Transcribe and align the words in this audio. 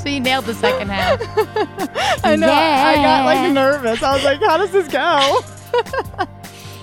at 0.00 0.06
you 0.12 0.20
nailed 0.20 0.46
the 0.46 0.54
second 0.54 0.88
half. 0.88 1.20
I 2.24 2.36
know. 2.36 2.50
I 2.50 2.94
got 2.96 3.24
like 3.24 3.52
nervous. 3.52 4.02
I 4.02 4.14
was 4.14 4.24
like, 4.24 4.40
how 4.40 4.56
does 4.56 4.70
this 4.72 4.88
go? 4.88 5.40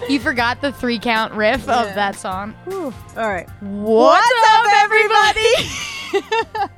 You 0.08 0.20
forgot 0.20 0.62
the 0.62 0.72
three 0.72 0.98
count 0.98 1.34
riff 1.34 1.66
Yeah. 1.68 1.84
of 1.90 1.94
that 1.96 2.16
song. 2.16 2.56
All 2.72 2.92
right. 3.16 3.48
What's, 3.62 4.48
up, 4.48 4.66
everybody? 4.78 6.74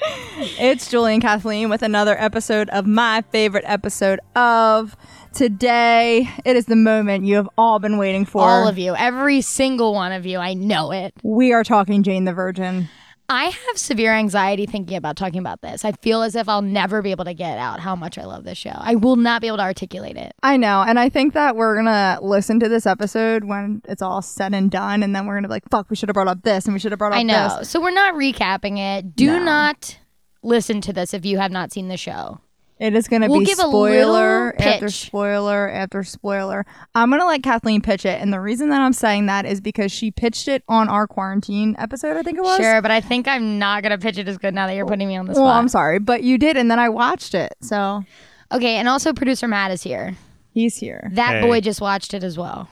it's 0.58 0.90
Julie 0.90 1.12
and 1.12 1.22
Kathleen 1.22 1.68
with 1.68 1.82
another 1.82 2.18
episode 2.18 2.68
of 2.70 2.86
my 2.86 3.22
favorite 3.30 3.64
episode 3.66 4.18
of 4.34 4.96
today. 5.32 6.28
It 6.44 6.56
is 6.56 6.64
the 6.66 6.74
moment 6.74 7.26
you 7.26 7.36
have 7.36 7.48
all 7.56 7.78
been 7.78 7.98
waiting 7.98 8.24
for. 8.24 8.42
All 8.42 8.66
of 8.66 8.78
you, 8.78 8.96
every 8.96 9.40
single 9.40 9.92
one 9.94 10.10
of 10.12 10.26
you, 10.26 10.38
I 10.38 10.54
know 10.54 10.90
it. 10.90 11.14
We 11.22 11.52
are 11.52 11.62
talking 11.62 12.02
Jane 12.02 12.24
the 12.24 12.32
Virgin. 12.32 12.88
I 13.30 13.44
have 13.44 13.76
severe 13.76 14.14
anxiety 14.14 14.64
thinking 14.64 14.96
about 14.96 15.16
talking 15.16 15.38
about 15.40 15.60
this. 15.60 15.84
I 15.84 15.92
feel 15.92 16.22
as 16.22 16.34
if 16.34 16.48
I'll 16.48 16.62
never 16.62 17.02
be 17.02 17.10
able 17.10 17.26
to 17.26 17.34
get 17.34 17.58
out 17.58 17.78
how 17.78 17.94
much 17.94 18.16
I 18.16 18.24
love 18.24 18.44
this 18.44 18.56
show. 18.56 18.72
I 18.74 18.94
will 18.94 19.16
not 19.16 19.42
be 19.42 19.48
able 19.48 19.58
to 19.58 19.64
articulate 19.64 20.16
it. 20.16 20.32
I 20.42 20.56
know, 20.56 20.82
and 20.82 20.98
I 20.98 21.10
think 21.10 21.34
that 21.34 21.54
we're 21.54 21.76
gonna 21.76 22.18
listen 22.22 22.58
to 22.60 22.70
this 22.70 22.86
episode 22.86 23.44
when 23.44 23.82
it's 23.86 24.00
all 24.00 24.22
said 24.22 24.54
and 24.54 24.70
done, 24.70 25.02
and 25.02 25.14
then 25.14 25.26
we're 25.26 25.34
gonna 25.34 25.48
be 25.48 25.52
like, 25.52 25.68
"Fuck, 25.70 25.90
we 25.90 25.96
should 25.96 26.08
have 26.08 26.14
brought 26.14 26.28
up 26.28 26.42
this, 26.42 26.64
and 26.64 26.72
we 26.72 26.80
should 26.80 26.92
have 26.92 26.98
brought 26.98 27.12
up 27.12 27.18
I 27.18 27.22
know. 27.22 27.58
this." 27.58 27.68
So 27.68 27.80
we're 27.82 27.90
not 27.90 28.14
recapping 28.14 28.78
it. 28.78 29.14
Do 29.14 29.38
No. 29.38 29.44
not 29.44 29.98
listen 30.42 30.80
to 30.80 30.92
this 30.94 31.12
if 31.12 31.26
you 31.26 31.36
have 31.38 31.50
not 31.50 31.70
seen 31.70 31.88
the 31.88 31.98
show. 31.98 32.40
It 32.80 32.94
is 32.94 33.08
gonna 33.08 33.28
We'll 33.28 33.40
be 33.40 33.46
give 33.46 33.58
a 33.58 33.62
spoiler 33.62 34.52
little 34.54 34.72
after 34.72 34.86
pitch. 34.86 35.06
spoiler 35.06 35.68
after 35.68 36.04
spoiler. 36.04 36.64
I'm 36.94 37.10
gonna 37.10 37.26
let 37.26 37.42
Kathleen 37.42 37.80
pitch 37.82 38.06
it, 38.06 38.20
and 38.20 38.32
the 38.32 38.40
reason 38.40 38.68
that 38.68 38.80
I'm 38.80 38.92
saying 38.92 39.26
that 39.26 39.46
is 39.46 39.60
because 39.60 39.90
she 39.90 40.10
pitched 40.12 40.46
it 40.46 40.62
on 40.68 40.88
our 40.88 41.06
quarantine 41.08 41.74
episode. 41.78 42.16
I 42.16 42.22
think 42.22 42.38
it 42.38 42.42
was. 42.44 42.58
Sure, 42.58 42.80
but 42.80 42.90
I 42.92 43.00
think 43.00 43.26
I'm 43.26 43.58
not 43.58 43.82
gonna 43.82 43.98
pitch 43.98 44.16
it 44.18 44.28
as 44.28 44.38
good 44.38 44.54
now 44.54 44.66
that 44.68 44.74
you're 44.74 44.86
putting 44.86 45.08
me 45.08 45.16
on 45.16 45.26
the 45.26 45.34
spot. 45.34 45.44
Well. 45.44 45.52
I'm 45.54 45.68
sorry, 45.68 45.98
but 45.98 46.22
you 46.22 46.38
did, 46.38 46.56
and 46.56 46.70
then 46.70 46.78
I 46.78 46.88
watched 46.88 47.34
it, 47.34 47.54
so 47.60 48.04
okay, 48.52 48.76
and 48.76 48.88
also 48.88 49.12
producer 49.12 49.48
Matt 49.48 49.70
is 49.72 49.82
here. 49.82 50.14
he's 50.54 50.76
here. 50.76 51.10
That 51.14 51.40
Hey. 51.40 51.48
boy 51.48 51.60
just 51.60 51.80
watched 51.80 52.14
it 52.14 52.22
as 52.22 52.38
well. 52.38 52.68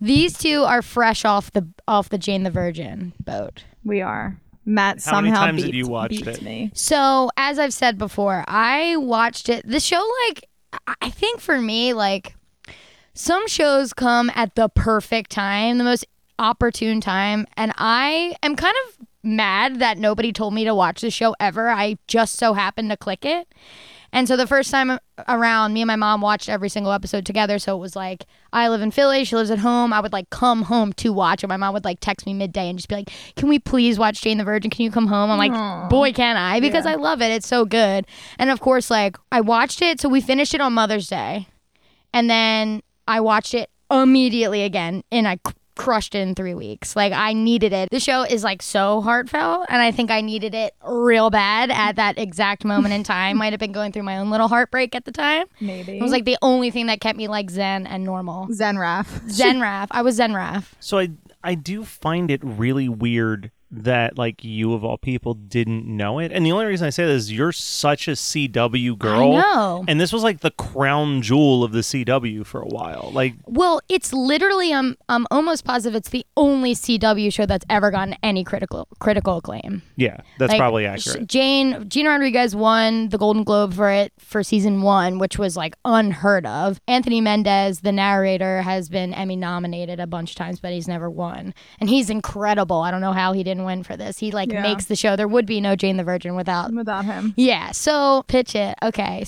These 0.00 0.36
two 0.38 0.64
are 0.64 0.82
fresh 0.82 1.24
off 1.24 1.52
the 1.52 1.66
off 1.86 2.08
the 2.08 2.18
Jane 2.18 2.42
the 2.42 2.50
Virgin 2.50 3.12
boat. 3.20 3.64
We 3.84 4.00
are. 4.00 4.38
Matt 4.64 5.02
How 5.04 5.20
many 5.20 5.30
somehow 5.30 5.46
times 5.46 5.56
beat, 5.62 5.66
have 5.66 5.74
you 5.74 5.86
watched 5.88 6.24
beats 6.24 6.38
it? 6.38 6.42
me. 6.42 6.70
So, 6.74 7.30
as 7.36 7.58
I've 7.58 7.74
said 7.74 7.98
before, 7.98 8.44
I 8.46 8.96
watched 8.96 9.48
it. 9.48 9.66
The 9.66 9.80
show, 9.80 10.04
like, 10.28 10.44
I- 10.86 10.94
I 11.02 11.10
think 11.10 11.40
for 11.40 11.60
me, 11.60 11.92
like, 11.92 12.36
some 13.14 13.46
shows 13.48 13.92
come 13.92 14.30
at 14.34 14.54
the 14.54 14.68
perfect 14.68 15.30
time, 15.30 15.78
the 15.78 15.84
most 15.84 16.06
opportune 16.38 17.00
time. 17.00 17.46
And 17.56 17.72
I 17.76 18.36
am 18.42 18.56
kind 18.56 18.74
of 18.88 19.06
mad 19.22 19.78
that 19.80 19.98
nobody 19.98 20.32
told 20.32 20.54
me 20.54 20.64
to 20.64 20.74
watch 20.74 21.00
the 21.02 21.10
show 21.10 21.34
ever. 21.38 21.68
I 21.70 21.98
just 22.06 22.36
so 22.36 22.54
happened 22.54 22.90
to 22.90 22.96
click 22.96 23.24
it. 23.24 23.48
And 24.12 24.28
so 24.28 24.36
the 24.36 24.46
first 24.46 24.70
time 24.70 24.98
around, 25.26 25.72
me 25.72 25.80
and 25.80 25.86
my 25.86 25.96
mom 25.96 26.20
watched 26.20 26.48
every 26.48 26.68
single 26.68 26.92
episode 26.92 27.24
together. 27.24 27.58
So 27.58 27.76
it 27.76 27.80
was 27.80 27.96
like, 27.96 28.26
I 28.52 28.68
live 28.68 28.82
in 28.82 28.90
Philly, 28.90 29.24
she 29.24 29.36
lives 29.36 29.50
at 29.50 29.60
home. 29.60 29.92
I 29.92 30.00
would 30.00 30.12
like 30.12 30.28
come 30.28 30.62
home 30.62 30.92
to 30.94 31.12
watch, 31.12 31.42
and 31.42 31.48
my 31.48 31.56
mom 31.56 31.72
would 31.72 31.84
like 31.84 31.98
text 32.00 32.26
me 32.26 32.34
midday 32.34 32.68
and 32.68 32.78
just 32.78 32.88
be 32.88 32.96
like, 32.96 33.10
Can 33.36 33.48
we 33.48 33.58
please 33.58 33.98
watch 33.98 34.20
Jane 34.20 34.38
the 34.38 34.44
Virgin? 34.44 34.70
Can 34.70 34.84
you 34.84 34.90
come 34.90 35.06
home? 35.06 35.30
I'm 35.30 35.38
like, 35.38 35.90
Boy, 35.90 36.12
can 36.12 36.36
I? 36.36 36.60
Because 36.60 36.84
I 36.84 36.94
love 36.94 37.22
it. 37.22 37.30
It's 37.30 37.48
so 37.48 37.64
good. 37.64 38.06
And 38.38 38.50
of 38.50 38.60
course, 38.60 38.90
like, 38.90 39.16
I 39.30 39.40
watched 39.40 39.80
it. 39.80 40.00
So 40.00 40.08
we 40.08 40.20
finished 40.20 40.54
it 40.54 40.60
on 40.60 40.74
Mother's 40.74 41.08
Day. 41.08 41.48
And 42.12 42.28
then 42.28 42.82
I 43.08 43.20
watched 43.20 43.54
it 43.54 43.70
immediately 43.90 44.62
again, 44.62 45.04
and 45.10 45.26
I 45.28 45.38
crushed 45.76 46.14
it 46.14 46.20
in 46.20 46.34
three 46.34 46.54
weeks. 46.54 46.96
Like 46.96 47.12
I 47.12 47.32
needed 47.32 47.72
it. 47.72 47.90
The 47.90 48.00
show 48.00 48.24
is 48.24 48.42
like 48.42 48.62
so 48.62 49.00
heartfelt, 49.00 49.66
and 49.68 49.80
I 49.80 49.92
think 49.92 50.10
I 50.10 50.20
needed 50.20 50.54
it 50.54 50.74
real 50.84 51.30
bad 51.30 51.70
at 51.70 51.96
that 51.96 52.18
exact 52.18 52.64
moment 52.64 52.94
in 52.94 53.04
time. 53.04 53.36
Might 53.42 53.52
have 53.52 53.60
been 53.60 53.72
going 53.72 53.92
through 53.92 54.02
my 54.02 54.18
own 54.18 54.30
little 54.30 54.48
heartbreak 54.48 54.94
at 54.94 55.04
the 55.04 55.12
time. 55.12 55.46
Maybe 55.60 55.98
It 55.98 56.02
was 56.02 56.12
like 56.12 56.24
the 56.24 56.38
only 56.42 56.70
thing 56.70 56.86
that 56.86 57.00
kept 57.00 57.16
me 57.16 57.28
like 57.28 57.50
zen 57.50 57.86
and 57.86 58.04
normal. 58.04 58.48
Zen 58.52 58.72
Zenraf. 58.72 59.30
Zen 59.30 59.60
Raf. 59.60 59.88
I 59.90 60.02
was 60.02 60.16
Zen 60.16 60.34
Raf. 60.34 60.74
So 60.80 60.98
I 60.98 61.10
I 61.44 61.54
do 61.54 61.84
find 61.84 62.30
it 62.30 62.40
really 62.42 62.88
weird 62.88 63.50
that 63.72 64.18
like 64.18 64.44
you 64.44 64.74
of 64.74 64.84
all 64.84 64.98
people 64.98 65.32
didn't 65.34 65.86
know 65.86 66.18
it. 66.18 66.30
And 66.30 66.44
the 66.44 66.52
only 66.52 66.66
reason 66.66 66.86
I 66.86 66.90
say 66.90 67.06
this 67.06 67.24
is 67.24 67.32
you're 67.32 67.52
such 67.52 68.06
a 68.06 68.12
CW 68.12 68.98
girl. 68.98 69.34
I 69.34 69.40
know. 69.40 69.84
And 69.88 69.98
this 69.98 70.12
was 70.12 70.22
like 70.22 70.40
the 70.40 70.50
crown 70.50 71.22
jewel 71.22 71.64
of 71.64 71.72
the 71.72 71.80
CW 71.80 72.44
for 72.44 72.60
a 72.60 72.66
while. 72.66 73.10
Like 73.12 73.34
Well, 73.46 73.80
it's 73.88 74.12
literally 74.12 74.72
I'm 74.74 74.96
I'm 75.08 75.26
almost 75.30 75.64
positive 75.64 75.96
it's 75.96 76.10
the 76.10 76.26
only 76.36 76.74
CW 76.74 77.32
show 77.32 77.46
that's 77.46 77.64
ever 77.70 77.90
gotten 77.90 78.14
any 78.22 78.44
critical 78.44 78.88
critical 78.98 79.38
acclaim. 79.38 79.82
yeah, 79.96 80.18
that's 80.38 80.50
Like, 80.50 80.58
probably 80.58 80.86
accurate. 80.86 81.26
Jane 81.26 81.88
Gina 81.88 82.10
Rodriguez 82.10 82.54
won 82.54 83.08
the 83.08 83.18
Golden 83.18 83.42
Globe 83.42 83.72
for 83.72 83.90
it 83.90 84.12
for 84.18 84.42
season 84.42 84.82
one, 84.82 85.18
which 85.18 85.38
was 85.38 85.56
like 85.56 85.74
unheard 85.84 86.44
of. 86.44 86.78
Anthony 86.86 87.20
Mendez, 87.22 87.80
the 87.80 87.92
narrator, 87.92 88.60
has 88.62 88.90
been 88.90 89.14
Emmy 89.14 89.36
nominated 89.36 89.98
a 89.98 90.06
bunch 90.06 90.32
of 90.32 90.36
times, 90.36 90.60
but 90.60 90.72
he's 90.72 90.88
never 90.88 91.08
won, 91.08 91.54
and 91.80 91.88
he's 91.88 92.10
incredible. 92.10 92.80
I 92.82 92.90
don't 92.90 93.00
know 93.00 93.12
how 93.12 93.32
he 93.32 93.42
didn't 93.42 93.61
win 93.64 93.82
for 93.82 93.96
this. 93.96 94.18
He 94.18 94.30
like 94.30 94.50
Yeah. 94.52 94.62
makes 94.62 94.86
the 94.86 94.96
show. 94.96 95.16
There 95.16 95.28
would 95.28 95.46
be 95.46 95.60
no 95.60 95.76
Jane 95.76 95.96
the 95.96 96.04
Virgin 96.04 96.34
without. 96.36 96.72
Without 96.72 97.04
him. 97.04 97.34
Yeah. 97.36 97.70
So 97.72 98.24
pitch 98.28 98.54
it. 98.54 98.76
Okay. 98.82 99.24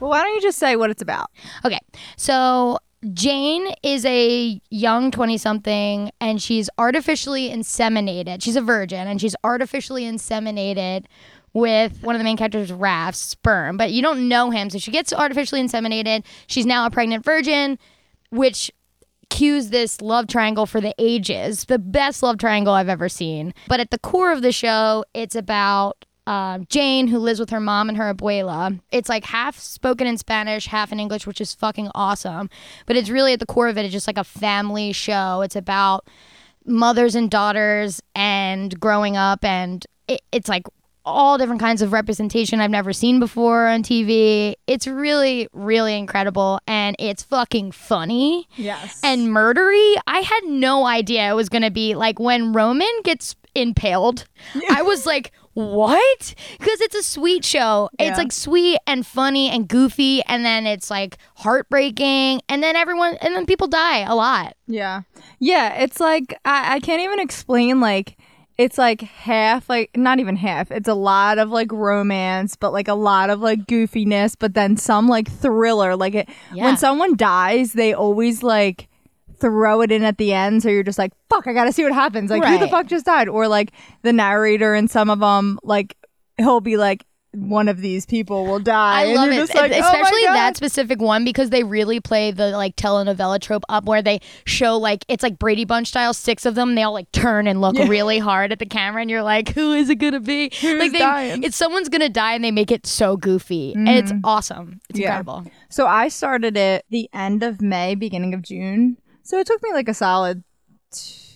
Well, 0.00 0.10
why 0.10 0.22
don't 0.22 0.34
you 0.34 0.40
just 0.42 0.58
say 0.58 0.76
what 0.76 0.90
it's 0.90 1.02
about? 1.02 1.30
Okay. 1.64 1.80
So 2.16 2.78
Jane 3.12 3.68
is 3.82 4.04
a 4.04 4.60
young 4.70 5.10
20 5.10 5.38
something 5.38 6.10
and 6.20 6.42
she's 6.42 6.68
artificially 6.78 7.50
inseminated. 7.50 8.42
She's 8.42 8.56
a 8.56 8.60
virgin 8.60 9.06
and 9.06 9.20
she's 9.20 9.36
artificially 9.44 10.04
inseminated 10.04 11.04
with 11.52 12.02
one 12.02 12.14
of 12.14 12.18
the 12.20 12.24
main 12.24 12.36
characters, 12.36 12.70
Raph's 12.70 13.18
sperm, 13.18 13.76
but 13.78 13.90
you 13.92 14.02
don't 14.02 14.28
know 14.28 14.50
him. 14.50 14.68
So 14.68 14.78
she 14.78 14.90
gets 14.90 15.12
artificially 15.12 15.62
inseminated. 15.62 16.24
She's 16.46 16.66
now 16.66 16.84
a 16.84 16.90
pregnant 16.90 17.24
virgin, 17.24 17.78
which 18.30 18.70
cues 19.30 19.70
this 19.70 20.00
love 20.00 20.26
triangle 20.26 20.66
for 20.66 20.80
the 20.80 20.94
ages. 20.98 21.64
The 21.64 21.78
best 21.78 22.22
love 22.22 22.38
triangle 22.38 22.72
I've 22.72 22.88
ever 22.88 23.08
seen. 23.08 23.54
But 23.68 23.80
at 23.80 23.90
the 23.90 23.98
core 23.98 24.32
of 24.32 24.42
the 24.42 24.52
show, 24.52 25.04
it's 25.14 25.34
about 25.34 26.04
um, 26.26 26.66
Jane, 26.68 27.06
who 27.06 27.18
lives 27.18 27.38
with 27.38 27.50
her 27.50 27.60
mom 27.60 27.88
and 27.88 27.96
her 27.98 28.12
abuela. 28.12 28.80
It's 28.90 29.08
like 29.08 29.24
half 29.24 29.58
spoken 29.58 30.06
in 30.06 30.18
Spanish, 30.18 30.66
half 30.66 30.90
in 30.90 30.98
English, 30.98 31.26
which 31.26 31.40
is 31.40 31.54
fucking 31.54 31.90
awesome. 31.94 32.50
But 32.86 32.96
it's 32.96 33.10
really 33.10 33.32
at 33.32 33.40
the 33.40 33.46
core 33.46 33.68
of 33.68 33.78
it, 33.78 33.84
it's 33.84 33.92
just 33.92 34.08
like 34.08 34.18
a 34.18 34.24
family 34.24 34.92
show. 34.92 35.42
It's 35.42 35.56
about 35.56 36.08
mothers 36.64 37.14
and 37.14 37.30
daughters 37.30 38.02
and 38.14 38.78
growing 38.80 39.16
up, 39.16 39.44
and 39.44 39.86
it, 40.08 40.20
it's 40.32 40.48
like 40.48 40.66
all 41.06 41.38
different 41.38 41.60
kinds 41.60 41.80
of 41.80 41.92
representation 41.92 42.60
I've 42.60 42.70
never 42.70 42.92
seen 42.92 43.20
before 43.20 43.66
on 43.68 43.82
TV. 43.82 44.54
It's 44.66 44.86
really, 44.86 45.48
really 45.52 45.96
incredible, 45.96 46.60
and 46.66 46.96
it's 46.98 47.22
fucking 47.22 47.72
funny 47.72 48.48
Yes. 48.56 49.00
and 49.02 49.28
murdery. 49.28 49.94
I 50.06 50.20
had 50.20 50.40
no 50.44 50.84
idea 50.86 51.30
it 51.30 51.34
was 51.34 51.48
gonna 51.48 51.70
be 51.70 51.94
like 51.94 52.18
when 52.18 52.52
Roman 52.52 52.90
gets 53.04 53.36
impaled. 53.54 54.26
I 54.70 54.82
was 54.82 55.06
like, 55.06 55.32
what? 55.54 56.34
Because 56.58 56.82
it's 56.82 56.94
a 56.94 57.02
sweet 57.02 57.42
show. 57.42 57.88
Yeah. 57.98 58.10
It's 58.10 58.18
like 58.18 58.30
sweet 58.32 58.78
and 58.86 59.06
funny 59.06 59.48
and 59.48 59.66
goofy, 59.66 60.22
and 60.24 60.44
then 60.44 60.66
it's 60.66 60.90
like 60.90 61.16
heartbreaking, 61.36 62.42
and 62.48 62.62
then 62.62 62.76
everyone, 62.76 63.16
and 63.22 63.34
then 63.34 63.46
people 63.46 63.66
die 63.66 64.00
a 64.00 64.14
lot. 64.14 64.54
Yeah. 64.66 65.02
Yeah. 65.38 65.74
It's 65.82 66.00
like, 66.00 66.38
I, 66.44 66.74
I 66.74 66.80
can't 66.80 67.00
even 67.00 67.20
explain, 67.20 67.80
like, 67.80 68.18
it's 68.58 68.78
like 68.78 69.02
half, 69.02 69.68
like, 69.68 69.94
not 69.96 70.18
even 70.18 70.36
half. 70.36 70.70
It's 70.70 70.88
a 70.88 70.94
lot 70.94 71.38
of 71.38 71.50
like 71.50 71.70
romance, 71.72 72.56
but 72.56 72.72
like 72.72 72.88
a 72.88 72.94
lot 72.94 73.28
of 73.30 73.40
like 73.40 73.66
goofiness, 73.66 74.34
but 74.38 74.54
then 74.54 74.76
some 74.76 75.08
like 75.08 75.30
thriller. 75.30 75.94
Like, 75.96 76.14
it, 76.14 76.28
Yeah. 76.54 76.64
when 76.64 76.76
someone 76.76 77.16
dies, 77.16 77.74
they 77.74 77.92
always 77.92 78.42
like 78.42 78.88
throw 79.38 79.82
it 79.82 79.92
in 79.92 80.02
at 80.02 80.16
the 80.16 80.32
end. 80.32 80.62
So 80.62 80.70
you're 80.70 80.82
just 80.82 80.98
like, 80.98 81.12
fuck, 81.28 81.46
I 81.46 81.52
gotta 81.52 81.72
see 81.72 81.82
what 81.84 81.92
happens. 81.92 82.30
Like, 82.30 82.44
who 82.44 82.58
the 82.58 82.68
fuck 82.68 82.86
just 82.86 83.04
died? 83.04 83.28
Or 83.28 83.46
like 83.48 83.72
the 84.02 84.12
narrator 84.12 84.74
in 84.74 84.88
some 84.88 85.10
of 85.10 85.20
them, 85.20 85.58
like, 85.62 85.94
he'll 86.38 86.60
be 86.62 86.76
like, 86.78 87.04
one 87.36 87.68
of 87.68 87.80
these 87.80 88.06
people 88.06 88.46
will 88.46 88.58
die. 88.58 89.00
I 89.00 89.04
and 89.04 89.14
love 89.14 89.32
you're 89.32 89.44
it, 89.44 89.54
like, 89.54 89.72
oh 89.72 89.78
especially 89.78 90.22
God. 90.24 90.34
that 90.34 90.56
specific 90.56 91.00
one 91.00 91.24
because 91.24 91.50
they 91.50 91.62
really 91.62 92.00
play 92.00 92.30
the 92.30 92.50
like 92.50 92.76
telenovela 92.76 93.40
trope 93.40 93.64
up 93.68 93.84
where 93.84 94.02
they 94.02 94.20
show 94.46 94.76
like 94.78 95.04
it's 95.08 95.22
like 95.22 95.38
Brady 95.38 95.64
Bunch 95.64 95.88
style, 95.88 96.14
six 96.14 96.46
of 96.46 96.54
them. 96.54 96.74
They 96.74 96.82
all 96.82 96.92
like 96.92 97.10
turn 97.12 97.46
and 97.46 97.60
look 97.60 97.76
Yeah. 97.76 97.88
really 97.88 98.18
hard 98.18 98.52
at 98.52 98.58
the 98.58 98.66
camera, 98.66 99.02
and 99.02 99.10
you're 99.10 99.22
like, 99.22 99.50
who 99.50 99.72
is 99.72 99.90
it 99.90 99.96
gonna 99.96 100.20
be? 100.20 100.50
like 100.62 100.92
they, 100.92 100.98
dying? 100.98 101.42
it's 101.42 101.56
someone's 101.56 101.88
gonna 101.88 102.08
die, 102.08 102.34
and 102.34 102.42
they 102.42 102.50
make 102.50 102.70
it 102.70 102.86
so 102.86 103.16
goofy, 103.16 103.74
and 103.74 103.88
it's 103.88 104.10
mm-hmm. 104.12 104.24
awesome. 104.24 104.80
It's 104.88 104.98
Yeah. 104.98 105.18
incredible. 105.18 105.50
So 105.68 105.86
I 105.86 106.08
started 106.08 106.56
it 106.56 106.84
the 106.90 107.08
end 107.12 107.42
of 107.42 107.60
May, 107.60 107.94
beginning 107.94 108.32
of 108.34 108.42
June. 108.42 108.96
So 109.22 109.38
it 109.38 109.46
took 109.46 109.62
me 109.62 109.72
like 109.72 109.88
a 109.88 109.94
solid 109.94 110.42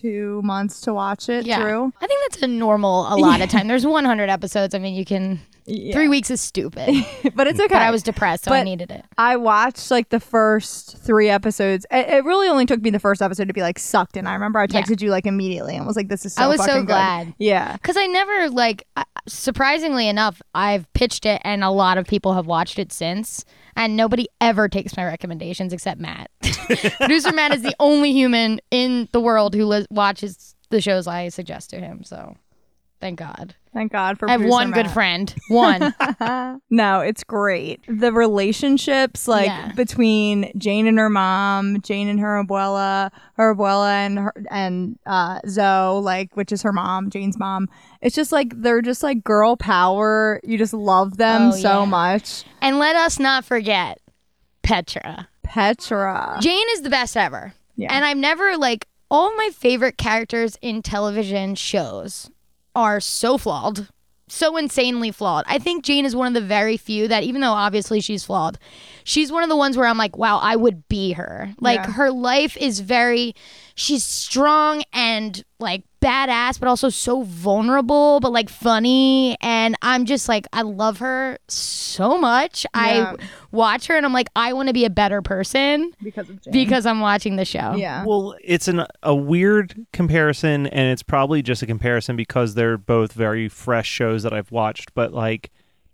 two 0.01 0.41
months 0.43 0.81
to 0.81 0.93
watch 0.93 1.29
it 1.29 1.45
Yeah. 1.45 1.59
through. 1.61 1.93
I 2.01 2.07
think 2.07 2.19
that's 2.29 2.41
a 2.43 2.47
normal 2.47 3.01
a 3.13 3.15
lot 3.17 3.41
of 3.41 3.49
time. 3.51 3.67
There's 3.67 3.85
100 3.85 4.29
episodes. 4.29 4.73
I 4.73 4.79
mean, 4.79 4.95
you 4.95 5.05
can. 5.05 5.39
Yeah. 5.65 5.93
Three 5.93 6.07
weeks 6.07 6.29
is 6.31 6.41
stupid. 6.41 6.89
but 7.35 7.47
it's 7.47 7.59
okay. 7.59 7.67
But 7.75 7.81
I 7.81 7.91
was 7.91 8.03
depressed, 8.03 8.45
so 8.45 8.51
I 8.51 8.63
needed 8.63 8.91
it. 8.91 9.05
I 9.17 9.37
watched 9.37 9.91
like 9.91 10.09
the 10.09 10.19
first 10.19 10.97
three 10.97 11.29
episodes. 11.29 11.85
It, 11.91 12.07
it 12.09 12.25
really 12.25 12.47
only 12.47 12.65
took 12.65 12.81
me 12.81 12.89
the 12.89 12.99
first 12.99 13.21
episode 13.21 13.47
to 13.47 13.53
be 13.53 13.61
like 13.61 13.77
sucked 13.79 14.17
in. 14.17 14.25
I 14.27 14.33
remember 14.33 14.59
I 14.59 14.67
Yeah. 14.69 14.81
texted 14.81 15.01
you 15.01 15.09
like 15.11 15.25
immediately 15.25 15.75
and 15.75 15.85
was 15.85 15.95
like, 15.95 16.07
"This 16.09 16.25
is 16.25 16.33
so 16.33 16.43
I 16.43 16.47
was 16.47 16.59
so 16.59 16.65
fucking 16.67 16.81
good." 16.81 16.87
glad. 16.87 17.33
Yeah, 17.37 17.73
Because 17.73 17.97
I 17.97 18.07
never, 18.07 18.49
like, 18.49 18.87
surprisingly 19.27 20.07
enough, 20.07 20.41
I've 20.53 20.91
pitched 20.93 21.25
it 21.25 21.41
and 21.43 21.63
a 21.63 21.69
lot 21.69 21.97
of 21.97 22.05
people 22.07 22.33
have 22.33 22.47
watched 22.47 22.79
it 22.79 22.91
since. 22.91 23.45
And 23.75 23.95
nobody 23.95 24.27
ever 24.41 24.67
takes 24.67 24.97
my 24.97 25.05
recommendations 25.05 25.71
except 25.71 25.99
Matt. 26.01 26.29
Producer 26.97 27.31
Matt 27.31 27.53
is 27.53 27.61
the 27.61 27.73
only 27.79 28.11
human 28.11 28.59
in 28.69 29.07
the 29.13 29.21
world 29.21 29.55
who 29.55 29.65
li- 29.65 29.85
watches 29.89 30.55
the 30.71 30.81
shows 30.81 31.07
I 31.07 31.29
suggest 31.29 31.69
to 31.69 31.77
him. 31.79 32.03
So 32.03 32.35
thank 33.01 33.19
God. 33.19 33.55
thank 33.73 33.91
God 33.91 34.17
for. 34.17 34.29
I 34.29 34.33
have 34.33 34.45
one 34.45 34.71
good 34.71 34.89
friend. 34.89 35.33
One. 35.49 35.93
No, 36.69 37.01
it's 37.01 37.23
great. 37.25 37.81
The 37.87 38.13
relationships 38.13 39.27
like 39.27 39.47
Yeah. 39.47 39.71
between 39.73 40.51
Jane 40.57 40.87
and 40.87 40.97
her 40.97 41.09
mom, 41.09 41.81
Jane 41.81 42.07
and 42.07 42.19
her 42.19 42.41
abuela, 42.43 43.11
her 43.35 43.53
abuela 43.55 43.91
and 44.05 44.19
her 44.19 44.33
and 44.49 44.97
uh 45.05 45.39
Xo, 45.41 46.01
like 46.01 46.35
which 46.37 46.51
is 46.53 46.61
her 46.61 46.71
mom, 46.71 47.09
Jane's 47.09 47.37
mom. 47.37 47.67
It's 48.01 48.15
just 48.15 48.31
like 48.31 48.53
they're 48.61 48.81
just 48.81 49.03
like 49.03 49.23
girl 49.23 49.57
power. 49.57 50.39
You 50.43 50.57
just 50.57 50.73
love 50.73 51.17
them 51.17 51.49
Oh, 51.49 51.51
so 51.51 51.79
yeah. 51.79 51.85
much. 51.85 52.43
and 52.61 52.79
let 52.79 52.95
us 52.95 53.19
not 53.19 53.43
forget 53.43 53.99
Petra. 54.63 55.27
Petra. 55.43 56.37
Jane 56.41 56.67
is 56.73 56.81
the 56.83 56.89
best 56.89 57.17
ever. 57.17 57.53
Yeah. 57.75 57.93
And 57.93 58.05
I've 58.05 58.17
never 58.17 58.57
like 58.57 58.87
all 59.09 59.35
my 59.35 59.49
favorite 59.53 59.97
characters 59.97 60.57
in 60.61 60.81
television 60.81 61.55
shows 61.55 62.29
are 62.75 62.99
so 62.99 63.37
flawed. 63.37 63.87
So 64.27 64.55
insanely 64.55 65.11
flawed. 65.11 65.43
I 65.47 65.59
think 65.59 65.83
Jane 65.83 66.05
is 66.05 66.15
one 66.15 66.27
of 66.27 66.33
the 66.33 66.47
very 66.47 66.77
few 66.77 67.09
that 67.09 67.23
even 67.23 67.41
though 67.41 67.51
obviously 67.51 67.99
she's 67.99 68.23
flawed, 68.23 68.57
she's 69.03 69.29
one 69.29 69.43
of 69.43 69.49
the 69.49 69.57
ones 69.57 69.75
where 69.75 69.85
I'm 69.87 69.97
like, 69.97 70.17
wow, 70.17 70.37
I 70.37 70.55
would 70.55 70.87
be 70.87 71.11
her. 71.13 71.53
Like 71.59 71.81
Yeah. 71.81 71.91
her 71.91 72.11
life 72.11 72.55
is 72.55 72.79
very 72.79 73.35
she's 73.75 74.05
strong 74.05 74.83
and 74.93 75.43
like 75.59 75.83
badass 76.01 76.59
but 76.59 76.67
also 76.67 76.89
so 76.89 77.21
vulnerable 77.21 78.19
but 78.19 78.31
like 78.31 78.49
funny 78.49 79.37
and 79.41 79.75
I'm 79.83 80.05
just 80.05 80.27
like 80.27 80.47
I 80.51 80.63
love 80.63 80.97
her 80.99 81.37
so 81.47 82.17
much. 82.17 82.65
Yeah. 82.75 83.15
I 83.19 83.25
watch 83.51 83.85
her 83.87 83.95
and 83.95 84.05
I'm 84.05 84.13
like 84.13 84.29
I 84.35 84.53
want 84.53 84.67
to 84.67 84.73
be 84.73 84.85
a 84.85 84.89
better 84.89 85.21
person 85.21 85.93
because 86.01 86.29
of 86.29 86.41
Jane. 86.41 86.53
because 86.53 86.85
I'm 86.85 86.99
watching 87.01 87.35
the 87.35 87.45
show. 87.45 87.75
yeah. 87.75 88.03
Well, 88.05 88.35
it's 88.43 88.67
an 88.67 88.85
a 89.03 89.13
weird 89.13 89.85
comparison, 89.93 90.67
and 90.67 90.91
it's 90.91 91.03
probably 91.03 91.41
just 91.41 91.61
a 91.61 91.65
comparison 91.67 92.15
because 92.15 92.55
they're 92.55 92.77
both 92.77 93.13
very 93.13 93.47
fresh 93.47 93.87
shows 93.87 94.23
that 94.23 94.33
I've 94.33 94.51
watched. 94.51 94.93
But 94.93 95.13
like, 95.13 95.51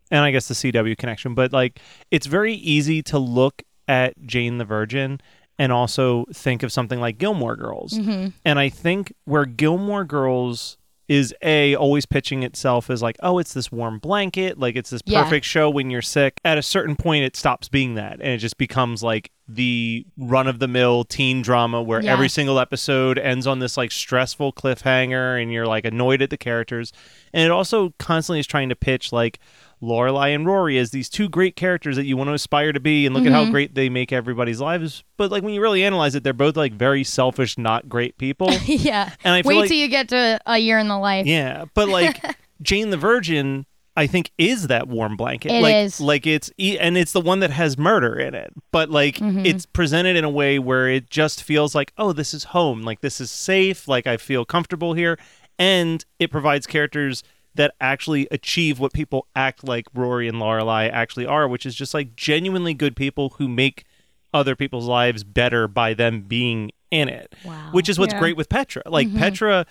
and 0.10 0.22
I 0.22 0.32
guess 0.32 0.48
the 0.48 0.54
CW 0.54 0.98
connection, 0.98 1.34
but 1.36 1.52
like, 1.52 1.80
it's 2.12 2.28
very 2.28 2.54
easy 2.54 3.04
to 3.04 3.18
look 3.20 3.64
at 3.88 4.22
Jane 4.26 4.58
the 4.58 4.66
Virgin 4.66 5.20
and 5.60 5.72
also 5.72 6.26
think 6.34 6.64
of 6.64 6.72
something 6.72 7.00
like 7.00 7.18
Gilmore 7.18 7.56
Girls. 7.56 7.94
Mm-hmm. 7.94 8.28
And 8.46 8.60
I 8.60 8.70
think 8.70 9.14
where 9.26 9.46
Gilmore 9.46 10.06
Girls 10.06 10.78
is 11.08 11.34
a 11.42 11.74
always 11.74 12.06
pitching 12.06 12.44
itself 12.44 12.90
as 12.90 13.02
like, 13.02 13.16
oh, 13.22 13.40
it's 13.40 13.54
this 13.54 13.72
warm 13.72 13.98
blanket, 13.98 14.60
like 14.60 14.76
it's 14.76 14.90
this 14.90 15.02
Yeah. 15.06 15.24
perfect 15.24 15.46
show 15.46 15.70
when 15.70 15.90
you're 15.90 16.02
sick. 16.02 16.42
At 16.44 16.58
a 16.58 16.62
certain 16.62 16.98
point, 16.98 17.24
it 17.24 17.38
stops 17.38 17.70
being 17.70 17.96
that, 17.96 18.16
and 18.20 18.28
it 18.34 18.40
just 18.40 18.58
becomes 18.58 19.02
like 19.02 19.32
the 19.48 20.06
run 20.18 20.48
of 20.48 20.60
the 20.60 20.68
mill 20.68 21.06
teen 21.06 21.42
drama 21.42 21.82
where 21.82 22.02
Yeah. 22.04 22.12
every 22.12 22.28
single 22.28 22.60
episode 22.60 23.18
ends 23.18 23.48
on 23.48 23.60
this 23.60 23.78
like 23.78 23.94
stressful 23.94 24.52
cliffhanger, 24.52 25.42
and 25.42 25.50
you're 25.54 25.66
like 25.66 25.86
annoyed 25.86 26.22
at 26.22 26.30
the 26.30 26.36
characters. 26.38 26.92
And 27.34 27.46
it 27.46 27.52
also 27.52 27.94
constantly 28.00 28.42
is 28.42 28.48
trying 28.48 28.68
to 28.68 28.76
pitch 28.76 29.14
like 29.14 29.40
Lorelai 29.82 30.34
and 30.34 30.46
Rory 30.46 30.78
as 30.78 30.92
these 30.92 31.08
two 31.10 31.30
great 31.30 31.56
characters 31.56 31.96
that 31.98 32.06
you 32.06 32.18
want 32.18 32.30
to 32.30 32.34
aspire 32.34 32.72
to 32.74 32.80
be, 32.80 33.06
and 33.06 33.14
look 33.14 33.26
at 33.26 33.32
Mm-hmm. 33.32 33.46
how 33.46 33.52
great 33.52 33.76
they 33.76 33.90
make 33.90 34.12
everybody's 34.12 34.60
lives. 34.60 35.04
But 35.18 35.30
like 35.32 35.44
when 35.44 35.54
you 35.54 35.62
really 35.62 35.84
analyze 35.84 36.16
it, 36.16 36.24
they're 36.24 36.34
both 36.34 36.58
like 36.58 36.74
very 36.74 37.04
selfish, 37.04 37.58
not 37.58 37.88
great 37.88 38.18
people. 38.18 38.52
yeah. 38.66 39.12
And 39.24 39.34
I 39.36 39.42
Wait 39.46 39.56
like- 39.58 39.68
till 39.70 39.78
you 39.78 39.88
get 39.88 40.10
to 40.10 40.40
a 40.46 40.58
year 40.58 40.80
in 40.80 40.88
the 40.88 40.98
life. 40.98 41.26
Yeah, 41.28 41.66
but 41.74 41.90
like 41.90 42.20
Jane 42.62 42.90
the 42.90 42.98
Virgin, 42.98 43.66
I 43.96 44.08
think 44.08 44.32
is 44.38 44.68
that 44.68 44.88
warm 44.88 45.16
blanket. 45.16 45.52
It 45.52 45.62
like, 45.62 45.76
is. 45.76 46.00
like 46.02 46.26
it's 46.28 46.50
and 46.60 46.98
it's 46.98 47.12
the 47.14 47.22
one 47.22 47.40
that 47.42 47.52
has 47.52 47.78
murder 47.78 48.16
in 48.18 48.34
it. 48.34 48.52
But 48.72 48.90
like 48.90 49.16
Mm-hmm. 49.18 49.46
it's 49.46 49.66
presented 49.68 50.16
in 50.16 50.24
a 50.24 50.30
way 50.30 50.58
where 50.60 50.88
it 50.90 51.10
just 51.10 51.44
feels 51.44 51.76
like, 51.76 51.94
oh, 51.98 52.14
this 52.14 52.34
is 52.34 52.46
home. 52.46 52.82
Like 52.82 53.02
this 53.02 53.22
is 53.22 53.30
safe. 53.30 53.88
Like 53.88 54.08
I 54.08 54.18
feel 54.18 54.44
comfortable 54.46 54.94
here, 54.94 55.20
and 55.60 56.04
it 56.20 56.32
provides 56.32 56.66
characters 56.68 57.24
that 57.58 57.74
actually 57.82 58.28
achieve 58.32 58.80
what 58.80 58.94
people 58.94 59.28
act 59.36 59.64
like 59.64 59.86
Rory 59.94 60.28
and 60.28 60.38
Lorelai 60.38 60.90
actually 60.92 61.26
are, 61.26 61.48
which 61.48 61.66
is 61.66 61.76
just 61.76 61.94
like 61.94 62.16
genuinely 62.16 62.74
good 62.74 62.96
people 62.96 63.36
who 63.38 63.48
make 63.48 63.84
other 64.34 64.56
people's 64.56 64.86
lives 64.88 65.24
better 65.24 65.68
by 65.68 65.94
them 65.94 66.22
being 66.22 66.72
in 66.92 67.10
it. 67.10 67.34
Wow. 67.46 67.70
Which 67.72 67.90
is 67.90 68.00
what's 68.00 68.14
Yeah. 68.14 68.20
great 68.20 68.38
with 68.38 68.50
Petra. 68.50 68.84
Like 68.86 69.08
Mm-hmm. 69.08 69.18
Petra 69.20 69.66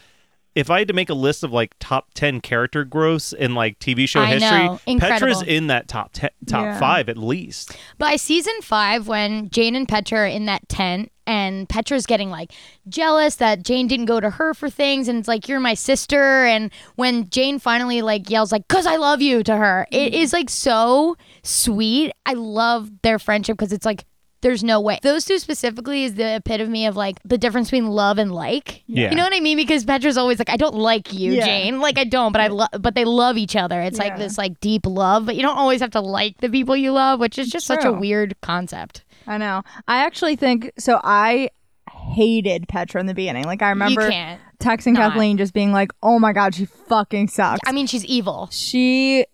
if 0.54 0.70
I 0.70 0.78
had 0.78 0.88
to 0.88 0.94
make 0.94 1.10
a 1.10 1.14
list 1.14 1.44
of 1.44 1.52
like 1.52 1.74
top 1.80 2.14
10 2.14 2.40
character 2.40 2.82
growths 2.82 3.34
in 3.34 3.54
like 3.54 3.78
TV 3.78 4.08
show 4.08 4.22
I 4.22 4.38
history, 4.38 4.96
Petra's 4.98 5.42
in 5.42 5.66
that 5.66 5.86
top 5.86 6.12
10, 6.14 6.30
top 6.46 6.62
Yeah. 6.64 6.78
5 6.80 7.10
at 7.10 7.18
least. 7.18 7.76
By 7.98 8.16
season 8.16 8.54
five, 8.62 9.06
when 9.06 9.50
Jane 9.50 9.74
and 9.76 9.86
Petra 9.86 10.20
are 10.20 10.26
in 10.26 10.46
that 10.46 10.66
tent, 10.70 11.12
and 11.26 11.68
Petra's 11.68 12.06
getting 12.06 12.30
like 12.30 12.52
jealous 12.88 13.36
that 13.36 13.62
Jane 13.62 13.86
didn't 13.86 14.06
go 14.06 14.20
to 14.20 14.30
her 14.30 14.54
for 14.54 14.70
things, 14.70 15.08
and 15.08 15.18
it's 15.18 15.28
like 15.28 15.48
you're 15.48 15.60
my 15.60 15.74
sister. 15.74 16.44
And 16.44 16.70
when 16.94 17.28
Jane 17.28 17.58
finally 17.58 18.02
like 18.02 18.30
yells 18.30 18.52
like 18.52 18.68
"Cause 18.68 18.86
I 18.86 18.96
love 18.96 19.20
you" 19.20 19.42
to 19.42 19.56
her, 19.56 19.86
it 19.90 20.12
mm-hmm. 20.12 20.22
is 20.22 20.32
like 20.32 20.50
so 20.50 21.16
sweet. 21.42 22.12
I 22.24 22.34
love 22.34 22.90
their 23.02 23.18
friendship 23.18 23.56
because 23.56 23.72
it's 23.72 23.86
like 23.86 24.04
there's 24.42 24.62
no 24.62 24.80
way. 24.80 24.98
Those 25.02 25.24
two 25.24 25.38
specifically 25.38 26.04
is 26.04 26.14
the 26.14 26.36
epitome 26.36 26.86
of 26.86 26.94
like 26.94 27.18
the 27.24 27.38
difference 27.38 27.68
between 27.68 27.88
love 27.88 28.18
and 28.18 28.32
like. 28.32 28.84
Yeah. 28.86 29.10
You 29.10 29.16
know 29.16 29.24
what 29.24 29.34
I 29.34 29.40
mean? 29.40 29.56
Because 29.56 29.84
Petra's 29.84 30.16
always 30.16 30.38
like, 30.38 30.50
I 30.50 30.56
don't 30.56 30.76
like 30.76 31.12
you, 31.12 31.32
Yeah. 31.32 31.46
Jane. 31.46 31.80
Like 31.80 31.98
I 31.98 32.04
don't, 32.04 32.32
but 32.32 32.40
I 32.40 32.48
love. 32.48 32.68
But 32.78 32.94
they 32.94 33.04
love 33.04 33.36
each 33.36 33.56
other. 33.56 33.80
It's 33.80 33.98
like 33.98 34.18
this 34.18 34.38
like 34.38 34.60
deep 34.60 34.86
love, 34.86 35.26
but 35.26 35.36
you 35.36 35.42
don't 35.42 35.56
always 35.56 35.80
have 35.80 35.90
to 35.92 36.00
like 36.00 36.38
the 36.38 36.48
people 36.48 36.76
you 36.76 36.92
love, 36.92 37.18
which 37.18 37.38
is 37.38 37.48
just 37.48 37.66
such 37.66 37.84
a 37.84 37.92
weird 37.92 38.36
concept. 38.40 39.02
I 39.26 39.38
know. 39.38 39.62
I 39.88 39.98
actually 40.04 40.36
think 40.36 40.72
so. 40.78 41.00
I 41.02 41.50
hated 41.90 42.68
Petra 42.68 43.00
in 43.00 43.06
the 43.06 43.14
beginning. 43.14 43.44
Like 43.44 43.62
I 43.62 43.70
remember 43.70 44.08
can't. 44.10 44.40
texting 44.58 44.92
not. 44.94 45.10
Kathleen 45.12 45.36
just 45.38 45.52
being 45.54 45.72
like, 45.72 45.92
"Oh 46.02 46.18
my 46.18 46.32
god, 46.32 46.54
she 46.54 46.64
fucking 46.66 47.28
sucks." 47.28 47.60
I 47.66 47.72
mean, 47.72 47.86
she's 47.86 48.04
evil. 48.04 48.48
she 48.52 49.26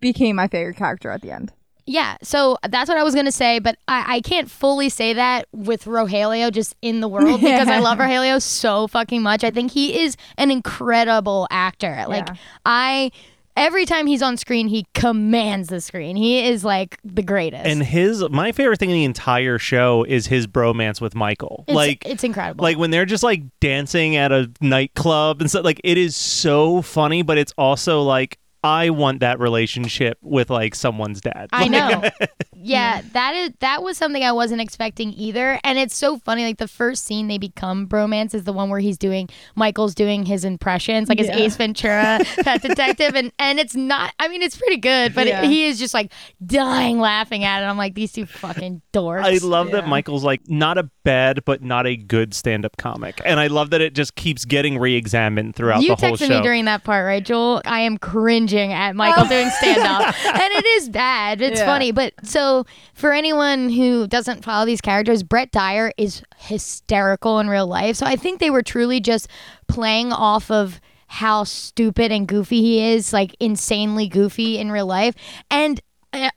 became 0.00 0.36
my 0.36 0.46
favorite 0.48 0.76
character 0.76 1.10
at 1.10 1.22
the 1.22 1.30
end. 1.30 1.52
Yeah, 1.88 2.16
so 2.20 2.58
that's 2.68 2.88
what 2.88 2.98
I 2.98 3.04
was 3.04 3.14
gonna 3.14 3.30
say, 3.32 3.60
but 3.60 3.78
I, 3.86 4.16
I 4.16 4.20
can't 4.20 4.50
fully 4.50 4.88
say 4.88 5.12
that 5.12 5.46
with 5.52 5.84
Rogelio 5.84 6.50
just 6.52 6.74
in 6.82 7.00
the 7.00 7.06
world 7.08 7.40
because 7.40 7.68
I 7.68 7.78
love 7.78 7.98
Rogelio 7.98 8.42
so 8.42 8.88
fucking 8.88 9.22
much. 9.22 9.44
I 9.44 9.50
think 9.52 9.70
he 9.70 10.00
is 10.00 10.16
an 10.36 10.50
incredible 10.50 11.46
actor. 11.50 12.04
Like 12.08 12.26
Yeah. 12.28 12.34
I 12.64 13.12
every 13.56 13.86
time 13.86 14.06
he's 14.06 14.22
on 14.22 14.36
screen, 14.36 14.68
he 14.68 14.86
commands 14.94 15.68
the 15.68 15.80
screen. 15.80 16.16
He 16.16 16.46
is 16.46 16.64
like 16.64 16.98
the 17.04 17.22
greatest. 17.22 17.66
And 17.66 17.82
his 17.82 18.28
my 18.30 18.52
favorite 18.52 18.78
thing 18.78 18.90
in 18.90 18.96
the 18.96 19.04
entire 19.04 19.58
show 19.58 20.04
is 20.04 20.26
his 20.26 20.46
bromance 20.46 21.00
with 21.00 21.14
Michael. 21.14 21.64
it's, 21.66 21.74
like 21.74 22.06
it's 22.06 22.24
incredible. 22.24 22.62
like 22.62 22.78
when 22.78 22.90
they're 22.90 23.06
just 23.06 23.22
like 23.22 23.42
dancing 23.60 24.16
at 24.16 24.32
a 24.32 24.50
nightclub 24.60 25.40
and 25.40 25.50
stuff 25.50 25.64
like 25.64 25.80
it 25.82 25.98
is 25.98 26.14
so 26.16 26.82
funny 26.82 27.22
but 27.22 27.38
it's 27.38 27.52
also 27.56 28.02
like 28.02 28.38
I 28.66 28.90
want 28.90 29.20
that 29.20 29.38
relationship 29.38 30.18
with 30.22 30.50
like 30.50 30.74
someone's 30.74 31.20
dad. 31.20 31.48
I 31.52 31.66
Like, 31.66 31.70
know. 31.70 32.26
yeah, 32.54 33.00
that 33.12 33.34
is 33.34 33.50
that 33.60 33.82
was 33.82 33.96
something 33.96 34.22
I 34.24 34.32
wasn't 34.32 34.60
expecting 34.60 35.12
either. 35.12 35.60
And 35.64 35.78
it's 35.78 35.94
so 35.94 36.18
funny. 36.18 36.44
Like 36.44 36.58
the 36.58 36.68
first 36.68 37.04
scene 37.04 37.28
they 37.28 37.38
become 37.38 37.86
bromance 37.86 38.34
is 38.34 38.44
the 38.44 38.52
one 38.52 38.68
where 38.70 38.80
he's 38.80 38.98
doing 38.98 39.28
Michael's 39.54 39.94
doing 39.94 40.24
his 40.26 40.44
impressions, 40.44 41.08
like 41.08 41.18
his 41.18 41.28
Yeah. 41.28 41.38
Ace 41.38 41.56
Ventura 41.56 42.18
pet 42.42 42.62
detective, 42.68 43.14
and 43.14 43.32
and 43.38 43.58
it's 43.60 43.74
not. 43.76 44.12
I 44.18 44.28
mean, 44.28 44.42
it's 44.42 44.56
pretty 44.56 44.78
good, 44.78 45.14
but 45.14 45.26
Yeah. 45.26 45.42
it, 45.42 45.48
he 45.48 45.66
is 45.66 45.78
just 45.78 45.94
like 45.94 46.12
dying 46.44 46.98
laughing 46.98 47.44
at 47.44 47.62
it. 47.62 47.66
I'm 47.66 47.78
like, 47.78 47.94
these 47.94 48.12
two 48.12 48.26
fucking 48.26 48.82
dorks. 48.92 49.22
I 49.24 49.38
love 49.46 49.70
that 49.70 49.86
Michael's 49.86 50.24
like 50.24 50.48
not 50.48 50.76
a 50.78 50.90
bad 51.06 51.44
but 51.44 51.62
not 51.62 51.86
a 51.86 51.96
good 51.96 52.34
stand-up 52.34 52.76
comic, 52.76 53.22
and 53.24 53.38
I 53.38 53.46
love 53.46 53.70
that 53.70 53.80
it 53.80 53.94
just 53.94 54.16
keeps 54.16 54.44
getting 54.44 54.76
re-examined 54.78 55.54
throughout 55.54 55.80
you 55.80 55.88
the 55.88 55.94
whole 55.94 56.16
show. 56.16 56.24
You 56.24 56.30
texted 56.30 56.36
me 56.38 56.42
during 56.42 56.64
that 56.64 56.82
part, 56.82 57.06
right, 57.06 57.24
Joel? 57.24 57.62
I 57.64 57.80
am 57.80 57.96
cringing 57.96 58.72
at 58.72 58.96
Michael 58.96 59.24
oh. 59.24 59.28
doing 59.28 59.48
stand 59.50 59.82
up. 59.82 60.02
and 60.26 60.52
it 60.52 60.66
is 60.66 60.88
bad. 60.88 61.40
It's 61.40 61.60
Yeah. 61.60 61.66
funny. 61.66 61.92
But 61.92 62.12
so 62.24 62.66
for 62.92 63.12
anyone 63.12 63.70
who 63.70 64.08
doesn't 64.08 64.44
follow 64.44 64.66
these 64.66 64.80
characters, 64.80 65.22
Brett 65.22 65.52
Dier 65.52 65.92
is 65.96 66.22
hysterical 66.38 67.38
in 67.38 67.48
real 67.48 67.68
life. 67.68 67.96
So 67.96 68.06
I 68.06 68.16
think 68.16 68.40
they 68.40 68.50
were 68.50 68.62
truly 68.62 69.00
just 69.00 69.28
playing 69.68 70.12
off 70.12 70.50
of 70.50 70.80
how 71.06 71.44
stupid 71.44 72.10
and 72.10 72.26
goofy 72.26 72.60
he 72.60 72.92
is, 72.92 73.12
like 73.12 73.36
insanely 73.38 74.08
goofy 74.08 74.58
in 74.58 74.72
real 74.72 74.86
life. 74.86 75.14
And 75.50 75.78
a- 75.78 75.82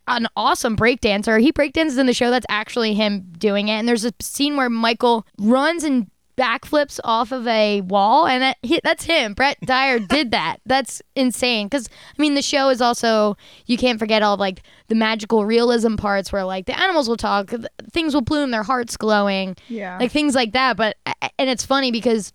an 0.07 0.27
awesome 0.35 0.75
breakdancer. 0.77 1.39
He 1.41 1.51
breakdances 1.51 1.97
in 1.97 2.05
the 2.05 2.13
show. 2.13 2.29
That's 2.29 2.45
actually 2.49 2.93
him 2.93 3.31
doing 3.37 3.67
it. 3.67 3.73
And 3.73 3.87
there's 3.87 4.05
a 4.05 4.13
scene 4.21 4.55
where 4.57 4.69
Michael 4.69 5.25
runs 5.37 5.83
and 5.83 6.09
backflips 6.37 7.01
off 7.03 7.33
of 7.33 7.45
a 7.47 7.81
wall, 7.81 8.25
and 8.25 8.41
that 8.41 8.57
he, 8.61 8.79
that's 8.81 9.03
him. 9.03 9.33
Brett 9.33 9.57
Dier 9.65 9.99
did 10.09 10.31
that. 10.31 10.57
That's 10.65 11.01
insane. 11.15 11.67
Because 11.67 11.89
I 12.17 12.21
mean, 12.21 12.33
the 12.35 12.41
show 12.41 12.69
is 12.69 12.81
also 12.81 13.35
you 13.65 13.77
can't 13.77 13.99
forget 13.99 14.21
all 14.23 14.35
of, 14.35 14.39
like 14.39 14.61
the 14.87 14.95
magical 14.95 15.45
realism 15.45 15.95
parts 15.95 16.31
where 16.31 16.45
like 16.45 16.65
the 16.65 16.79
animals 16.79 17.09
will 17.09 17.17
talk, 17.17 17.51
things 17.91 18.13
will 18.13 18.21
bloom, 18.21 18.51
their 18.51 18.63
hearts 18.63 18.95
glowing, 18.95 19.57
Yeah. 19.67 19.97
like 19.99 20.11
things 20.11 20.33
like 20.33 20.53
that. 20.53 20.77
But 20.77 20.95
and 21.37 21.49
it's 21.49 21.65
funny 21.65 21.91
because 21.91 22.31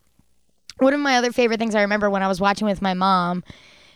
one 0.79 0.93
of 0.93 1.01
my 1.01 1.17
other 1.17 1.33
favorite 1.33 1.59
things 1.59 1.75
I 1.75 1.81
remember 1.83 2.11
when 2.11 2.23
I 2.23 2.29
was 2.29 2.41
watching 2.41 2.67
with 2.67 2.83
my 2.83 2.93
mom, 2.95 3.43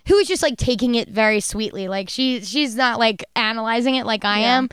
who 0.08 0.16
was 0.16 0.26
just 0.26 0.42
like 0.42 0.56
taking 0.56 0.94
it 0.94 1.08
very 1.08 1.40
sweetly. 1.40 1.86
Like 1.88 2.08
she 2.08 2.40
she's 2.40 2.74
not 2.74 2.98
like 2.98 3.24
analyzing 3.36 3.94
it 3.94 4.06
like 4.06 4.24
I 4.24 4.40
Yeah. 4.40 4.58
am. 4.58 4.68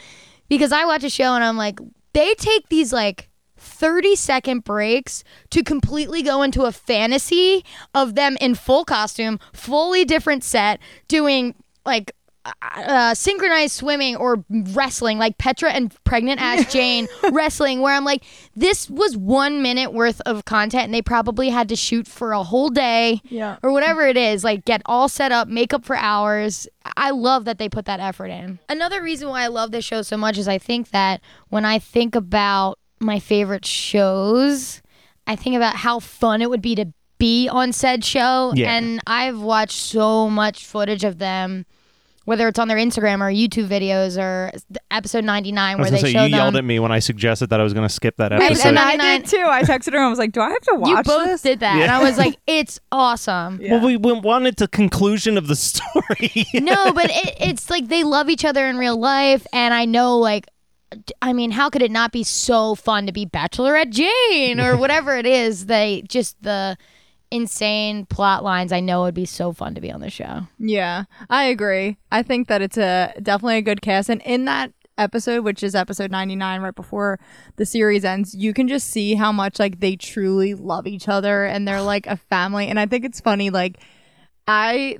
Because 0.48 0.72
I 0.72 0.86
watch 0.86 1.04
a 1.04 1.10
show 1.10 1.34
and 1.36 1.44
I'm 1.44 1.58
like, 1.58 1.80
they 2.13 2.34
take 2.36 2.70
these 2.70 2.94
like 2.94 3.30
30 3.58 4.15
second 4.15 4.63
breaks 4.63 5.24
to 5.50 5.63
completely 5.63 6.22
go 6.22 6.42
into 6.44 6.63
a 6.63 6.72
fantasy 6.72 7.65
of 7.94 8.15
them 8.15 8.38
in 8.39 8.54
full 8.56 8.86
costume, 8.86 9.39
fully 9.54 10.06
different 10.06 10.44
set, 10.44 10.80
doing 11.08 11.56
like 11.86 12.12
uh, 12.46 12.52
uh, 12.75 13.14
synchronized 13.16 13.74
swimming 13.74 14.16
or 14.16 14.44
wrestling, 14.50 15.18
like 15.18 15.38
Petra 15.38 15.72
and 15.72 15.94
pregnant 16.04 16.40
ass 16.42 16.72
Jane 16.74 17.08
wrestling, 17.32 17.82
where 17.82 17.94
I'm 17.96 18.06
like, 18.06 18.24
this 18.56 18.90
was 18.90 19.18
one 19.18 19.62
minute 19.64 19.94
worth 19.94 20.22
of 20.25 20.46
content, 20.46 20.84
and 20.86 20.94
they 20.94 21.02
probably 21.02 21.50
had 21.50 21.70
to 21.70 21.75
shoot 21.75 22.08
for 22.08 22.32
a 22.34 22.44
whole 22.44 22.70
day 22.70 23.22
Yeah. 23.25 23.58
or 23.64 23.72
whatever 23.72 24.06
it 24.06 24.18
is, 24.18 24.44
like 24.44 24.66
get 24.66 24.82
all 24.86 25.10
set 25.10 25.32
up, 25.32 25.48
makeup 25.48 25.84
for 25.86 25.96
hours. 25.96 26.68
I 26.96 27.10
love 27.12 27.46
that 27.46 27.58
they 27.58 27.68
put 27.70 27.86
that 27.86 28.00
effort 28.00 28.28
in. 28.28 28.60
Another 28.70 29.02
reason 29.02 29.28
why 29.30 29.42
I 29.44 29.48
love 29.48 29.72
this 29.72 29.84
show 29.86 30.02
so 30.04 30.18
much 30.18 30.38
is 30.38 30.48
I 30.48 30.58
think 30.60 30.90
that 30.92 31.22
when 31.50 31.66
I 31.66 31.80
think 31.80 32.16
about 32.16 32.78
my 33.00 33.20
favorite 33.20 33.66
shows, 33.66 34.82
I 35.28 35.36
think 35.36 35.56
about 35.56 35.75
how 35.75 36.00
fun 36.00 36.42
it 36.42 36.50
would 36.50 36.62
be 36.62 36.75
to 36.75 36.94
be 37.18 37.48
on 37.48 37.72
said 37.74 38.04
show. 38.04 38.52
Yeah. 38.56 38.72
And 38.75 39.00
I've 39.08 39.40
watched 39.40 39.78
so 39.80 40.30
much 40.30 40.66
footage 40.66 41.04
of 41.04 41.18
them. 41.18 41.66
Whether 42.25 42.48
it's 42.48 42.60
on 42.60 42.67
their 42.67 42.77
Instagram 42.77 43.22
or 43.22 43.32
YouTube 43.32 43.67
videos 43.67 44.22
or 44.22 44.51
episode 44.91 45.24
99 45.24 45.77
where 45.77 45.86
they 45.86 45.89
gonna 45.91 46.01
say 46.01 46.12
show 46.12 46.25
you 46.25 46.36
yelled 46.36 46.55
at 46.55 46.65
me 46.65 46.79
when 46.79 46.91
I 46.91 47.00
suggested 47.00 47.51
that 47.51 47.60
I 47.60 47.63
was 47.63 47.74
going 47.74 47.88
to 47.88 47.94
skip 47.94 48.17
that 48.17 48.32
episode. 48.34 48.67
and 48.70 48.79
I 48.79 48.98
did 48.98 49.27
too. 49.27 49.46
I 49.48 49.62
texted 49.63 49.91
her 49.94 49.98
and 49.98 50.05
I 50.05 50.10
was 50.10 50.20
like, 50.20 50.32
"Do 50.32 50.41
I 50.41 50.50
have 50.50 50.62
to 50.62 50.75
watch 50.75 50.89
you 50.89 51.03
both 51.03 51.25
this?" 51.25 51.41
did 51.44 51.60
that. 51.62 51.79
And 51.79 51.91
I 51.91 52.01
was 52.03 52.17
like, 52.17 52.38
it's 52.48 52.79
awesome. 52.91 53.60
Yeah. 53.62 53.74
Well, 53.74 53.86
we, 53.86 53.98
we 53.98 54.12
wanted 54.13 54.55
the 54.58 54.67
conclusion 54.67 55.38
of 55.38 55.48
the 55.48 55.55
story. 55.55 56.46
no, 56.55 56.91
but 56.94 57.12
it, 57.12 57.36
it's 57.39 57.70
like 57.70 57.88
they 57.88 58.03
love 58.03 58.29
each 58.29 58.44
other 58.44 58.67
in 58.67 58.77
real 58.77 58.98
life, 59.00 59.46
and 59.53 59.74
I 59.74 59.86
know 59.86 60.17
like. 60.17 60.48
I 61.22 61.34
mean, 61.34 61.51
how 61.51 61.70
could 61.70 61.82
it 61.82 61.91
not 61.91 62.13
be 62.13 62.24
so 62.24 62.74
fun 62.74 63.05
to 63.08 63.12
be 63.12 63.25
Bachelorette 63.25 63.89
Jane 63.89 64.62
or 64.62 64.77
whatever 64.84 65.17
it 65.17 65.25
is? 65.25 65.65
They 65.65 66.03
just 66.08 66.41
the 66.41 66.77
insane 67.32 68.05
plot 68.05 68.44
lines. 68.44 68.72
I 68.72 68.79
know 68.79 69.01
it 69.01 69.08
would 69.08 69.13
be 69.15 69.25
so 69.25 69.53
fun 69.53 69.75
to 69.75 69.82
be 69.82 69.91
on 69.91 70.01
the 70.01 70.10
show. 70.10 70.48
Yeah, 70.60 71.05
I 71.29 71.46
agree. 71.46 71.98
I 72.12 72.24
think 72.24 72.48
that 72.48 72.62
it's 72.62 72.77
a 72.77 73.13
definitely 73.22 73.58
a 73.58 73.62
good 73.62 73.82
cast, 73.82 74.10
and 74.10 74.22
in 74.24 74.46
that 74.46 74.72
episode, 74.98 75.44
which 75.44 75.62
is 75.62 75.75
episode 75.75 76.12
ninety 76.12 76.36
nine, 76.36 76.62
right 76.62 76.75
before 76.75 77.20
the 77.58 77.65
series 77.65 78.05
ends, 78.05 78.34
you 78.34 78.53
can 78.53 78.67
just 78.67 78.88
see 78.88 79.15
how 79.15 79.32
much 79.32 79.60
like 79.60 79.79
they 79.79 79.96
truly 79.96 80.53
love 80.53 80.88
each 80.88 81.08
other, 81.08 81.46
and 81.46 81.67
they're 81.67 81.82
like 81.82 82.08
a 82.08 82.15
family. 82.17 82.67
And 82.67 82.79
I 82.79 82.86
think 82.86 83.05
it's 83.05 83.20
funny, 83.20 83.50
like 83.50 83.79
I. 84.48 84.98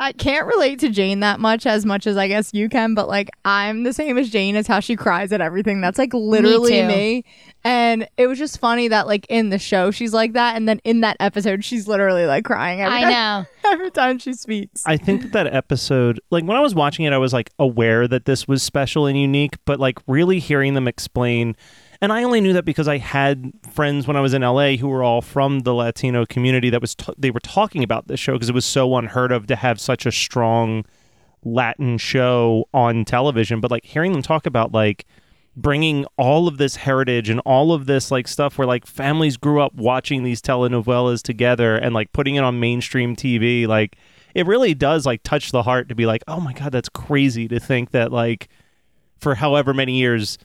I 0.00 0.12
can't 0.12 0.46
relate 0.46 0.78
to 0.78 0.88
Jane 0.88 1.20
that 1.20 1.40
much 1.40 1.66
as 1.66 1.84
much 1.84 2.06
as 2.06 2.16
I 2.16 2.26
guess 2.26 2.54
you 2.54 2.70
can, 2.70 2.94
but 2.94 3.06
like 3.06 3.28
I'm 3.44 3.82
the 3.82 3.92
same 3.92 4.16
as 4.16 4.30
Jane 4.30 4.56
as 4.56 4.66
how 4.66 4.80
she 4.80 4.96
cries 4.96 5.30
at 5.30 5.42
everything. 5.42 5.82
That's 5.82 5.98
like 5.98 6.14
literally 6.14 6.80
too. 6.80 6.86
me. 6.86 7.24
And 7.64 8.08
it 8.16 8.26
was 8.26 8.38
just 8.38 8.58
funny 8.58 8.88
that 8.88 9.06
like 9.06 9.26
in 9.28 9.50
the 9.50 9.58
show 9.58 9.90
she's 9.90 10.14
like 10.14 10.32
that, 10.32 10.56
and 10.56 10.66
then 10.66 10.80
in 10.84 11.02
that 11.02 11.18
episode 11.20 11.62
she's 11.66 11.86
literally 11.86 12.24
like 12.24 12.46
crying 12.46 12.80
every 12.80 12.96
I 12.96 13.00
time, 13.02 13.10
know. 13.12 13.46
every 13.70 13.90
time 13.90 14.18
she 14.18 14.32
speaks. 14.32 14.82
I 14.86 14.96
think 14.96 15.20
that 15.20 15.32
that 15.32 15.54
episode, 15.54 16.18
like 16.30 16.44
when 16.44 16.56
I 16.56 16.60
was 16.60 16.74
watching 16.74 17.04
it, 17.04 17.12
I 17.12 17.18
was 17.18 17.34
like 17.34 17.50
aware 17.58 18.08
that 18.08 18.24
this 18.24 18.48
was 18.48 18.62
special 18.62 19.04
and 19.04 19.20
unique, 19.20 19.58
but 19.66 19.78
like 19.78 19.98
really 20.06 20.38
hearing 20.38 20.72
them 20.72 20.88
explain, 20.88 21.56
and 22.00 22.12
I 22.12 22.22
only 22.22 22.40
knew 22.40 22.54
that 22.54 22.64
because 22.64 22.88
I 22.88 22.98
had 22.98 23.52
friends 23.70 24.06
when 24.06 24.16
I 24.16 24.20
was 24.20 24.32
in 24.32 24.42
LA 24.42 24.72
who 24.72 24.88
were 24.88 25.02
all 25.02 25.20
from 25.20 25.60
the 25.60 25.74
Latino 25.74 26.24
community 26.24 26.70
that 26.70 26.80
was 26.80 26.94
t- 26.94 27.12
they 27.18 27.30
were 27.30 27.40
talking 27.40 27.82
about 27.82 28.08
this 28.08 28.18
show 28.18 28.32
because 28.32 28.48
it 28.48 28.54
was 28.54 28.64
so 28.64 28.96
unheard 28.96 29.32
of 29.32 29.46
to 29.48 29.56
have 29.56 29.78
such 29.78 30.06
a 30.06 30.12
strong 30.12 30.84
Latin 31.44 31.98
show 31.98 32.68
on 32.72 33.04
television. 33.04 33.60
But 33.60 33.70
like 33.70 33.84
hearing 33.84 34.12
them 34.12 34.22
talk 34.22 34.46
about 34.46 34.72
like 34.72 35.04
bringing 35.56 36.06
all 36.16 36.48
of 36.48 36.56
this 36.56 36.76
heritage 36.76 37.28
and 37.28 37.40
all 37.40 37.72
of 37.72 37.86
this 37.86 38.10
like 38.10 38.28
stuff 38.28 38.56
where 38.56 38.66
like 38.66 38.86
families 38.86 39.36
grew 39.36 39.60
up 39.60 39.74
watching 39.74 40.22
these 40.22 40.40
telenovelas 40.40 41.22
together 41.22 41.76
and 41.76 41.94
like 41.94 42.12
putting 42.12 42.36
it 42.36 42.44
on 42.44 42.60
mainstream 42.60 43.16
TV 43.16 43.66
like 43.66 43.96
it 44.34 44.46
really 44.46 44.74
does 44.74 45.04
like 45.04 45.22
touch 45.24 45.50
the 45.50 45.64
heart 45.64 45.88
to 45.88 45.94
be 45.94 46.06
like 46.06 46.22
oh 46.28 46.40
my 46.40 46.52
god 46.52 46.70
that's 46.70 46.88
crazy 46.88 47.48
to 47.48 47.58
think 47.58 47.90
that 47.90 48.12
like 48.12 48.48
for 49.18 49.34
however 49.34 49.74
many 49.74 49.98
years 49.98 50.38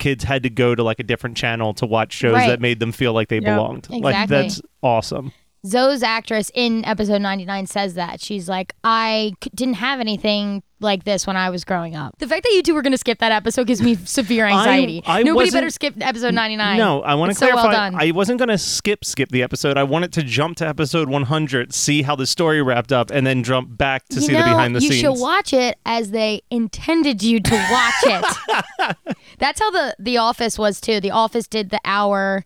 kids 0.00 0.24
had 0.24 0.42
to 0.42 0.50
go 0.50 0.74
to 0.74 0.82
like 0.82 0.98
a 0.98 1.04
different 1.04 1.36
channel 1.36 1.72
to 1.74 1.86
watch 1.86 2.12
shows 2.12 2.34
Right. 2.34 2.48
that 2.48 2.60
made 2.60 2.80
them 2.80 2.90
feel 2.90 3.12
like 3.12 3.28
they 3.28 3.36
Yep. 3.36 3.44
belonged 3.44 3.88
like 3.90 4.14
Exactly. 4.14 4.36
that's 4.36 4.62
awesome 4.82 5.32
Xo's 5.64 6.02
actress 6.02 6.50
in 6.54 6.84
episode 6.86 7.20
99 7.20 7.66
says 7.66 7.92
that. 7.92 8.18
She's 8.22 8.48
like, 8.48 8.72
I 8.82 9.34
didn't 9.54 9.74
have 9.74 10.00
anything 10.00 10.62
like 10.80 11.04
this 11.04 11.26
when 11.26 11.36
I 11.36 11.50
was 11.50 11.64
growing 11.64 11.94
up. 11.94 12.14
The 12.18 12.26
fact 12.26 12.44
that 12.44 12.52
you 12.52 12.62
two 12.62 12.74
were 12.74 12.82
going 12.82 12.92
to 12.92 12.98
skip 12.98 13.18
that 13.18 13.32
episode 13.32 13.66
gives 13.66 13.82
me 13.82 13.94
severe 13.96 14.46
anxiety. 14.46 15.02
I 15.06 15.22
Nobody 15.22 15.46
wasn't- 15.46 15.54
better 15.54 15.70
skip 15.70 15.94
episode 16.00 16.34
99. 16.34 16.78
No, 16.78 17.02
I 17.02 17.14
want 17.14 17.28
to 17.28 17.30
It's 17.32 17.40
so 17.40 17.46
well 17.54 17.68
clarify. 17.68 17.96
I 17.98 18.10
wasn't 18.12 18.38
going 18.38 18.48
to 18.48 18.58
skip 18.58 19.04
skip 19.04 19.28
the 19.30 19.42
episode. 19.42 19.76
I 19.76 19.82
wanted 19.84 20.12
to 20.14 20.22
jump 20.22 20.56
to 20.58 20.66
episode 20.68 21.08
100, 21.08 21.72
see 21.74 22.02
how 22.02 22.16
the 22.16 22.26
story 22.26 22.62
wrapped 22.62 22.92
up, 22.92 23.10
and 23.10 23.26
then 23.26 23.42
jump 23.42 23.76
back 23.76 24.08
to 24.08 24.16
you 24.16 24.20
see 24.22 24.32
know, 24.32 24.38
the 24.40 24.44
behind 24.44 24.74
the 24.76 24.80
you 24.80 24.88
scenes. 24.90 25.02
You 25.02 25.14
should 25.14 25.20
watch 25.20 25.52
it 25.52 25.78
as 25.86 26.10
they 26.10 26.42
intended 26.50 27.22
you 27.22 27.40
to 27.40 27.54
watch 27.70 27.94
it. 28.04 29.16
That's 29.38 29.60
how 29.60 29.70
the 29.70 29.94
The 29.98 30.16
Office 30.18 30.58
was 30.58 30.80
too. 30.80 31.00
The 31.00 31.10
Office 31.10 31.46
did 31.46 31.70
the 31.70 31.80
hour 31.84 32.44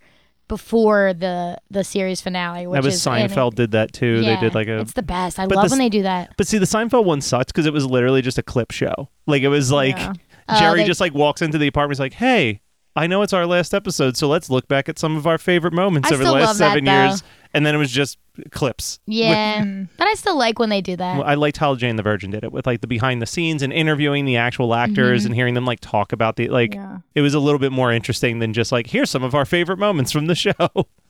before 0.49 1.15
the 1.15 1.59
the 1.71 1.85
series 1.85 2.21
finale, 2.21 2.67
which 2.67 2.77
that 2.79 2.85
was 2.85 2.95
is 2.95 3.07
and 3.07 3.19
it- 3.19 3.31
Seinfeld 3.31 3.55
did 3.55 3.71
that 3.73 3.93
too. 3.93 4.21
yeah, 4.23 4.35
they 4.35 4.41
did 4.41 4.55
like 4.55 4.69
a. 4.69 4.81
It's 4.81 4.93
the 4.93 5.03
best. 5.03 5.39
I 5.39 5.45
love 5.47 5.63
this- 5.65 5.71
when 5.73 5.79
they 5.79 5.89
do 5.89 6.03
that. 6.03 6.35
But 6.37 6.47
see, 6.47 6.59
the 6.59 6.67
Seinfeld 6.67 7.05
one 7.05 7.21
sucks 7.21 7.53
because 7.53 7.67
it 7.67 7.73
was 7.73 7.87
literally 7.87 8.23
just 8.23 8.39
a 8.39 8.43
clip 8.43 8.71
show. 8.71 9.09
Like 9.27 9.43
it 9.43 9.49
was 9.49 9.73
like 9.73 9.97
Yeah. 9.97 10.13
Oh, 10.49 10.59
Jerry 10.59 10.81
they- 10.81 10.87
just 10.87 11.01
like 11.01 11.15
walks 11.15 11.41
into 11.43 11.57
the 11.59 11.67
apartment. 11.67 11.97
He's 11.97 12.01
like, 12.01 12.13
"Hey, 12.15 12.61
I 12.97 13.07
know 13.07 13.23
it's 13.23 13.33
our 13.33 13.47
last 13.47 13.73
episode, 13.75 14.17
so 14.17 14.29
let's 14.29 14.51
look 14.51 14.69
back 14.69 14.89
at 14.89 14.99
some 14.99 15.17
of 15.17 15.27
our 15.27 15.39
favorite 15.39 15.73
moments 15.73 16.11
I 16.11 16.15
over 16.15 16.23
the 16.25 16.33
last 16.33 16.47
love 16.47 16.59
that, 16.59 16.71
seven 16.73 16.85
though. 16.85 17.17
Years." 17.55 17.59
And 17.59 17.67
then 17.67 17.75
it 17.75 17.79
was 17.79 17.91
just 17.91 18.19
clips. 18.51 18.99
Yeah, 19.07 19.65
but 19.97 20.07
I 20.09 20.15
still 20.15 20.37
like 20.37 20.59
when 20.59 20.69
they 20.69 20.81
do 20.81 20.97
that. 20.97 21.25
I 21.25 21.35
liked 21.35 21.57
how 21.57 21.75
Jane 21.77 21.97
the 21.97 22.03
Virgin 22.03 22.31
did 22.31 22.43
it 22.45 22.53
with 22.53 22.67
like 22.67 22.81
the 22.81 22.87
behind 22.87 23.23
the 23.23 23.27
scenes 23.27 23.63
and 23.63 23.73
interviewing 23.73 24.25
the 24.25 24.37
actual 24.37 24.75
actors 24.75 25.23
Mm-hmm. 25.23 25.27
and 25.27 25.35
hearing 25.35 25.55
them 25.55 25.65
like 25.65 25.81
talk 25.81 26.13
about 26.13 26.37
the 26.37 26.49
like. 26.49 26.75
Yeah. 26.75 26.99
It 27.15 27.21
was 27.21 27.35
a 27.35 27.39
little 27.41 27.59
bit 27.61 27.71
more 27.73 27.93
interesting 27.93 28.41
than 28.41 28.53
just 28.53 28.73
like 28.73 28.89
here's 28.89 29.11
some 29.11 29.23
of 29.23 29.35
our 29.35 29.45
favorite 29.45 29.79
moments 29.79 30.11
from 30.13 30.27
the 30.27 30.35
show. 30.47 30.53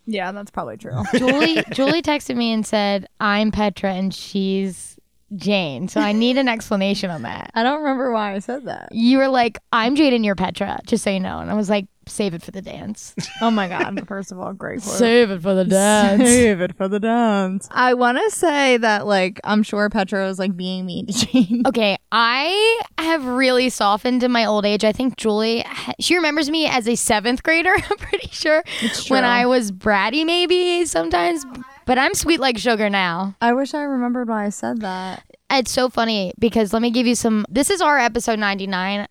Yeah, 0.06 0.32
that's 0.32 0.50
probably 0.50 0.76
true. 0.76 1.02
Julie 1.16 1.62
Julie 1.72 2.02
texted 2.02 2.36
me 2.36 2.52
and 2.52 2.66
said, 2.66 3.08
"I'm 3.20 3.50
Petra 3.50 3.92
and 3.94 4.12
she's 4.12 4.93
Jane." 5.36 5.88
So 5.88 6.00
I 6.00 6.12
need 6.12 6.36
an 6.38 6.48
explanation 6.48 7.10
on 7.10 7.22
that. 7.22 7.50
I 7.54 7.62
don't 7.62 7.78
remember 7.80 8.12
why 8.12 8.34
I 8.34 8.38
said 8.38 8.64
that. 8.66 8.88
You 8.92 9.18
were 9.18 9.28
like, 9.28 9.58
"I'm 9.72 9.94
Jade 9.96 10.12
and 10.12 10.24
you're 10.24 10.34
Petra," 10.34 10.78
just 10.86 11.04
so 11.04 11.10
you 11.10 11.20
know. 11.20 11.38
And 11.38 11.50
I 11.50 11.54
was 11.54 11.68
like, 11.70 11.86
"Save 12.06 12.34
it 12.34 12.42
for 12.42 12.50
the 12.50 12.62
dance. 12.62 13.14
Oh 13.40 13.50
my 13.50 13.68
god! 13.68 14.04
First 14.08 14.32
of 14.32 14.38
all, 14.38 14.52
great 14.52 14.82
quote. 14.82 14.96
Save 14.96 15.30
it 15.30 15.42
for 15.42 15.54
the 15.54 15.64
dance." 15.64 16.22
Save 16.28 16.60
it 16.60 16.76
for 16.76 16.88
the 16.88 17.00
dance. 17.00 17.68
I 17.70 17.94
want 17.94 18.18
to 18.18 18.30
say 18.30 18.76
that, 18.78 19.06
like, 19.06 19.40
I'm 19.44 19.62
sure 19.62 19.88
Petra 19.90 20.24
was 20.26 20.38
like 20.38 20.56
being 20.56 20.86
mean 20.86 21.06
to 21.06 21.12
Jane. 21.26 21.62
Okay, 21.66 21.96
I 22.12 22.80
have 22.98 23.24
really 23.24 23.68
softened 23.70 24.22
in 24.22 24.30
my 24.32 24.44
old 24.44 24.64
age. 24.64 24.84
I 24.84 24.92
think 24.92 25.16
Julie, 25.16 25.64
she 26.00 26.16
remembers 26.16 26.50
me 26.50 26.66
as 26.66 26.88
a 26.88 26.94
seventh 26.96 27.42
grader. 27.42 27.74
I'm 27.74 27.96
pretty 27.98 28.28
sure 28.30 28.62
It's 28.80 29.08
when. 29.10 29.24
I 29.24 29.46
was 29.46 29.72
bratty, 29.72 30.24
maybe 30.26 30.84
sometimes. 30.84 31.44
But 31.86 31.98
I'm 31.98 32.14
sweet 32.14 32.40
like 32.40 32.58
sugar 32.58 32.88
now. 32.88 33.36
I 33.40 33.52
wish 33.52 33.74
I 33.74 33.82
remembered 33.82 34.28
why 34.28 34.46
I 34.46 34.48
said 34.50 34.80
that. 34.80 35.22
It's 35.50 35.70
so 35.70 35.88
funny 35.88 36.32
because 36.38 36.72
let 36.72 36.82
me 36.82 36.90
give 36.90 37.06
you 37.06 37.14
some. 37.14 37.44
This 37.48 37.70
is 37.70 37.80
our 37.80 37.98
episode 37.98 38.38
99 38.38 39.06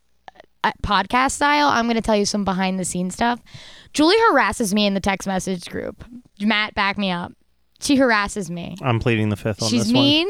uh, 0.63 0.72
podcast 0.82 1.32
style. 1.32 1.68
I'm 1.68 1.86
going 1.86 1.96
to 1.96 2.01
tell 2.01 2.15
you 2.15 2.25
some 2.25 2.44
behind 2.44 2.80
the 2.80 2.86
scenes 2.86 3.13
stuff. 3.13 3.39
Julie 3.94 4.18
harasses 4.30 4.74
me 4.74 4.86
in 4.88 4.94
the 4.96 5.00
text 5.00 5.27
message 5.27 5.70
group. 5.70 6.03
Matt, 6.42 6.74
back 6.74 6.98
me 6.98 7.12
up. 7.12 7.32
She 7.80 7.96
harasses 7.98 8.50
me. 8.50 8.75
I'm 8.82 9.00
pleading 9.00 9.30
the 9.30 9.36
fifth 9.36 9.62
on 9.62 9.70
She's 9.70 9.86
this 9.86 9.94
one. 9.94 10.03
mean. 10.03 10.27